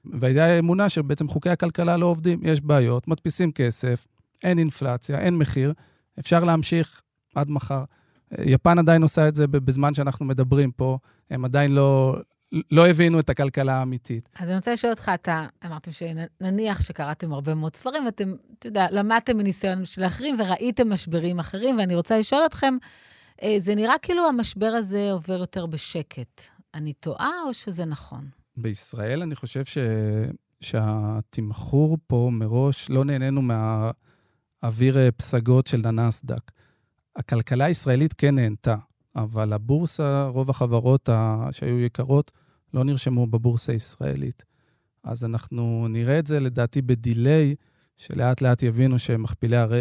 והייתה 0.05 0.59
אמונה 0.59 0.89
שבעצם 0.89 1.29
חוקי 1.29 1.51
הכלכלה 1.51 1.97
לא 1.97 2.07
עובדים, 2.07 2.41
יש 2.43 2.61
בעיות, 2.61 3.09
מדפיסים 3.09 3.53
כסף, 3.53 4.07
אין 4.43 4.59
אינפלציה, 4.59 5.19
אין 5.19 5.39
מחיר, 5.39 5.73
אפשר 6.19 6.45
להמשיך 6.45 7.03
עד 7.35 7.51
מחר. 7.51 7.85
יפן 8.39 8.79
עדיין 8.79 9.03
עושה 9.03 9.29
את 9.29 9.35
זה 9.35 9.47
בזמן 9.47 9.95
שאנחנו 9.95 10.27
מדברים 10.27 10.73
פה, 10.73 10.99
הם 11.31 11.45
עדיין 11.45 11.73
לא, 11.73 12.17
לא 12.71 12.89
הבינו 12.89 13.21
את 13.21 13.31
הכלכלה 13.31 13.75
האמיתית. 13.75 14.29
אז 14.39 14.49
אני 14.49 14.57
רוצה 14.57 14.73
לשאול 14.73 14.93
אותך, 14.93 15.11
אתה 15.15 15.47
אמרתם 15.67 15.91
שנניח 15.93 16.81
שקראתם 16.81 17.33
הרבה 17.33 17.55
מאוד 17.55 17.77
ספרים, 17.77 18.05
ואתם, 18.05 18.35
אתה 18.59 18.67
יודע, 18.67 18.87
למדתם 18.91 19.37
מניסיון 19.37 19.85
של 19.85 20.05
אחרים 20.05 20.37
וראיתם 20.41 20.93
משברים 20.93 21.39
אחרים, 21.39 21.79
ואני 21.79 21.95
רוצה 21.95 22.19
לשאול 22.19 22.43
אתכם, 22.47 22.75
אה, 23.43 23.57
זה 23.59 23.75
נראה 23.75 23.95
כאילו 24.03 24.29
המשבר 24.29 24.67
הזה 24.67 25.09
עובר 25.13 25.39
יותר 25.39 25.67
בשקט. 25.67 26.43
אני 26.75 26.93
טועה 26.93 27.31
או 27.47 27.55
שזה 27.55 27.85
נכון? 27.85 28.27
בישראל 28.57 29.23
אני 29.23 29.35
חושב 29.35 29.65
ש... 29.65 29.79
שהתמחור 30.61 31.99
פה 32.07 32.31
מראש, 32.33 32.91
לא 32.91 33.05
נהנינו 33.05 33.43
מהאוויר 33.43 33.93
אה, 34.65 35.11
פסגות 35.13 35.67
של 35.67 35.87
הנסדק. 35.87 36.51
הכלכלה 37.17 37.65
הישראלית 37.65 38.13
כן 38.13 38.35
נהנתה, 38.35 38.77
אבל 39.17 39.53
הבורסה, 39.53 40.27
רוב 40.27 40.51
החברות 40.51 41.09
שהיו 41.51 41.81
יקרות, 41.81 42.33
לא 42.75 42.85
נרשמו 42.85 43.27
בבורסה 43.27 43.73
הישראלית. 43.73 44.45
אז 45.05 45.25
אנחנו 45.25 45.87
נראה 45.89 46.19
את 46.19 46.27
זה 46.27 46.41
לדעתי 46.41 46.83
בדיליי, 46.83 47.55
שלאט 47.97 48.41
לאט 48.43 48.63
יבינו 48.63 48.99
שמכפילי 48.99 49.57
הר... 49.57 49.73
אה, 49.73 49.81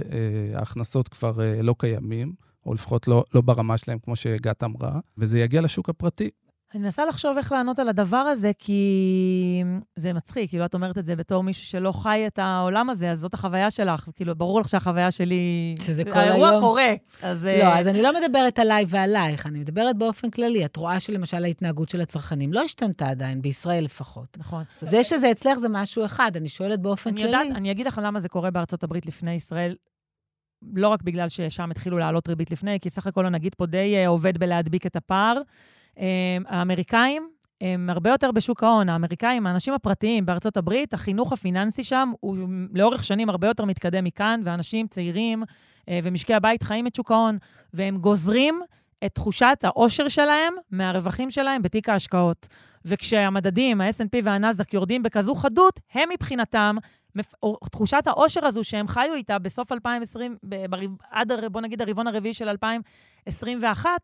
ההכנסות 0.54 1.08
כבר 1.08 1.42
אה, 1.42 1.62
לא 1.62 1.76
קיימים, 1.78 2.34
או 2.66 2.74
לפחות 2.74 3.08
לא, 3.08 3.24
לא 3.34 3.42
ברמה 3.42 3.78
שלהם, 3.78 4.00
כמו 4.00 4.16
שגת 4.16 4.64
אמרה, 4.64 5.00
וזה 5.18 5.40
יגיע 5.40 5.62
לשוק 5.62 5.90
הפרטי. 5.90 6.30
אני 6.74 6.84
מנסה 6.84 7.06
לחשוב 7.06 7.38
איך 7.38 7.52
לענות 7.52 7.80
על 7.80 7.90
הדבר 7.90 8.18
הזה, 8.18 8.52
כי 8.60 9.64
זה 9.96 10.14
מצחיק, 10.14 10.50
כאילו, 10.50 10.66
את 10.66 10.74
אומרת 10.74 10.98
את 10.98 11.06
זה 11.06 11.16
בתור 11.16 11.44
מישהו 11.44 11.66
שלא 11.66 11.92
חי 11.92 12.24
את 12.28 12.40
העולם 12.40 12.90
הזה, 12.90 13.12
אז 13.12 13.20
זאת 13.20 13.34
החוויה 13.34 13.72
שלך. 13.72 14.08
כאילו, 14.16 14.36
ברור 14.36 14.62
לך 14.62 14.70
שהחוויה 14.70 15.12
שלי... 15.12 15.76
שזה 15.82 16.04
כל 16.04 16.20
היום. 16.20 16.44
האירוע 16.44 16.60
קורה, 16.60 16.94
אז... 17.22 17.46
לא, 17.46 17.50
אה, 17.50 17.80
אז 17.80 17.88
אני 17.88 18.02
לא 18.02 18.10
מדברת 18.22 18.60
עליי 18.60 18.86
ועלייך, 18.88 19.46
אני 19.46 19.60
מדברת 19.60 19.98
באופן 19.98 20.30
כללי. 20.30 20.66
את 20.66 20.76
רואה 20.78 21.00
שלמשל 21.00 21.44
ההתנהגות 21.44 21.90
של 21.90 22.02
הצרכנים 22.02 22.54
לא 22.54 22.62
השתנתה 22.62 23.10
עדיין, 23.10 23.42
בישראל 23.42 23.84
לפחות. 23.84 24.38
נכון. 24.40 24.64
זה 24.80 25.04
שזה 25.04 25.32
אצלך 25.32 25.58
זה 25.58 25.68
משהו 25.70 26.06
אחד, 26.06 26.32
אני 26.36 26.50
שואלת 26.50 26.82
באופן 26.82 27.10
אני 27.10 27.22
כללי. 27.22 27.38
יודעת, 27.44 27.58
אני 27.58 27.72
אגיד 27.72 27.88
לך 27.88 28.02
למה 28.04 28.20
זה 28.20 28.30
קורה 28.30 28.52
בארצות 28.52 28.84
הברית 28.84 29.06
לפני 29.06 29.34
ישראל. 29.34 29.76
לא 30.74 30.88
רק 30.88 31.02
בגלל 31.02 31.30
ששם 31.30 31.72
התחילו 31.72 31.98
לעלות 31.98 32.30
ריבית 32.30 32.52
לפני, 32.52 32.80
כי 32.80 32.90
סך 32.90 33.08
הכל 33.08 33.26
הנגיד 33.26 33.56
פה 33.56 33.66
די 33.66 33.96
אה, 33.96 34.08
עובד 34.08 34.38
בלהדביק 34.38 34.86
את 34.86 34.96
הפער. 34.96 35.42
אמ, 36.02 36.44
האמריקאים 36.48 37.30
הם 37.62 37.90
הרבה 37.90 38.10
יותר 38.10 38.32
בשוק 38.32 38.64
ההון. 38.64 38.90
האמריקאים, 38.90 39.48
האנשים 39.48 39.74
הפרטיים 39.74 40.26
בארצות 40.26 40.58
הברית, 40.58 40.94
החינוך 40.94 41.34
הפיננסי 41.34 41.84
שם 41.84 42.12
הוא 42.20 42.38
לאורך 42.74 43.04
שנים 43.04 43.30
הרבה 43.30 43.48
יותר 43.48 43.66
מתקדם 43.66 44.04
מכאן, 44.04 44.42
ואנשים 44.44 44.88
צעירים 44.88 45.44
אה, 45.90 46.00
ומשקי 46.04 46.34
הבית 46.34 46.64
חיים 46.64 46.88
את 46.88 46.96
שוק 46.96 47.12
ההון, 47.12 47.38
והם 47.74 47.98
גוזרים 47.98 48.62
את 49.06 49.16
תחושת 49.16 49.58
העושר 49.64 50.08
שלהם 50.08 50.54
מהרווחים 50.72 51.32
שלהם 51.32 51.62
בתיק 51.62 51.90
ההשקעות. 51.90 52.48
וכשהמדדים, 52.86 53.82
ה-S&P 53.82 54.18
והנסדק 54.24 54.74
יורדים 54.74 55.04
בכזו 55.04 55.36
חדות, 55.36 55.80
הם 55.94 56.10
מבחינתם, 56.14 56.76
תחושת 57.72 58.04
העושר 58.06 58.46
הזו 58.46 58.64
שהם 58.64 58.88
חיו 58.88 59.14
איתה 59.14 59.40
בסוף 59.40 59.72
2020, 59.72 60.38
עד, 61.12 61.32
בוא 61.52 61.62
נגיד, 61.62 61.82
הרבעון 61.82 62.08
הרביעי 62.08 62.34
של 62.34 62.50
2021, 62.50 63.90
אה, 63.90 63.98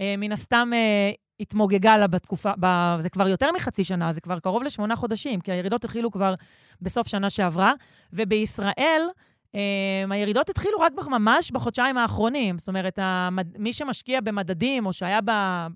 מן 0.00 0.32
הסתם 0.32 0.70
אה, 0.74 1.10
התמוגגה 1.40 1.96
לה 1.96 2.06
בתקופה, 2.06 2.52
ב, 2.60 2.66
זה 3.02 3.08
כבר 3.08 3.28
יותר 3.28 3.48
מחצי 3.56 3.84
שנה, 3.84 4.12
זה 4.12 4.20
כבר 4.20 4.38
קרוב 4.38 4.62
לשמונה 4.62 4.96
חודשים, 4.96 5.40
כי 5.40 5.52
הירידות 5.52 5.84
התחילו 5.84 6.10
כבר 6.10 6.34
בסוף 6.80 7.08
שנה 7.08 7.30
שעברה, 7.30 7.72
ובישראל, 8.12 9.02
um, 9.46 10.12
הירידות 10.12 10.48
התחילו 10.48 10.78
רק 10.80 10.92
ממש 11.06 11.50
בחודשיים 11.50 11.98
האחרונים. 11.98 12.58
זאת 12.58 12.68
אומרת, 12.68 12.98
המד... 13.02 13.58
מי 13.58 13.72
שמשקיע 13.72 14.20
במדדים, 14.20 14.86
או 14.86 14.92
שהיה 14.92 15.20
ב... 15.24 15.30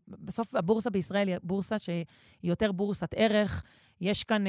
בסוף 0.08 0.54
הבורסה 0.54 0.90
בישראל 0.90 1.28
היא 1.28 1.36
בורסה 1.42 1.78
שהיא 1.78 2.04
יותר 2.42 2.72
בורסת 2.72 3.14
ערך. 3.16 3.62
יש 4.00 4.24
כאן 4.24 4.44
uh, 4.46 4.48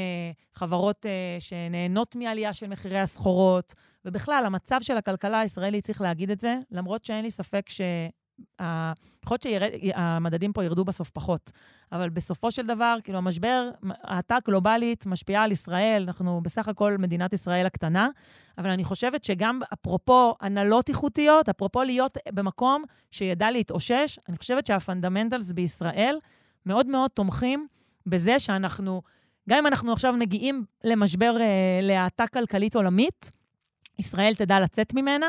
חברות 0.53 1.05
uh, 1.05 1.41
שנהנות 1.41 2.15
מעלייה 2.15 2.53
של 2.53 2.67
מחירי 2.67 2.99
הסחורות, 2.99 3.73
ובכלל, 4.05 4.43
המצב 4.45 4.77
של 4.81 4.97
הכלכלה 4.97 5.39
הישראלית, 5.39 5.83
צריך 5.83 6.01
להגיד 6.01 6.31
את 6.31 6.41
זה, 6.41 6.55
למרות 6.71 7.05
שאין 7.05 7.23
לי 7.23 7.31
ספק 7.31 7.69
ש... 7.69 7.81
יכול 9.23 9.37
להיות 9.41 9.61
שהמדדים 9.95 10.53
פה 10.53 10.63
ירדו 10.63 10.85
בסוף 10.85 11.09
פחות, 11.09 11.51
אבל 11.91 12.09
בסופו 12.09 12.51
של 12.51 12.65
דבר, 12.65 12.97
כאילו, 13.03 13.17
המשבר, 13.17 13.69
האטה 14.03 14.37
גלובלית 14.47 15.05
משפיעה 15.05 15.43
על 15.43 15.51
ישראל, 15.51 16.03
אנחנו 16.07 16.41
בסך 16.43 16.67
הכל 16.67 16.97
מדינת 16.99 17.33
ישראל 17.33 17.65
הקטנה, 17.65 18.09
אבל 18.57 18.69
אני 18.69 18.83
חושבת 18.83 19.23
שגם 19.23 19.59
אפרופו 19.73 20.35
הנהלות 20.41 20.89
איכותיות, 20.89 21.49
אפרופו 21.49 21.83
להיות 21.83 22.17
במקום 22.33 22.83
שידע 23.11 23.51
להתאושש, 23.51 24.19
אני 24.29 24.37
חושבת 24.37 24.67
שה 24.67 24.84
fundamentals 24.84 25.51
בישראל 25.51 26.17
מאוד 26.65 26.87
מאוד 26.87 27.11
תומכים 27.11 27.67
בזה 28.05 28.39
שאנחנו, 28.39 29.01
גם 29.49 29.57
אם 29.57 29.67
אנחנו 29.67 29.93
עכשיו 29.93 30.13
מגיעים 30.13 30.65
למשבר, 30.83 31.37
אה, 31.39 31.79
להאטה 31.81 32.27
כלכלית 32.27 32.75
עולמית, 32.75 33.31
ישראל 33.99 34.35
תדע 34.35 34.59
לצאת 34.59 34.93
ממנה. 34.93 35.27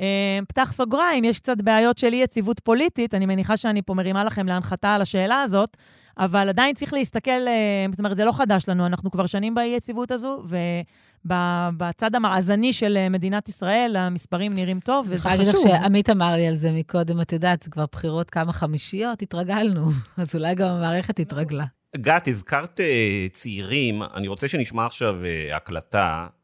אה, 0.00 0.38
פתח 0.48 0.72
סוגריים, 0.72 1.24
יש 1.24 1.40
קצת 1.40 1.56
בעיות 1.62 1.98
של 1.98 2.12
אי-יציבות 2.12 2.60
פוליטית, 2.60 3.14
אני 3.14 3.26
מניחה 3.26 3.56
שאני 3.56 3.82
פה 3.82 3.94
מרימה 3.94 4.24
לכם 4.24 4.46
להנחתה 4.46 4.94
על 4.94 5.02
השאלה 5.02 5.42
הזאת, 5.42 5.76
אבל 6.18 6.48
עדיין 6.48 6.74
צריך 6.74 6.92
להסתכל, 6.92 7.30
אה, 7.30 7.86
זאת 7.90 7.98
אומרת, 7.98 8.16
זה 8.16 8.24
לא 8.24 8.32
חדש 8.32 8.68
לנו, 8.68 8.86
אנחנו 8.86 9.10
כבר 9.10 9.26
שנים 9.26 9.54
באי-יציבות 9.54 10.10
הזו, 10.10 10.42
ובצד 11.24 12.14
המאזני 12.14 12.72
של 12.72 12.96
אה, 12.96 13.08
מדינת 13.08 13.48
ישראל, 13.48 13.96
המספרים 13.96 14.52
נראים 14.52 14.80
טוב, 14.80 15.06
וזה 15.08 15.18
חשוב. 15.18 15.32
אני 15.32 15.42
יכולה 15.42 15.52
להגיד 15.52 15.72
לך 15.72 15.80
שעמית 15.80 16.10
אמר 16.10 16.32
לי 16.32 16.48
על 16.48 16.54
זה 16.54 16.72
מקודם, 16.72 17.20
את 17.20 17.32
יודעת, 17.32 17.62
זה 17.62 17.70
כבר 17.70 17.84
בחירות 17.92 18.30
כמה 18.30 18.52
חמישיות, 18.52 19.22
התרגלנו, 19.22 19.86
אז 20.16 20.34
אולי 20.34 20.54
גם 20.54 20.68
המערכת 20.68 21.18
התרגלה. 21.18 21.64
גת, 21.96 22.28
הזכרת 22.28 22.80
צעירים, 23.32 24.02
אני 24.02 24.28
רוצה 24.28 24.48
שנשמע 24.48 24.86
עכשיו 24.86 25.14
הקלטה 25.52 26.26
אה, 26.30 26.35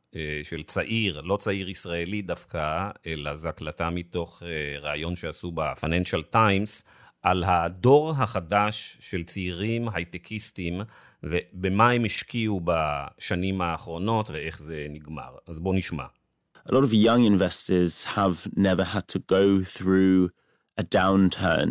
של 0.43 0.63
צעיר, 0.63 1.21
לא 1.21 1.37
צעיר 1.37 1.71
ישראלי 1.71 2.23
דווקא, 2.23 2.91
אלא 3.07 3.37
זו 3.37 3.49
הקלטה 3.49 3.91
מתוך 3.91 4.43
אה, 4.43 4.79
ראיון 4.81 5.17
שעשו 5.17 5.53
ב-Financial 5.53 6.35
Times, 6.35 6.85
על 7.23 7.45
הדור 7.45 8.11
החדש 8.11 8.99
של 9.01 9.25
צעירים 9.25 9.89
הייטקיסטים, 9.89 10.81
ובמה 11.23 11.91
הם 11.91 12.05
השקיעו 12.05 12.61
בשנים 12.65 13.61
האחרונות 13.61 14.31
ואיך 14.31 14.59
זה 14.59 14.87
נגמר. 14.91 15.37
אז 15.47 15.61
בואו 15.61 15.75
נשמע. 15.75 16.05
A 16.69 16.73
lot 16.73 16.85
of 16.85 16.93
young 16.93 17.25
investors 17.25 18.05
have 18.05 18.47
never 18.57 18.85
had 18.85 19.09
to 19.09 19.19
go 19.19 19.65
through 19.77 20.29
a 20.81 20.85
downturn 20.85 21.71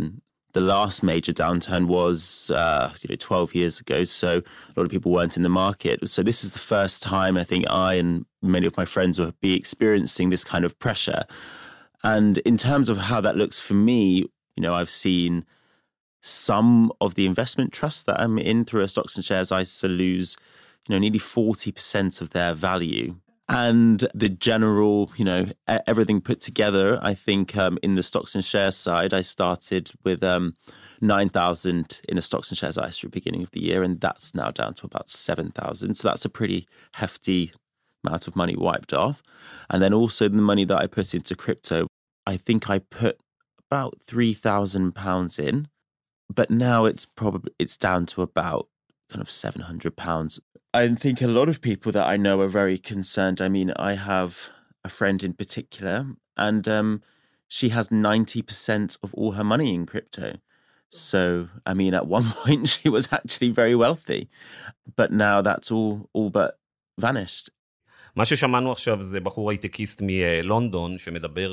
the 0.54 0.62
last 0.62 1.04
major 1.04 1.34
downturn 1.34 1.88
was 1.88 2.52
uh, 2.52 2.94
you 3.02 3.10
know 3.10 3.16
12 3.16 3.56
years 3.56 3.80
ago 3.80 4.04
so 4.04 4.38
a 4.38 4.74
lot 4.76 4.84
of 4.84 4.90
people 4.90 5.12
weren't 5.12 5.38
in 5.38 5.44
the 5.44 5.50
market. 5.50 6.08
So 6.10 6.24
this 6.24 6.44
is 6.44 6.52
the 6.52 6.60
first 6.60 7.02
time 7.04 7.38
i 7.38 7.44
think 7.44 7.70
i 7.70 7.96
and 7.96 8.26
many 8.42 8.66
of 8.68 8.76
my 8.78 8.86
friends 8.86 9.20
will 9.20 9.34
be 9.42 9.56
experiencing 9.56 10.30
this 10.30 10.44
kind 10.44 10.66
of 10.66 10.78
pressure. 10.80 11.24
And 12.04 12.40
in 12.40 12.58
terms 12.58 12.90
of 12.90 12.98
how 12.98 13.22
that 13.22 13.36
looks 13.36 13.60
for 13.60 13.74
me 13.74 14.26
you 14.56 14.62
know 14.62 14.76
i've 14.76 14.90
seen 14.90 15.46
some 16.22 16.92
of 17.02 17.16
the 17.16 17.26
investment 17.26 17.72
trusts 17.72 18.04
that 18.04 18.20
i'm 18.20 18.38
in 18.38 18.66
through 18.66 18.82
a 18.82 18.88
stocks 18.88 19.16
and 19.16 19.26
shares 19.26 19.52
isa 19.52 19.88
lose 19.88 20.38
you 20.88 20.94
know 20.94 21.00
nearly 21.00 21.20
40% 21.20 22.22
of 22.22 22.32
their 22.32 22.54
value 22.54 23.16
and 23.52 24.08
the 24.14 24.30
general, 24.30 25.12
you 25.18 25.26
know, 25.26 25.46
everything 25.68 26.22
put 26.22 26.40
together. 26.40 26.98
I 27.02 27.14
think 27.14 27.58
um, 27.58 27.78
in 27.84 27.96
the 27.96 28.04
stocks 28.04 28.34
and 28.34 28.46
shares 28.46 28.78
side, 28.78 29.14
I 29.14 29.22
started 29.22 29.92
with 30.06 30.24
um, 30.24 30.56
9,000 31.02 32.00
in 32.08 32.16
the 32.16 32.22
stocks 32.22 32.50
and 32.50 32.58
shares 32.58 32.78
ISA 32.78 32.86
at 32.86 33.02
the 33.02 33.10
beginning 33.10 33.44
of 33.44 33.52
the 33.52 33.60
year, 33.60 33.84
and 33.84 34.00
that's 34.00 34.34
now 34.34 34.52
down 34.52 34.74
to 34.76 34.86
about 34.86 35.10
7,000. 35.10 35.96
So 35.96 36.08
that's 36.08 36.24
a 36.24 36.30
pretty 36.30 36.66
hefty 36.94 37.52
amount 38.06 38.26
of 38.26 38.38
money 38.38 38.56
wiped 38.56 38.94
off. 38.94 39.22
And 39.70 39.84
then 39.84 39.94
also 39.94 40.30
the 40.30 40.38
money 40.38 40.64
that 40.64 40.78
I 40.78 40.88
put 40.88 41.14
into 41.14 41.36
crypto, 41.36 41.88
I 42.26 42.38
think 42.38 42.70
I 42.70 42.80
put 42.80 43.20
about 43.70 44.00
£3,000 44.08 45.40
in, 45.40 45.68
but 46.34 46.50
now 46.50 46.86
it's 46.86 47.06
probably, 47.06 47.52
it's 47.60 47.76
down 47.76 48.06
to 48.08 48.22
about 48.22 48.70
kind 49.10 49.22
of 49.22 49.30
700 49.30 49.98
pounds 49.98 50.40
I 50.74 50.88
think 50.96 51.22
a 51.22 51.28
lot 51.28 51.50
of 51.50 51.60
people 51.60 51.92
that 51.92 52.08
I 52.08 52.16
know 52.16 52.40
are 52.40 52.48
very 52.48 52.78
concerned. 52.78 53.42
I 53.42 53.50
mean, 53.50 53.74
I 53.76 53.94
have 53.96 54.50
a 54.86 54.90
friend 54.90 55.22
in 55.22 55.34
particular, 55.34 56.06
and 56.38 56.66
um, 56.68 57.02
she 57.50 57.70
has 57.70 57.90
90% 57.90 58.98
of 59.04 59.14
all 59.14 59.34
her 59.34 59.44
money 59.44 59.74
in 59.74 59.86
crypto. 59.86 60.36
So, 60.90 61.50
I 61.66 61.74
mean, 61.74 61.94
at 61.94 62.08
one 62.08 62.24
point 62.24 62.70
she 62.70 62.88
was 62.88 63.10
actually 63.12 63.50
very 63.50 63.76
wealthy, 63.76 64.30
but 64.96 65.12
now 65.12 65.42
that's 65.42 65.72
all, 65.72 66.10
all 66.14 66.30
but 66.30 66.58
vanished. 66.98 67.50
מה 68.16 68.26
ששמענו 68.26 68.72
עכשיו 68.72 69.04
זה 69.04 69.20
בחור 69.20 69.50
הייטקיסט 69.50 70.02
מלונדון, 70.04 70.98
שמדבר 70.98 71.52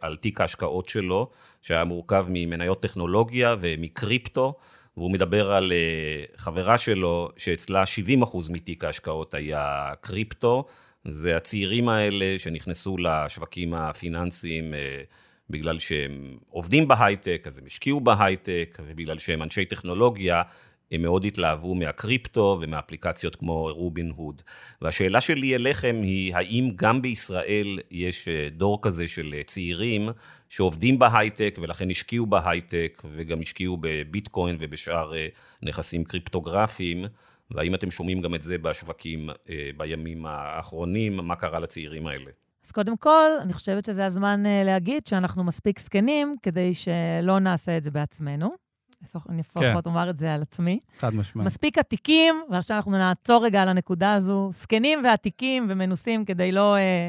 על 0.00 0.16
תיק 0.16 0.40
ההשקעות 0.40 0.88
שלו, 0.88 1.30
שהיה 1.62 1.84
מורכב 1.84 2.26
ממניות 2.28 2.82
טכנולוגיה 2.82 3.56
ומקריפטו, 3.60 4.54
והוא 4.96 5.10
מדבר 5.10 5.52
על 5.52 5.72
אה, 5.72 6.24
חברה 6.36 6.78
שלו, 6.78 7.28
שאצלה 7.36 7.84
70% 8.22 8.52
מתיק 8.52 8.84
ההשקעות 8.84 9.34
היה 9.34 9.92
קריפטו. 10.00 10.64
זה 11.04 11.36
הצעירים 11.36 11.88
האלה 11.88 12.38
שנכנסו 12.38 12.96
לשווקים 12.98 13.74
הפיננסיים 13.74 14.74
אה, 14.74 15.02
בגלל 15.50 15.78
שהם 15.78 16.38
עובדים 16.50 16.88
בהייטק, 16.88 17.42
אז 17.46 17.58
הם 17.58 17.64
השקיעו 17.66 18.00
בהייטק, 18.00 18.78
ובגלל 18.86 19.18
שהם 19.18 19.42
אנשי 19.42 19.64
טכנולוגיה, 19.64 20.42
הם 20.92 21.02
מאוד 21.02 21.24
התלהבו 21.24 21.74
מהקריפטו 21.74 22.58
ומאפליקציות 22.60 23.36
כמו 23.36 23.68
רובין 23.72 24.12
הוד. 24.16 24.42
והשאלה 24.82 25.20
שלי 25.20 25.54
אליכם 25.54 25.96
היא, 26.02 26.34
האם 26.36 26.70
גם 26.76 27.02
בישראל 27.02 27.78
יש 27.90 28.28
אה, 28.28 28.48
דור 28.50 28.78
כזה 28.82 29.08
של 29.08 29.34
צעירים 29.46 30.08
שעובדים 30.48 30.98
בהייטק 30.98 31.58
ולכן 31.62 31.90
השקיעו 31.90 32.26
בהייטק 32.26 33.02
וגם 33.10 33.40
השקיעו 33.40 33.76
בביטקוין 33.80 34.56
ובשאר 34.60 35.12
נכסים 35.62 36.04
קריפטוגרפיים, 36.04 37.04
והאם 37.50 37.74
אתם 37.74 37.90
שומעים 37.90 38.20
גם 38.20 38.34
את 38.34 38.42
זה 38.42 38.58
בשווקים 38.58 39.30
בימים 39.76 40.26
האחרונים, 40.26 41.16
מה 41.16 41.36
קרה 41.36 41.60
לצעירים 41.60 42.06
האלה? 42.06 42.30
אז 42.64 42.70
קודם 42.70 42.96
כל, 42.96 43.30
אני 43.40 43.52
חושבת 43.52 43.84
שזה 43.84 44.04
הזמן 44.04 44.42
להגיד 44.64 45.06
שאנחנו 45.06 45.44
מספיק 45.44 45.78
זקנים 45.78 46.36
כדי 46.42 46.74
שלא 46.74 47.38
נעשה 47.38 47.76
את 47.76 47.84
זה 47.84 47.90
בעצמנו. 47.90 48.63
אני 49.28 49.40
לפחות 49.40 49.62
כן. 49.62 49.74
אומר 49.86 50.10
את 50.10 50.18
זה 50.18 50.34
על 50.34 50.42
עצמי. 50.42 50.78
חד 50.98 51.14
משמעית. 51.14 51.46
מספיק 51.46 51.78
עתיקים, 51.78 52.42
ועכשיו 52.50 52.76
אנחנו 52.76 52.92
נעצור 52.92 53.44
רגע 53.44 53.62
על 53.62 53.68
הנקודה 53.68 54.14
הזו. 54.14 54.50
זקנים 54.52 55.04
ועתיקים 55.04 55.66
ומנוסים 55.68 56.24
כדי 56.24 56.52
לא... 56.52 56.76
אה, 56.76 57.08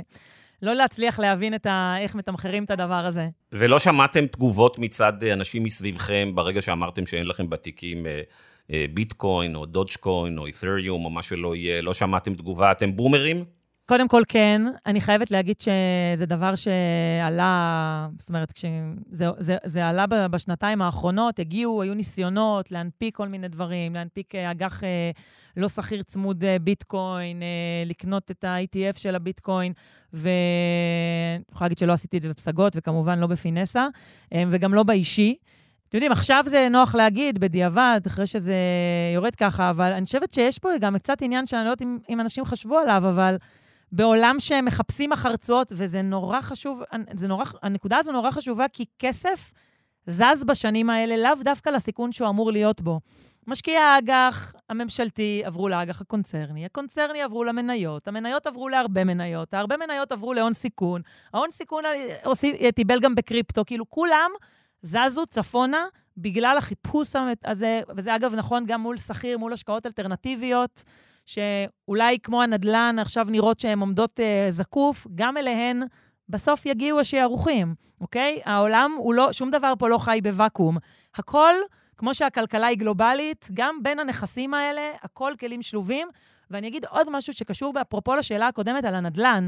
לא 0.61 0.73
להצליח 0.73 1.19
להבין 1.19 1.55
את 1.55 1.65
ה... 1.65 1.95
איך 1.99 2.15
מתמחרים 2.15 2.63
את 2.63 2.71
הדבר 2.71 3.05
הזה. 3.05 3.29
ולא 3.51 3.79
שמעתם 3.79 4.25
תגובות 4.25 4.79
מצד 4.79 5.23
אנשים 5.23 5.63
מסביבכם 5.63 6.31
ברגע 6.35 6.61
שאמרתם 6.61 7.05
שאין 7.05 7.27
לכם 7.27 7.49
בתיקים 7.49 8.05
אה, 8.05 8.21
אה, 8.71 8.85
ביטקוין, 8.93 9.55
או 9.55 9.65
דודג'קוין, 9.65 10.37
או 10.37 10.45
אית'ריום, 10.45 11.05
או 11.05 11.09
מה 11.09 11.21
שלא 11.21 11.55
יהיה? 11.55 11.81
לא 11.81 11.93
שמעתם 11.93 12.33
תגובה? 12.33 12.71
אתם 12.71 12.95
בומרים? 12.95 13.45
קודם 13.87 14.07
כל, 14.07 14.21
כן. 14.27 14.61
אני 14.85 15.01
חייבת 15.01 15.31
להגיד 15.31 15.59
שזה 15.59 16.25
דבר 16.25 16.55
שעלה, 16.55 18.07
זאת 18.19 18.29
אומרת, 18.29 18.51
כשזה 18.51 19.25
זה, 19.39 19.57
זה 19.63 19.87
עלה 19.87 20.05
בשנתיים 20.07 20.81
האחרונות, 20.81 21.39
הגיעו, 21.39 21.81
היו 21.81 21.93
ניסיונות 21.93 22.71
להנפיק 22.71 23.15
כל 23.15 23.27
מיני 23.27 23.47
דברים, 23.47 23.93
להנפיק 23.93 24.35
אה, 24.35 24.51
אג"ח 24.51 24.83
אה, 24.83 25.11
לא 25.57 25.69
שכיר 25.69 26.03
צמוד 26.03 26.43
אה, 26.43 26.59
ביטקוין, 26.59 27.41
לקנות 27.85 28.31
את 28.31 28.43
ה-ETF 28.43 28.99
של 28.99 29.15
הביטקוין, 29.15 29.73
ואני 30.13 30.25
יכולה 31.51 31.65
להגיד 31.65 31.77
שלא 31.77 31.93
עשיתי 31.93 32.17
את 32.17 32.21
זה 32.21 32.29
בפסגות, 32.29 32.73
וכמובן 32.75 33.19
לא 33.19 33.27
בפינסה, 33.27 33.87
וגם 34.33 34.73
לא 34.73 34.83
באישי. 34.83 35.35
אתם 35.89 35.97
יודעים, 35.97 36.11
עכשיו 36.11 36.43
זה 36.47 36.67
נוח 36.71 36.95
להגיד 36.95 37.39
בדיעבד, 37.39 38.01
אחרי 38.07 38.27
שזה 38.27 38.55
יורד 39.15 39.35
ככה, 39.35 39.69
אבל 39.69 39.91
אני 39.91 40.05
חושבת 40.05 40.33
שיש 40.33 40.59
פה 40.59 40.69
גם 40.81 40.97
קצת 40.97 41.21
עניין 41.21 41.47
שאני 41.47 41.65
לא 41.65 41.69
יודעת 41.69 41.81
אם, 41.81 41.97
אם 42.09 42.21
אנשים 42.21 42.45
חשבו 42.45 42.77
עליו, 42.77 43.03
אבל... 43.09 43.37
בעולם 43.95 44.35
שהם 44.39 44.65
מחפשים 44.65 45.11
אחר 45.11 45.35
תשואות, 45.35 45.71
וזה 45.71 46.01
נורא 46.01 46.41
חשוב, 46.41 46.81
זה 47.13 47.27
נורא, 47.27 47.45
הנקודה 47.63 47.97
הזו 47.97 48.11
נורא 48.11 48.31
חשובה, 48.31 48.65
כי 48.73 48.85
כסף 48.99 49.51
זז 50.07 50.43
בשנים 50.47 50.89
האלה 50.89 51.17
לאו 51.17 51.43
דווקא 51.43 51.69
לסיכון 51.69 52.11
שהוא 52.11 52.29
אמור 52.29 52.51
להיות 52.51 52.81
בו. 52.81 52.99
משקיעי 53.47 53.77
האג"ח 53.77 54.53
הממשלתי 54.69 55.41
עברו 55.45 55.69
לאג"ח 55.69 56.01
הקונצרני, 56.01 56.65
הקונצרני 56.65 57.21
עברו 57.21 57.43
למניות, 57.43 58.07
המניות 58.07 58.47
עברו 58.47 58.69
להרבה 58.69 59.03
מניות, 59.03 59.53
הרבה 59.53 59.77
מניות 59.77 60.11
עברו 60.11 60.33
להון 60.33 60.53
סיכון, 60.53 61.01
ההון 61.33 61.51
סיכון 61.51 61.83
טיבל 62.75 62.99
גם 62.99 63.15
בקריפטו, 63.15 63.65
כאילו 63.65 63.89
כולם 63.89 64.31
זזו 64.81 65.25
צפונה 65.25 65.85
בגלל 66.17 66.57
החיפוש 66.57 67.13
הזה, 67.45 67.81
וזה 67.95 68.15
אגב 68.15 68.35
נכון 68.35 68.65
גם 68.67 68.81
מול 68.81 68.97
שכיר, 68.97 69.37
מול 69.37 69.53
השקעות 69.53 69.85
אלטרנטיביות. 69.85 70.83
שאולי 71.25 72.19
כמו 72.23 72.41
הנדל"ן 72.41 72.95
עכשיו 72.99 73.27
נראות 73.29 73.59
שהן 73.59 73.79
עומדות 73.79 74.19
uh, 74.19 74.51
זקוף, 74.51 75.07
גם 75.15 75.37
אליהן 75.37 75.83
בסוף 76.29 76.65
יגיעו 76.65 76.99
השערוכים, 76.99 77.75
אוקיי? 78.01 78.41
העולם 78.45 78.95
הוא 78.97 79.13
לא, 79.13 79.33
שום 79.33 79.51
דבר 79.51 79.73
פה 79.79 79.89
לא 79.89 79.97
חי 79.97 80.19
בוואקום. 80.23 80.77
הכל, 81.15 81.53
כמו 81.97 82.15
שהכלכלה 82.15 82.67
היא 82.67 82.77
גלובלית, 82.77 83.49
גם 83.53 83.75
בין 83.83 83.99
הנכסים 83.99 84.53
האלה, 84.53 84.91
הכל 85.03 85.33
כלים 85.39 85.61
שלובים. 85.61 86.07
ואני 86.51 86.67
אגיד 86.67 86.85
עוד 86.85 87.09
משהו 87.09 87.33
שקשור, 87.33 87.73
אפרופו 87.81 88.15
לשאלה 88.15 88.47
הקודמת 88.47 88.85
על 88.85 88.95
הנדל"ן. 88.95 89.47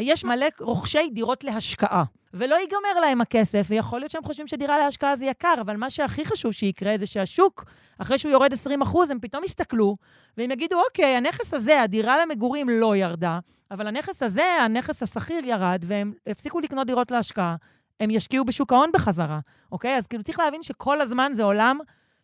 יש 0.00 0.24
מלא 0.24 0.46
רוכשי 0.60 1.10
דירות 1.10 1.44
להשקעה, 1.44 2.04
ולא 2.34 2.54
ייגמר 2.54 3.00
להם 3.00 3.20
הכסף, 3.20 3.66
ויכול 3.68 4.00
להיות 4.00 4.10
שהם 4.10 4.24
חושבים 4.24 4.46
שדירה 4.46 4.78
להשקעה 4.78 5.16
זה 5.16 5.24
יקר, 5.24 5.54
אבל 5.60 5.76
מה 5.76 5.90
שהכי 5.90 6.24
חשוב 6.24 6.52
שיקרה 6.52 6.98
זה 6.98 7.06
שהשוק, 7.06 7.64
אחרי 7.98 8.18
שהוא 8.18 8.32
יורד 8.32 8.52
20 8.52 8.82
אחוז, 8.82 9.10
הם 9.10 9.20
פתאום 9.20 9.44
יסתכלו, 9.44 9.96
והם 10.36 10.50
יגידו, 10.50 10.82
אוקיי, 10.88 11.16
הנכס 11.16 11.54
הזה, 11.54 11.82
הדירה 11.82 12.16
למגורים 12.22 12.68
לא 12.68 12.96
ירדה, 12.96 13.38
אבל 13.70 13.86
הנכס 13.86 14.22
הזה, 14.22 14.44
הנכס 14.44 15.02
השכיר 15.02 15.44
ירד, 15.44 15.84
והם 15.86 16.12
הפסיקו 16.26 16.60
לקנות 16.60 16.86
דירות 16.86 17.10
להשקעה, 17.10 17.56
הם 18.00 18.10
ישקיעו 18.10 18.44
בשוק 18.44 18.72
ההון 18.72 18.90
בחזרה, 18.92 19.40
אוקיי? 19.72 19.96
אז 19.96 20.06
כאילו 20.06 20.22
צריך 20.22 20.38
להבין 20.38 20.62
שכל 20.62 21.00
הזמן 21.00 21.32
זה 21.34 21.42
עולם 21.42 21.78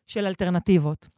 של 0.06 0.26
אלטרנטיבות. 0.26 1.08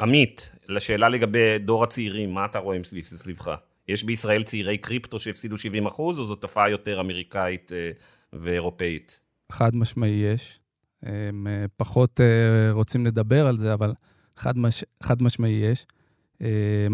עמית, 0.00 0.52
לשאלה 0.68 1.08
לגבי 1.08 1.58
דור 1.58 1.82
הצעירים, 1.82 2.34
מה 2.34 2.44
אתה 2.44 2.58
רואה 2.58 2.78
סביבך? 3.02 3.54
יש 3.90 4.04
בישראל 4.04 4.42
צעירי 4.42 4.78
קריפטו 4.78 5.20
שהפסידו 5.20 5.58
70 5.58 5.86
אחוז, 5.86 6.20
או 6.20 6.24
זו 6.24 6.34
תופעה 6.34 6.70
יותר 6.70 7.00
אמריקאית 7.00 7.72
אה, 7.72 7.90
ואירופאית? 8.32 9.20
חד 9.52 9.76
משמעי 9.76 10.10
יש. 10.10 10.60
הם 11.02 11.46
אה, 11.46 11.64
פחות 11.76 12.20
אה, 12.20 12.72
רוצים 12.72 13.06
לדבר 13.06 13.46
על 13.46 13.56
זה, 13.56 13.74
אבל 13.74 13.92
חד, 14.36 14.58
מש... 14.58 14.84
חד 15.02 15.22
משמעי 15.22 15.52
יש. 15.52 15.86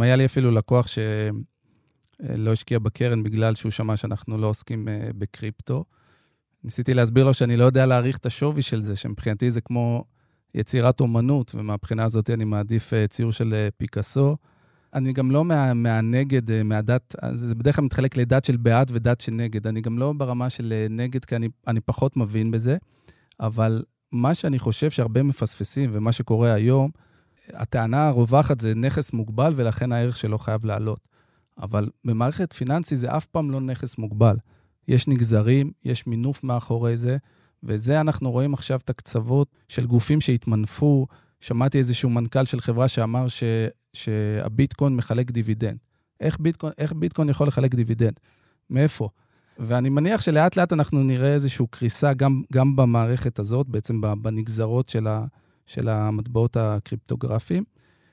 היה 0.00 0.16
לי 0.16 0.24
אפילו 0.24 0.50
לקוח 0.50 0.86
שלא 0.86 2.52
השקיע 2.52 2.78
בקרן 2.78 3.22
בגלל 3.22 3.54
שהוא 3.54 3.72
שמע 3.72 3.96
שאנחנו 3.96 4.38
לא 4.38 4.46
עוסקים 4.46 4.88
בקריפטו. 5.18 5.84
ניסיתי 6.64 6.94
להסביר 6.94 7.24
לו 7.24 7.34
שאני 7.34 7.56
לא 7.56 7.64
יודע 7.64 7.86
להעריך 7.86 8.16
את 8.16 8.26
השווי 8.26 8.62
של 8.62 8.80
זה, 8.80 8.96
שמבחינתי 8.96 9.50
זה 9.50 9.60
כמו 9.60 10.04
יצירת 10.54 11.00
אומנות, 11.00 11.54
ומהבחינה 11.54 12.04
הזאת 12.04 12.30
אני 12.30 12.44
מעדיף 12.44 12.92
ציור 13.08 13.32
של 13.32 13.68
פיקאסו. 13.76 14.36
אני 14.94 15.12
גם 15.12 15.30
לא 15.30 15.44
מה, 15.44 15.74
מהנגד, 15.74 16.50
אה, 16.50 16.62
מהדת, 16.62 17.14
זה 17.34 17.54
בדרך 17.54 17.76
כלל 17.76 17.84
מתחלק 17.84 18.16
לדת 18.16 18.44
של 18.44 18.56
בעד 18.56 18.90
ודת 18.94 19.20
של 19.20 19.32
נגד. 19.32 19.66
אני 19.66 19.80
גם 19.80 19.98
לא 19.98 20.12
ברמה 20.12 20.50
של 20.50 20.72
אה, 20.72 20.86
נגד, 20.90 21.24
כי 21.24 21.36
אני, 21.36 21.48
אני 21.66 21.80
פחות 21.80 22.16
מבין 22.16 22.50
בזה, 22.50 22.76
אבל 23.40 23.82
מה 24.12 24.34
שאני 24.34 24.58
חושב 24.58 24.90
שהרבה 24.90 25.22
מפספסים, 25.22 25.90
ומה 25.92 26.12
שקורה 26.12 26.52
היום, 26.52 26.90
הטענה 27.52 28.08
הרווחת 28.08 28.60
זה 28.60 28.74
נכס 28.74 29.12
מוגבל, 29.12 29.52
ולכן 29.56 29.92
הערך 29.92 30.16
שלו 30.16 30.38
חייב 30.38 30.64
לעלות. 30.64 31.00
אבל 31.62 31.88
במערכת 32.04 32.52
פיננסית 32.52 32.98
זה 32.98 33.16
אף 33.16 33.26
פעם 33.26 33.50
לא 33.50 33.60
נכס 33.60 33.98
מוגבל. 33.98 34.36
יש 34.88 35.08
נגזרים, 35.08 35.72
יש 35.84 36.06
מינוף 36.06 36.44
מאחורי 36.44 36.96
זה, 36.96 37.16
וזה 37.62 38.00
אנחנו 38.00 38.30
רואים 38.30 38.54
עכשיו 38.54 38.80
את 38.84 38.90
הקצוות 38.90 39.48
של 39.68 39.86
גופים 39.86 40.20
שהתמנפו. 40.20 41.06
שמעתי 41.40 41.78
איזשהו 41.78 42.10
מנכ"ל 42.10 42.44
של 42.44 42.60
חברה 42.60 42.88
שאמר 42.88 43.28
ש, 43.28 43.42
שהביטקוין 43.92 44.96
מחלק 44.96 45.30
דיבידנד. 45.30 45.78
איך 46.20 46.40
ביטקוין, 46.40 46.72
איך 46.78 46.92
ביטקוין 46.92 47.28
יכול 47.28 47.48
לחלק 47.48 47.74
דיבידנד? 47.74 48.20
מאיפה? 48.70 49.08
ואני 49.58 49.88
מניח 49.88 50.20
שלאט 50.20 50.56
לאט 50.56 50.72
אנחנו 50.72 51.02
נראה 51.02 51.34
איזושהי 51.34 51.66
קריסה 51.70 52.12
גם, 52.14 52.42
גם 52.52 52.76
במערכת 52.76 53.38
הזאת, 53.38 53.68
בעצם 53.68 54.00
בנגזרות 54.22 54.88
של, 54.88 55.06
ה, 55.06 55.24
של 55.66 55.88
המטבעות 55.88 56.56
הקריפטוגרפיים. 56.56 57.64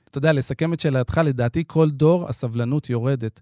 אתה 0.10 0.18
יודע, 0.18 0.34
לסכם 0.34 0.74
את 0.74 0.80
שאלתך, 0.80 1.22
לדעתי 1.24 1.64
כל 1.68 1.90
דור 1.90 2.30
הסבלנות 2.30 2.90
יורדת. 2.90 3.42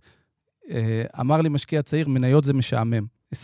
אה, 0.71 1.03
אמר 1.19 1.41
לי 1.41 1.49
משקיע 1.49 1.81
צעיר, 1.81 2.07
מניות 2.07 2.43
זה 2.43 2.53
משעמם. 2.53 3.05
20-30 3.33 3.37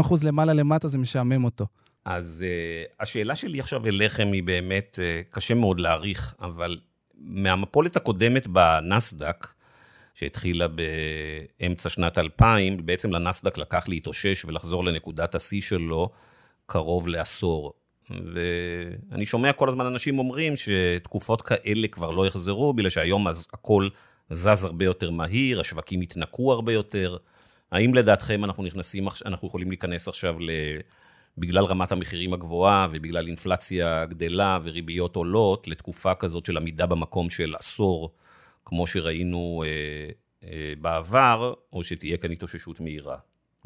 אחוז 0.00 0.24
למעלה 0.24 0.52
למטה 0.52 0.88
זה 0.88 0.98
משעמם 0.98 1.44
אותו. 1.44 1.66
אז 2.04 2.44
uh, 2.44 2.94
השאלה 3.00 3.34
שלי 3.34 3.60
עכשיו 3.60 3.86
אליכם 3.86 4.32
היא 4.32 4.42
באמת, 4.42 4.98
uh, 4.98 5.34
קשה 5.34 5.54
מאוד 5.54 5.80
להעריך, 5.80 6.34
אבל 6.40 6.78
מהמפולת 7.14 7.96
הקודמת 7.96 8.46
בנסדק, 8.46 9.46
שהתחילה 10.14 10.66
באמצע 10.68 11.88
שנת 11.88 12.18
2000, 12.18 12.86
בעצם 12.86 13.12
לנסדק 13.12 13.58
לקח 13.58 13.88
להתאושש 13.88 14.44
ולחזור 14.44 14.84
לנקודת 14.84 15.34
השיא 15.34 15.60
שלו 15.60 16.10
קרוב 16.66 17.08
לעשור. 17.08 17.72
ואני 18.10 19.26
שומע 19.26 19.52
כל 19.52 19.68
הזמן 19.68 19.86
אנשים 19.86 20.18
אומרים 20.18 20.52
שתקופות 20.56 21.42
כאלה 21.42 21.88
כבר 21.88 22.10
לא 22.10 22.26
יחזרו, 22.26 22.72
בגלל 22.72 22.88
שהיום 22.88 23.26
הכל 23.28 23.88
זז 24.30 24.64
הרבה 24.64 24.84
יותר 24.84 25.10
מהיר, 25.10 25.60
השווקים 25.60 26.00
התנקו 26.00 26.52
הרבה 26.52 26.72
יותר. 26.72 27.16
האם 27.72 27.94
לדעתכם 27.94 28.44
אנחנו 28.44 28.62
נכנסים, 28.62 29.08
אנחנו 29.26 29.48
יכולים 29.48 29.68
להיכנס 29.68 30.08
עכשיו 30.08 30.40
ל... 30.40 30.50
בגלל 31.38 31.64
רמת 31.64 31.92
המחירים 31.92 32.32
הגבוהה 32.32 32.86
ובגלל 32.90 33.26
אינפלציה 33.26 34.06
גדלה 34.06 34.58
וריביות 34.62 35.16
עולות, 35.16 35.68
לתקופה 35.68 36.14
כזאת 36.14 36.46
של 36.46 36.56
עמידה 36.56 36.86
במקום 36.86 37.30
של 37.30 37.54
עשור, 37.58 38.10
כמו 38.64 38.86
שראינו 38.86 39.64
אה, 39.66 40.10
אה, 40.48 40.72
בעבר, 40.80 41.54
או 41.72 41.84
שתהיה 41.84 42.16
כאן 42.16 42.30
התאוששות 42.30 42.80
מהירה. 42.80 43.16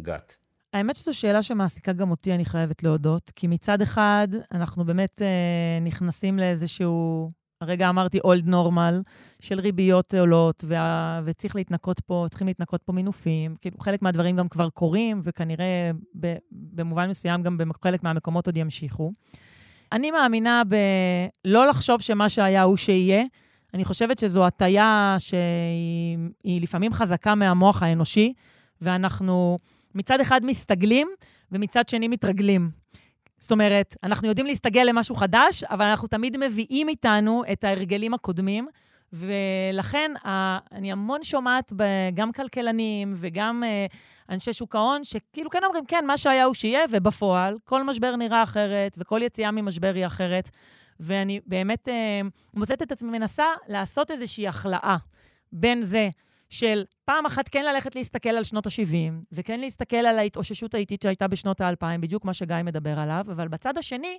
גת. 0.01 0.37
האמת 0.73 0.97
שזו 0.97 1.19
שאלה 1.19 1.43
שמעסיקה 1.43 1.93
גם 1.93 2.11
אותי, 2.11 2.35
אני 2.35 2.45
חייבת 2.45 2.83
להודות, 2.83 3.33
כי 3.37 3.47
מצד 3.47 3.83
אחד, 3.83 4.29
אנחנו 4.53 4.85
באמת 4.85 5.23
אה, 5.23 5.81
נכנסים 5.81 6.39
לאיזשהו 6.39 7.31
הרגע 7.61 7.89
אמרתי 7.89 8.19
אולד 8.25 8.47
נורמל, 8.47 9.03
של 9.41 9.61
ריביות 9.61 10.15
עולות, 10.15 10.65
וה... 10.67 11.21
וצריך 11.25 11.57
להתנקות 11.57 12.01
פה, 12.01 12.27
צריכים 12.31 12.47
להתנקות 12.47 12.83
פה 12.83 12.93
מינופים. 12.93 13.55
כאילו, 13.61 13.79
חלק 13.79 14.03
מהדברים 14.03 14.37
גם 14.37 14.49
כבר 14.49 14.71
קורים, 14.71 15.21
וכנראה 15.25 15.91
ב... 16.21 16.35
במובן 16.51 17.09
מסוים 17.09 17.43
גם 17.43 17.59
בחלק 17.59 18.03
מהמקומות 18.03 18.47
עוד 18.47 18.57
ימשיכו. 18.57 19.13
אני 19.93 20.11
מאמינה 20.11 20.63
בלא 21.45 21.69
לחשוב 21.69 22.01
שמה 22.01 22.29
שהיה 22.29 22.63
הוא 22.63 22.77
שיהיה. 22.77 23.25
אני 23.75 23.85
חושבת 23.85 24.19
שזו 24.19 24.47
הטיה 24.47 25.17
שהיא 25.19 26.63
לפעמים 26.63 26.93
חזקה 26.93 27.35
מהמוח 27.35 27.83
האנושי, 27.83 28.33
ואנחנו 28.81 29.57
מצד 29.95 30.21
אחד 30.21 30.41
מסתגלים, 30.45 31.09
ומצד 31.53 31.89
שני 31.89 32.09
מתרגלים. 32.09 32.84
זאת 33.45 33.53
אומרת, 33.53 33.97
אנחנו 34.03 34.29
יודעים 34.29 34.47
להסתגל 34.47 34.83
למשהו 34.83 35.15
חדש, 35.15 35.65
אבל 35.65 35.85
אנחנו 35.85 36.09
תמיד 36.09 36.37
מביאים 36.37 36.89
איתנו 36.89 37.43
את 37.53 37.65
ההרגלים 37.65 38.15
הקודמים, 38.15 38.69
ולכן 39.13 40.13
אני 40.73 40.93
המון 40.93 41.23
שומעת 41.23 41.73
גם 42.15 42.33
כלכלנים 42.33 43.13
וגם 43.17 43.63
uh, 43.63 43.95
אנשי 44.31 44.53
שוק 44.53 44.75
ההון, 44.75 45.05
שכאילו 45.05 45.51
כן 45.51 45.59
אומרים, 45.65 45.85
כן, 45.87 46.05
מה 46.07 46.19
שהיה 46.19 46.45
הוא 46.45 46.55
שיהיה, 46.55 46.85
ובפועל, 46.91 47.57
כל 47.65 47.83
משבר 47.83 48.17
נראה 48.17 48.43
אחרת, 48.43 48.97
וכל 48.99 49.21
יציאה 49.23 49.51
ממשבר 49.51 49.93
היא 49.95 50.07
אחרת. 50.07 50.51
ואני 51.01 51.41
באמת 51.47 51.89
uh, 51.89 52.27
מוצאת 52.55 52.83
את 52.83 52.93
עצמי 52.93 53.19
מנסה 53.19 53.47
לעשות 53.69 54.11
איזושהי 54.11 54.49
החלאה 54.49 54.97
בין 55.53 55.83
זה 55.83 56.09
של 56.49 56.85
פעם 57.05 57.27
אחת 57.27 57.49
כן 57.49 57.65
ללכת 57.65 57.97
להסתכל 57.97 58.29
על 58.29 58.45
שנות 58.45 58.67
ה-70, 58.67 59.13
וכן 59.33 59.61
להסתכל 59.61 59.97
על 59.97 60.19
ההתאוששות 60.19 60.75
האיטית 60.75 61.03
שהייתה 61.03 61.29
בשנות 61.29 61.61
ה-2000, 61.61 62.01
בדיוק 62.01 62.25
מה 62.25 62.35
שגיא 62.35 62.57
מדבר 62.65 62.99
עליו, 62.99 63.25
אבל 63.29 63.49
בצד 63.49 63.79
השני, 63.79 64.19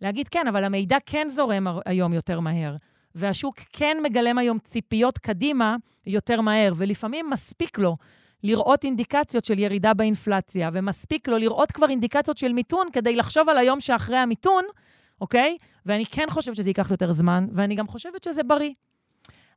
להגיד 0.00 0.28
כן, 0.28 0.46
אבל 0.48 0.64
המידע 0.64 0.96
כן 1.06 1.28
זורם 1.30 1.66
היום 1.86 2.12
יותר 2.12 2.40
מהר. 2.40 2.76
והשוק 3.14 3.56
כן 3.72 3.96
מגלם 4.02 4.38
היום 4.38 4.58
ציפיות 4.58 5.18
קדימה 5.18 5.76
יותר 6.06 6.40
מהר, 6.40 6.72
ולפעמים 6.76 7.30
מספיק 7.30 7.78
לו 7.78 7.96
לראות 8.42 8.84
אינדיקציות 8.84 9.44
של 9.44 9.58
ירידה 9.58 9.94
באינפלציה, 9.94 10.70
ומספיק 10.72 11.28
לו 11.28 11.38
לראות 11.38 11.72
כבר 11.72 11.88
אינדיקציות 11.90 12.38
של 12.38 12.52
מיתון 12.52 12.86
כדי 12.92 13.16
לחשוב 13.16 13.48
על 13.48 13.58
היום 13.58 13.80
שאחרי 13.80 14.16
המיתון, 14.16 14.64
אוקיי? 15.20 15.56
ואני 15.86 16.06
כן 16.06 16.26
חושבת 16.30 16.56
שזה 16.56 16.70
ייקח 16.70 16.90
יותר 16.90 17.12
זמן, 17.12 17.46
ואני 17.52 17.74
גם 17.74 17.88
חושבת 17.88 18.24
שזה 18.24 18.42
בריא. 18.42 18.72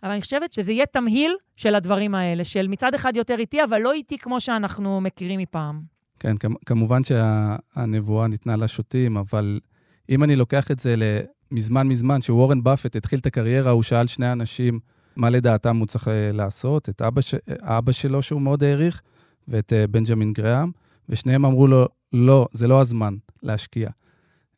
אבל 0.04 0.12
אני 0.12 0.22
חושבת 0.22 0.54
שזה 0.54 0.72
יהיה 0.72 0.86
תמהיל 0.86 1.32
של 1.56 1.76
הדברים 1.76 2.16
האלה, 2.16 2.44
של 2.44 2.68
מצד 2.68 2.94
אחד 2.94 3.16
יותר 3.16 3.40
איטי, 3.40 3.64
אבל 3.64 3.82
לא 3.82 3.94
איטי 3.94 4.18
כמו 4.18 4.42
שאנחנו 4.42 5.02
מכירים 5.02 5.40
מפעם. 5.40 5.82
כן, 6.20 6.36
כמובן 6.66 7.02
שהנבואה 7.04 8.28
ניתנה 8.28 8.56
לשוטים, 8.56 9.18
אבל 9.18 9.60
אם 10.10 10.24
אני 10.24 10.36
לוקח 10.36 10.72
את 10.72 10.80
זה 10.80 10.96
מזמן 11.52 11.88
מזמן, 11.88 12.22
שוורן 12.22 12.64
באפט 12.64 12.96
התחיל 12.96 13.20
את 13.20 13.26
הקריירה, 13.26 13.72
הוא 13.72 13.84
שאל 13.84 14.08
שני 14.08 14.32
אנשים 14.32 14.80
מה 15.16 15.30
לדעתם 15.30 15.78
הוא 15.78 15.88
צריך 15.88 16.08
אה, 16.08 16.32
לעשות, 16.34 16.90
את 16.90 17.02
אבא, 17.02 17.22
ש... 17.22 17.36
אבא 17.62 17.92
שלו 17.92 18.22
שהוא 18.22 18.42
מאוד 18.42 18.64
העריך, 18.64 19.02
ואת 19.48 19.74
אה, 19.74 19.88
בנג'מין 19.88 20.34
גראם, 20.34 20.72
ושניהם 21.10 21.46
אמרו 21.46 21.68
לו, 21.68 21.88
לא, 22.14 22.48
זה 22.52 22.68
לא 22.68 22.82
הזמן 22.82 23.16
להשקיע. 23.44 23.90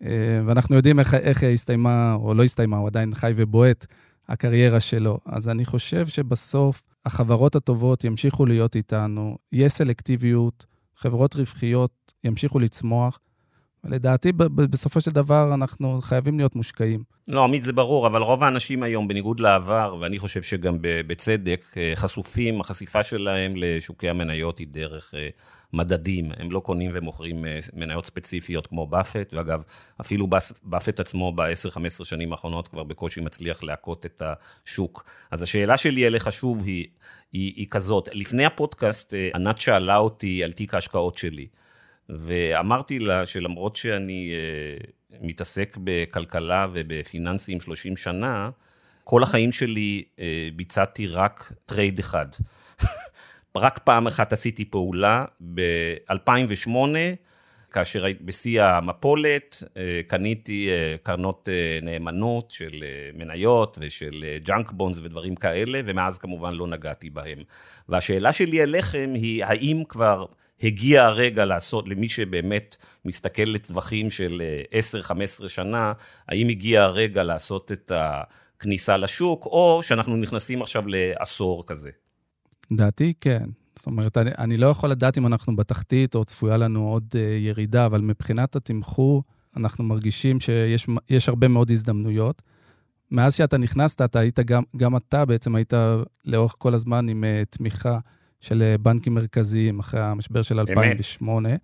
אה, 0.03 0.41
ואנחנו 0.45 0.75
יודעים 0.75 0.99
איך, 0.99 1.13
איך 1.13 1.43
הסתיימה, 1.43 2.13
או 2.13 2.33
לא 2.33 2.43
הסתיימה, 2.43 2.77
הוא 2.77 2.87
עדיין 2.87 3.15
חי 3.15 3.31
ובועט, 3.35 3.85
הקריירה 4.29 4.79
שלו. 4.79 5.19
אז 5.25 5.49
אני 5.49 5.65
חושב 5.65 6.07
שבסוף 6.07 6.83
החברות 7.05 7.55
הטובות 7.55 8.03
ימשיכו 8.03 8.45
להיות 8.45 8.75
איתנו, 8.75 9.37
יהיה 9.51 9.69
סלקטיביות, 9.69 10.65
חברות 10.97 11.35
רווחיות 11.35 12.13
ימשיכו 12.23 12.59
לצמוח, 12.59 13.19
לדעתי, 13.85 14.31
בסופו 14.69 15.01
של 15.01 15.11
דבר, 15.11 15.53
אנחנו 15.53 15.99
חייבים 16.01 16.37
להיות 16.37 16.55
מושקעים. 16.55 17.03
לא, 17.27 17.43
עמית, 17.43 17.63
זה 17.63 17.73
ברור, 17.73 18.07
אבל 18.07 18.21
רוב 18.21 18.43
האנשים 18.43 18.83
היום, 18.83 19.07
בניגוד 19.07 19.39
לעבר, 19.39 19.95
ואני 19.99 20.19
חושב 20.19 20.41
שגם 20.41 20.77
בצדק, 20.81 21.65
אה, 21.77 21.93
חשופים, 21.95 22.61
החשיפה 22.61 23.03
שלהם 23.03 23.53
לשוקי 23.55 24.09
המניות 24.09 24.59
היא 24.59 24.67
דרך 24.71 25.13
אה, 25.17 25.29
מדדים. 25.73 26.31
הם 26.37 26.51
לא 26.51 26.59
קונים 26.59 26.91
ומוכרים 26.93 27.45
אה, 27.45 27.59
מניות 27.73 28.05
ספציפיות 28.05 28.67
כמו 28.67 28.87
באפט, 28.87 29.33
ואגב, 29.33 29.63
אפילו 30.01 30.27
באפט 30.63 30.99
עצמו 30.99 31.31
ב-10-15 31.31 32.03
שנים 32.03 32.31
האחרונות 32.31 32.67
כבר 32.67 32.83
בקושי 32.83 33.21
מצליח 33.21 33.63
להכות 33.63 34.05
את 34.05 34.21
השוק. 34.25 35.05
אז 35.31 35.41
השאלה 35.41 35.77
שלי 35.77 36.07
אליך 36.07 36.31
שוב 36.31 36.65
היא, 36.65 36.87
היא, 37.33 37.53
היא 37.55 37.67
כזאת, 37.69 38.09
לפני 38.11 38.45
הפודקאסט, 38.45 39.13
ענת 39.35 39.57
שאלה 39.57 39.97
אותי 39.97 40.43
על 40.43 40.51
תיק 40.51 40.73
ההשקעות 40.73 41.17
שלי. 41.17 41.47
ואמרתי 42.09 42.99
לה 42.99 43.25
שלמרות 43.25 43.75
שאני 43.75 44.31
אה, 44.31 45.15
מתעסק 45.21 45.77
בכלכלה 45.83 46.67
ובפיננסים 46.73 47.61
30 47.61 47.97
שנה, 47.97 48.49
כל 49.03 49.23
החיים 49.23 49.51
שלי 49.51 50.03
אה, 50.15 50.19
ביצעתי 50.55 51.07
רק 51.07 51.53
trade 51.65 51.99
אחד. 51.99 52.25
רק 53.55 53.79
פעם 53.79 54.07
אחת 54.07 54.33
עשיתי 54.33 54.65
פעולה, 54.65 55.25
ב-2008, 55.53 56.69
כאשר 57.71 58.05
בשיא 58.21 58.63
המפולת, 58.63 59.63
אה, 59.77 60.01
קניתי 60.07 60.69
קרנות 61.03 61.49
נאמנות 61.81 62.51
של 62.51 62.83
מניות 63.13 63.77
ושל 63.81 64.25
ג'אנק 64.45 64.71
בונדס 64.71 64.99
ודברים 65.03 65.35
כאלה, 65.35 65.81
ומאז 65.85 66.17
כמובן 66.17 66.53
לא 66.53 66.67
נגעתי 66.67 67.09
בהם. 67.09 67.37
והשאלה 67.89 68.31
שלי 68.31 68.63
אליכם 68.63 69.11
היא, 69.15 69.45
האם 69.45 69.83
כבר 69.89 70.25
הגיע 70.61 71.05
הרגע 71.05 71.45
לעשות, 71.45 71.87
למי 71.87 72.09
שבאמת 72.09 72.77
מסתכל 73.05 73.43
לטווחים 73.43 74.11
של 74.11 74.41
10-15 75.11 75.13
אה, 75.43 75.49
שנה, 75.49 75.93
האם 76.27 76.49
הגיע 76.49 76.83
הרגע 76.83 77.23
לעשות 77.23 77.71
את 77.71 77.91
הכניסה 77.95 78.97
לשוק, 78.97 79.45
או 79.45 79.79
שאנחנו 79.83 80.17
נכנסים 80.17 80.61
עכשיו 80.61 80.83
לעשור 80.87 81.63
כזה? 81.67 81.89
דעתי, 82.71 83.13
כן. 83.21 83.45
זאת 83.75 83.85
אומרת, 83.85 84.17
אני, 84.17 84.31
אני 84.37 84.57
לא 84.57 84.67
יכול 84.67 84.89
לדעת 84.89 85.17
אם 85.17 85.27
אנחנו 85.27 85.55
בתחתית 85.55 86.15
או 86.15 86.25
צפויה 86.25 86.57
לנו 86.57 86.89
עוד 86.89 87.03
uh, 87.11 87.17
ירידה, 87.17 87.85
אבל 87.85 88.01
מבחינת 88.01 88.55
התמחור, 88.55 89.23
אנחנו 89.57 89.83
מרגישים 89.83 90.39
שיש 90.39 91.29
הרבה 91.29 91.47
מאוד 91.47 91.71
הזדמנויות. 91.71 92.41
מאז 93.11 93.35
שאתה 93.35 93.57
נכנסת, 93.57 94.01
אתה 94.01 94.19
היית 94.19 94.39
גם, 94.39 94.63
גם 94.77 94.97
אתה 94.97 95.25
בעצם 95.25 95.55
היית 95.55 95.73
לאורך 96.25 96.55
כל 96.57 96.73
הזמן 96.73 97.09
עם 97.09 97.23
uh, 97.23 97.57
תמיכה 97.57 97.99
של 98.43 98.61
אה, 98.61 98.77
בנקים 98.77 99.13
מרכזיים 99.13 99.79
אחרי 99.79 100.01
המשבר 100.01 100.41
של 100.41 100.59
2008. 100.59 101.49
אמת. 101.49 101.59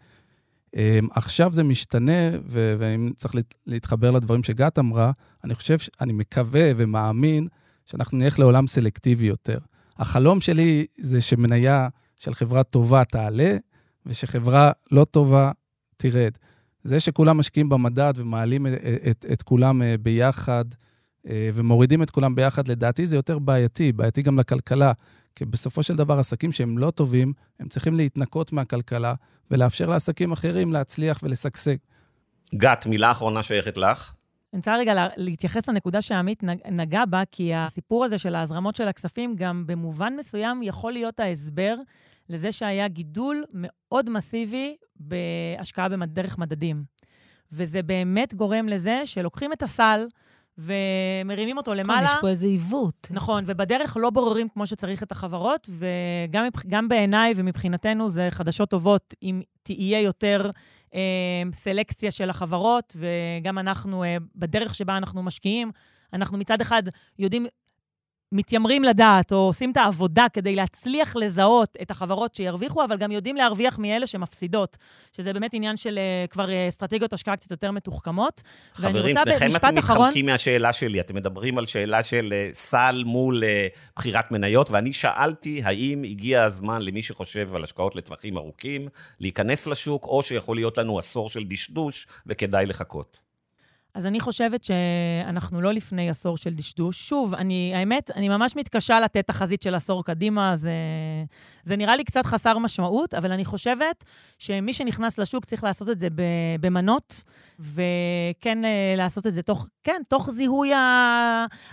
אמ, 0.75 1.07
עכשיו 1.11 1.53
זה 1.53 1.63
משתנה, 1.63 2.29
ואם 2.45 3.11
צריך 3.15 3.35
להתחבר 3.67 4.11
לדברים 4.11 4.43
שגת 4.43 4.79
אמרה, 4.79 5.11
אני 5.43 5.55
חושב, 5.55 5.77
אני 6.01 6.13
מקווה 6.13 6.71
ומאמין 6.75 7.47
שאנחנו 7.85 8.17
נלך 8.17 8.39
לעולם 8.39 8.67
סלקטיבי 8.67 9.25
יותר. 9.25 9.57
החלום 9.97 10.41
שלי 10.41 10.85
זה 10.97 11.21
שמניה 11.21 11.87
של 12.15 12.33
חברה 12.33 12.63
טובה 12.63 13.03
תעלה, 13.03 13.57
ושחברה 14.05 14.71
לא 14.91 15.05
טובה 15.05 15.51
תרד. 15.97 16.31
זה 16.83 16.99
שכולם 16.99 17.37
משקיעים 17.37 17.69
במדד 17.69 18.13
ומעלים 18.15 18.67
את, 18.67 18.73
את, 19.09 19.25
את 19.33 19.41
כולם 19.41 19.81
אה, 19.81 19.95
ביחד 19.97 20.65
אה, 20.71 20.88
ומורידים 21.25 22.03
את 22.03 22.09
כולם 22.09 22.35
ביחד, 22.35 22.67
לדעתי 22.67 23.07
זה 23.07 23.15
יותר 23.15 23.39
בעייתי, 23.39 23.91
בעייתי 23.91 24.21
גם 24.21 24.39
לכלכלה. 24.39 24.91
כי 25.35 25.45
בסופו 25.45 25.83
של 25.83 25.95
דבר, 25.95 26.19
עסקים 26.19 26.51
שהם 26.51 26.77
לא 26.77 26.91
טובים, 26.91 27.33
הם 27.59 27.67
צריכים 27.67 27.93
להתנקות 27.93 28.53
מהכלכלה 28.53 29.13
ולאפשר 29.51 29.85
לעסקים 29.89 30.31
אחרים 30.31 30.73
להצליח 30.73 31.19
ולשגשג. 31.23 31.75
גת, 32.55 32.85
מילה 32.85 33.11
אחרונה 33.11 33.43
שייכת 33.43 33.77
לך. 33.77 34.13
אני 34.53 34.57
רוצה 34.59 34.75
רגע 34.77 35.07
להתייחס 35.17 35.67
לנקודה 35.67 36.01
שעמית 36.01 36.43
נגע 36.71 37.05
בה, 37.05 37.23
כי 37.31 37.53
הסיפור 37.55 38.05
הזה 38.05 38.17
של 38.17 38.35
ההזרמות 38.35 38.75
של 38.75 38.87
הכספים 38.87 39.35
גם 39.35 39.63
במובן 39.67 40.13
מסוים 40.17 40.63
יכול 40.63 40.93
להיות 40.93 41.19
ההסבר 41.19 41.75
לזה 42.29 42.51
שהיה 42.51 42.87
גידול 42.87 43.45
מאוד 43.53 44.09
מסיבי 44.09 44.75
בהשקעה 44.95 45.87
דרך 46.07 46.37
מדדים. 46.37 46.83
וזה 47.51 47.81
באמת 47.81 48.33
גורם 48.33 48.67
לזה 48.67 49.01
שלוקחים 49.05 49.53
את 49.53 49.63
הסל, 49.63 50.05
ומרימים 50.59 51.57
אותו 51.57 51.71
נכון, 51.71 51.83
למעלה. 51.83 52.05
יש 52.05 52.11
פה 52.21 52.27
איזה 52.27 52.47
עיוות. 52.47 53.07
נכון, 53.11 53.43
ובדרך 53.47 53.97
לא 53.99 54.09
בוררים 54.09 54.49
כמו 54.49 54.67
שצריך 54.67 55.03
את 55.03 55.11
החברות, 55.11 55.69
וגם 55.69 56.87
בעיניי 56.87 57.33
ומבחינתנו 57.35 58.09
זה 58.09 58.27
חדשות 58.31 58.69
טובות 58.69 59.13
אם 59.23 59.41
תהיה 59.63 60.01
יותר 60.01 60.51
אה, 60.95 60.99
סלקציה 61.53 62.11
של 62.11 62.29
החברות, 62.29 62.95
וגם 62.97 63.59
אנחנו, 63.59 64.03
אה, 64.03 64.17
בדרך 64.35 64.75
שבה 64.75 64.97
אנחנו 64.97 65.23
משקיעים, 65.23 65.71
אנחנו 66.13 66.37
מצד 66.37 66.61
אחד 66.61 66.83
יודעים 67.19 67.45
מתיימרים 68.31 68.83
לדעת, 68.83 69.31
או 69.31 69.37
עושים 69.37 69.71
את 69.71 69.77
העבודה 69.77 70.25
כדי 70.33 70.55
להצליח 70.55 71.15
לזהות 71.15 71.77
את 71.81 71.91
החברות 71.91 72.35
שירוויחו, 72.35 72.83
אבל 72.83 72.97
גם 72.97 73.11
יודעים 73.11 73.35
להרוויח 73.35 73.79
מאלה 73.79 74.07
שמפסידות, 74.07 74.77
שזה 75.13 75.33
באמת 75.33 75.53
עניין 75.53 75.77
של 75.77 75.99
uh, 76.25 76.31
כבר 76.31 76.45
uh, 76.45 76.69
אסטרטגיות 76.69 77.13
השקעה 77.13 77.35
קצת 77.35 77.51
יותר 77.51 77.71
מתוחכמות. 77.71 78.41
חברים, 78.73 79.15
שניכם 79.17 79.55
אתם 79.55 79.77
אחרון... 79.77 80.01
מתחמקים 80.07 80.25
מהשאלה 80.25 80.73
שלי. 80.73 80.99
אתם 80.99 81.15
מדברים 81.15 81.57
על 81.57 81.65
שאלה 81.65 82.03
של 82.03 82.33
uh, 82.33 82.53
סל 82.53 83.03
מול 83.05 83.43
uh, 83.43 83.79
בחירת 83.95 84.31
מניות, 84.31 84.71
ואני 84.71 84.93
שאלתי 84.93 85.61
האם 85.63 86.03
הגיע 86.03 86.43
הזמן 86.43 86.81
למי 86.81 87.01
שחושב 87.01 87.55
על 87.55 87.63
השקעות 87.63 87.95
לטווחים 87.95 88.37
ארוכים, 88.37 88.87
להיכנס 89.19 89.67
לשוק, 89.67 90.05
או 90.05 90.23
שיכול 90.23 90.55
להיות 90.57 90.77
לנו 90.77 90.99
עשור 90.99 91.29
של 91.29 91.43
דשדוש 91.43 92.07
וכדאי 92.27 92.65
לחכות. 92.65 93.28
אז 93.93 94.07
אני 94.07 94.19
חושבת 94.19 94.63
שאנחנו 94.63 95.61
לא 95.61 95.71
לפני 95.71 96.09
עשור 96.09 96.37
של 96.37 96.53
דשדוש. 96.53 97.09
שוב, 97.09 97.33
אני, 97.33 97.71
האמת, 97.75 98.11
אני 98.15 98.29
ממש 98.29 98.55
מתקשה 98.55 98.99
לתת 98.99 99.27
תחזית 99.27 99.61
של 99.61 99.75
עשור 99.75 100.03
קדימה, 100.03 100.55
זה, 100.55 100.71
זה 101.63 101.75
נראה 101.75 101.95
לי 101.95 102.03
קצת 102.03 102.25
חסר 102.25 102.57
משמעות, 102.57 103.13
אבל 103.13 103.31
אני 103.31 103.45
חושבת 103.45 104.03
שמי 104.39 104.73
שנכנס 104.73 105.17
לשוק 105.17 105.45
צריך 105.45 105.63
לעשות 105.63 105.89
את 105.89 105.99
זה 105.99 106.07
במנות, 106.61 107.23
וכן 107.59 108.65
אה, 108.65 108.93
לעשות 108.97 109.27
את 109.27 109.33
זה 109.33 109.41
תוך, 109.41 109.67
כן, 109.83 110.01
תוך 110.09 110.31
זיהוי 110.31 110.73
ה, 110.73 110.77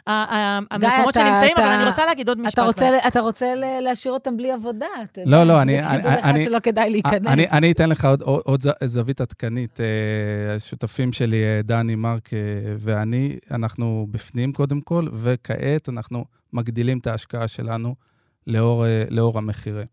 ה, 0.07 0.11
ה, 0.11 0.59
המקומות 0.71 1.17
אתה, 1.17 1.21
שנמצאים, 1.21 1.53
אתה, 1.53 1.64
אבל 1.64 1.73
אני 1.73 1.85
רוצה 1.85 2.07
להגיד 2.07 2.29
עוד 2.29 2.41
משפט. 2.41 2.55
אתה 2.55 2.62
רוצה, 2.62 2.99
אתה 3.09 3.21
רוצה 3.21 3.47
להשאיר 3.81 4.14
אותם 4.14 4.37
בלי 4.37 4.53
עבודה. 4.53 4.87
לא, 5.27 5.45
לא, 5.45 5.62
אני... 5.62 5.73
יגידו 5.73 6.09
לך 6.09 6.25
אני, 6.25 6.45
שלא 6.45 6.59
כדאי 6.59 6.91
להיכנס. 6.91 7.27
אני, 7.27 7.51
אני 7.51 7.73
אתן 7.73 7.89
לך 7.89 8.05
עוד, 8.05 8.23
עוד, 8.23 8.41
עוד 8.45 8.64
זווית 8.85 9.21
עדכנית. 9.21 9.81
השותפים 10.57 11.12
שלי, 11.12 11.43
דני, 11.64 11.95
מרק 12.07 12.31
ואני, 12.79 13.39
אנחנו 13.51 14.07
בפנים 14.11 14.53
קודם 14.53 14.81
כל, 14.81 15.09
וכעת 15.13 15.89
אנחנו 15.89 16.25
מגדילים 16.53 16.99
את 16.99 17.07
ההשקעה 17.07 17.49
שלנו 17.49 17.95
לאור, 18.47 18.85
לאור 19.11 19.39
המחירים. 19.39 19.87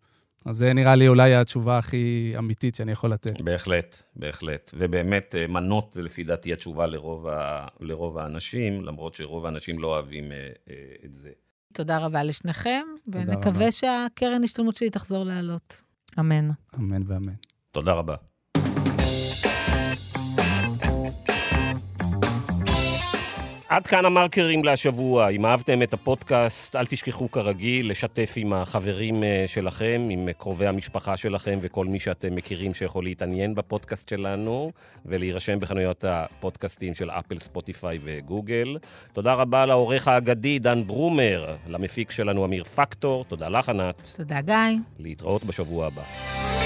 אז 0.45 0.57
זה 0.57 0.73
נראה 0.73 0.95
לי 0.95 1.07
אולי 1.07 1.35
התשובה 1.35 1.77
הכי 1.77 2.33
אמיתית 2.37 2.75
שאני 2.75 2.91
יכול 2.91 3.11
לתת. 3.11 3.41
בהחלט, 3.41 4.03
בהחלט. 4.15 4.71
ובאמת, 4.77 5.35
מנות 5.49 5.91
זה 5.91 6.01
לפי 6.01 6.23
דעתי 6.23 6.53
התשובה 6.53 6.87
לרוב, 6.87 7.27
ה, 7.27 7.67
לרוב 7.79 8.17
האנשים, 8.17 8.85
למרות 8.85 9.15
שרוב 9.15 9.45
האנשים 9.45 9.79
לא 9.79 9.87
אוהבים 9.87 10.31
אה, 10.31 10.49
אה, 10.69 10.75
את 11.05 11.13
זה. 11.13 11.29
תודה 11.73 11.97
רבה 11.97 12.23
לשניכם, 12.23 12.81
ונקווה 13.07 13.71
שהקרן 13.71 14.43
השתלמות 14.43 14.75
שלי 14.75 14.89
תחזור 14.89 15.23
לעלות. 15.23 15.83
אמן. 16.19 16.49
אמן 16.75 17.01
ואמן. 17.07 17.33
תודה 17.71 17.93
רבה. 17.93 18.15
עד 23.73 23.87
כאן 23.87 24.05
המרקרים 24.05 24.63
להשבוע. 24.63 25.29
אם 25.29 25.45
אהבתם 25.45 25.81
את 25.81 25.93
הפודקאסט, 25.93 26.75
אל 26.75 26.85
תשכחו 26.85 27.31
כרגיל 27.31 27.89
לשתף 27.91 28.33
עם 28.35 28.53
החברים 28.53 29.23
שלכם, 29.47 30.07
עם 30.09 30.29
קרובי 30.37 30.67
המשפחה 30.67 31.17
שלכם 31.17 31.59
וכל 31.61 31.85
מי 31.85 31.99
שאתם 31.99 32.35
מכירים 32.35 32.73
שיכול 32.73 33.03
להתעניין 33.03 33.55
בפודקאסט 33.55 34.09
שלנו, 34.09 34.71
ולהירשם 35.05 35.59
בחנויות 35.59 36.05
הפודקאסטים 36.07 36.93
של 36.93 37.09
אפל, 37.09 37.37
ספוטיפיי 37.37 37.99
וגוגל. 38.03 38.77
תודה 39.13 39.33
רבה 39.33 39.65
לעורך 39.65 40.07
האגדי 40.07 40.59
דן 40.59 40.87
ברומר, 40.87 41.55
למפיק 41.67 42.11
שלנו 42.11 42.45
אמיר 42.45 42.63
פקטור. 42.63 43.25
תודה 43.25 43.49
לך, 43.49 43.69
ענת. 43.69 44.13
תודה, 44.17 44.41
גיא. 44.41 44.55
להתראות 44.99 45.43
בשבוע 45.43 45.87
הבא. 45.87 46.62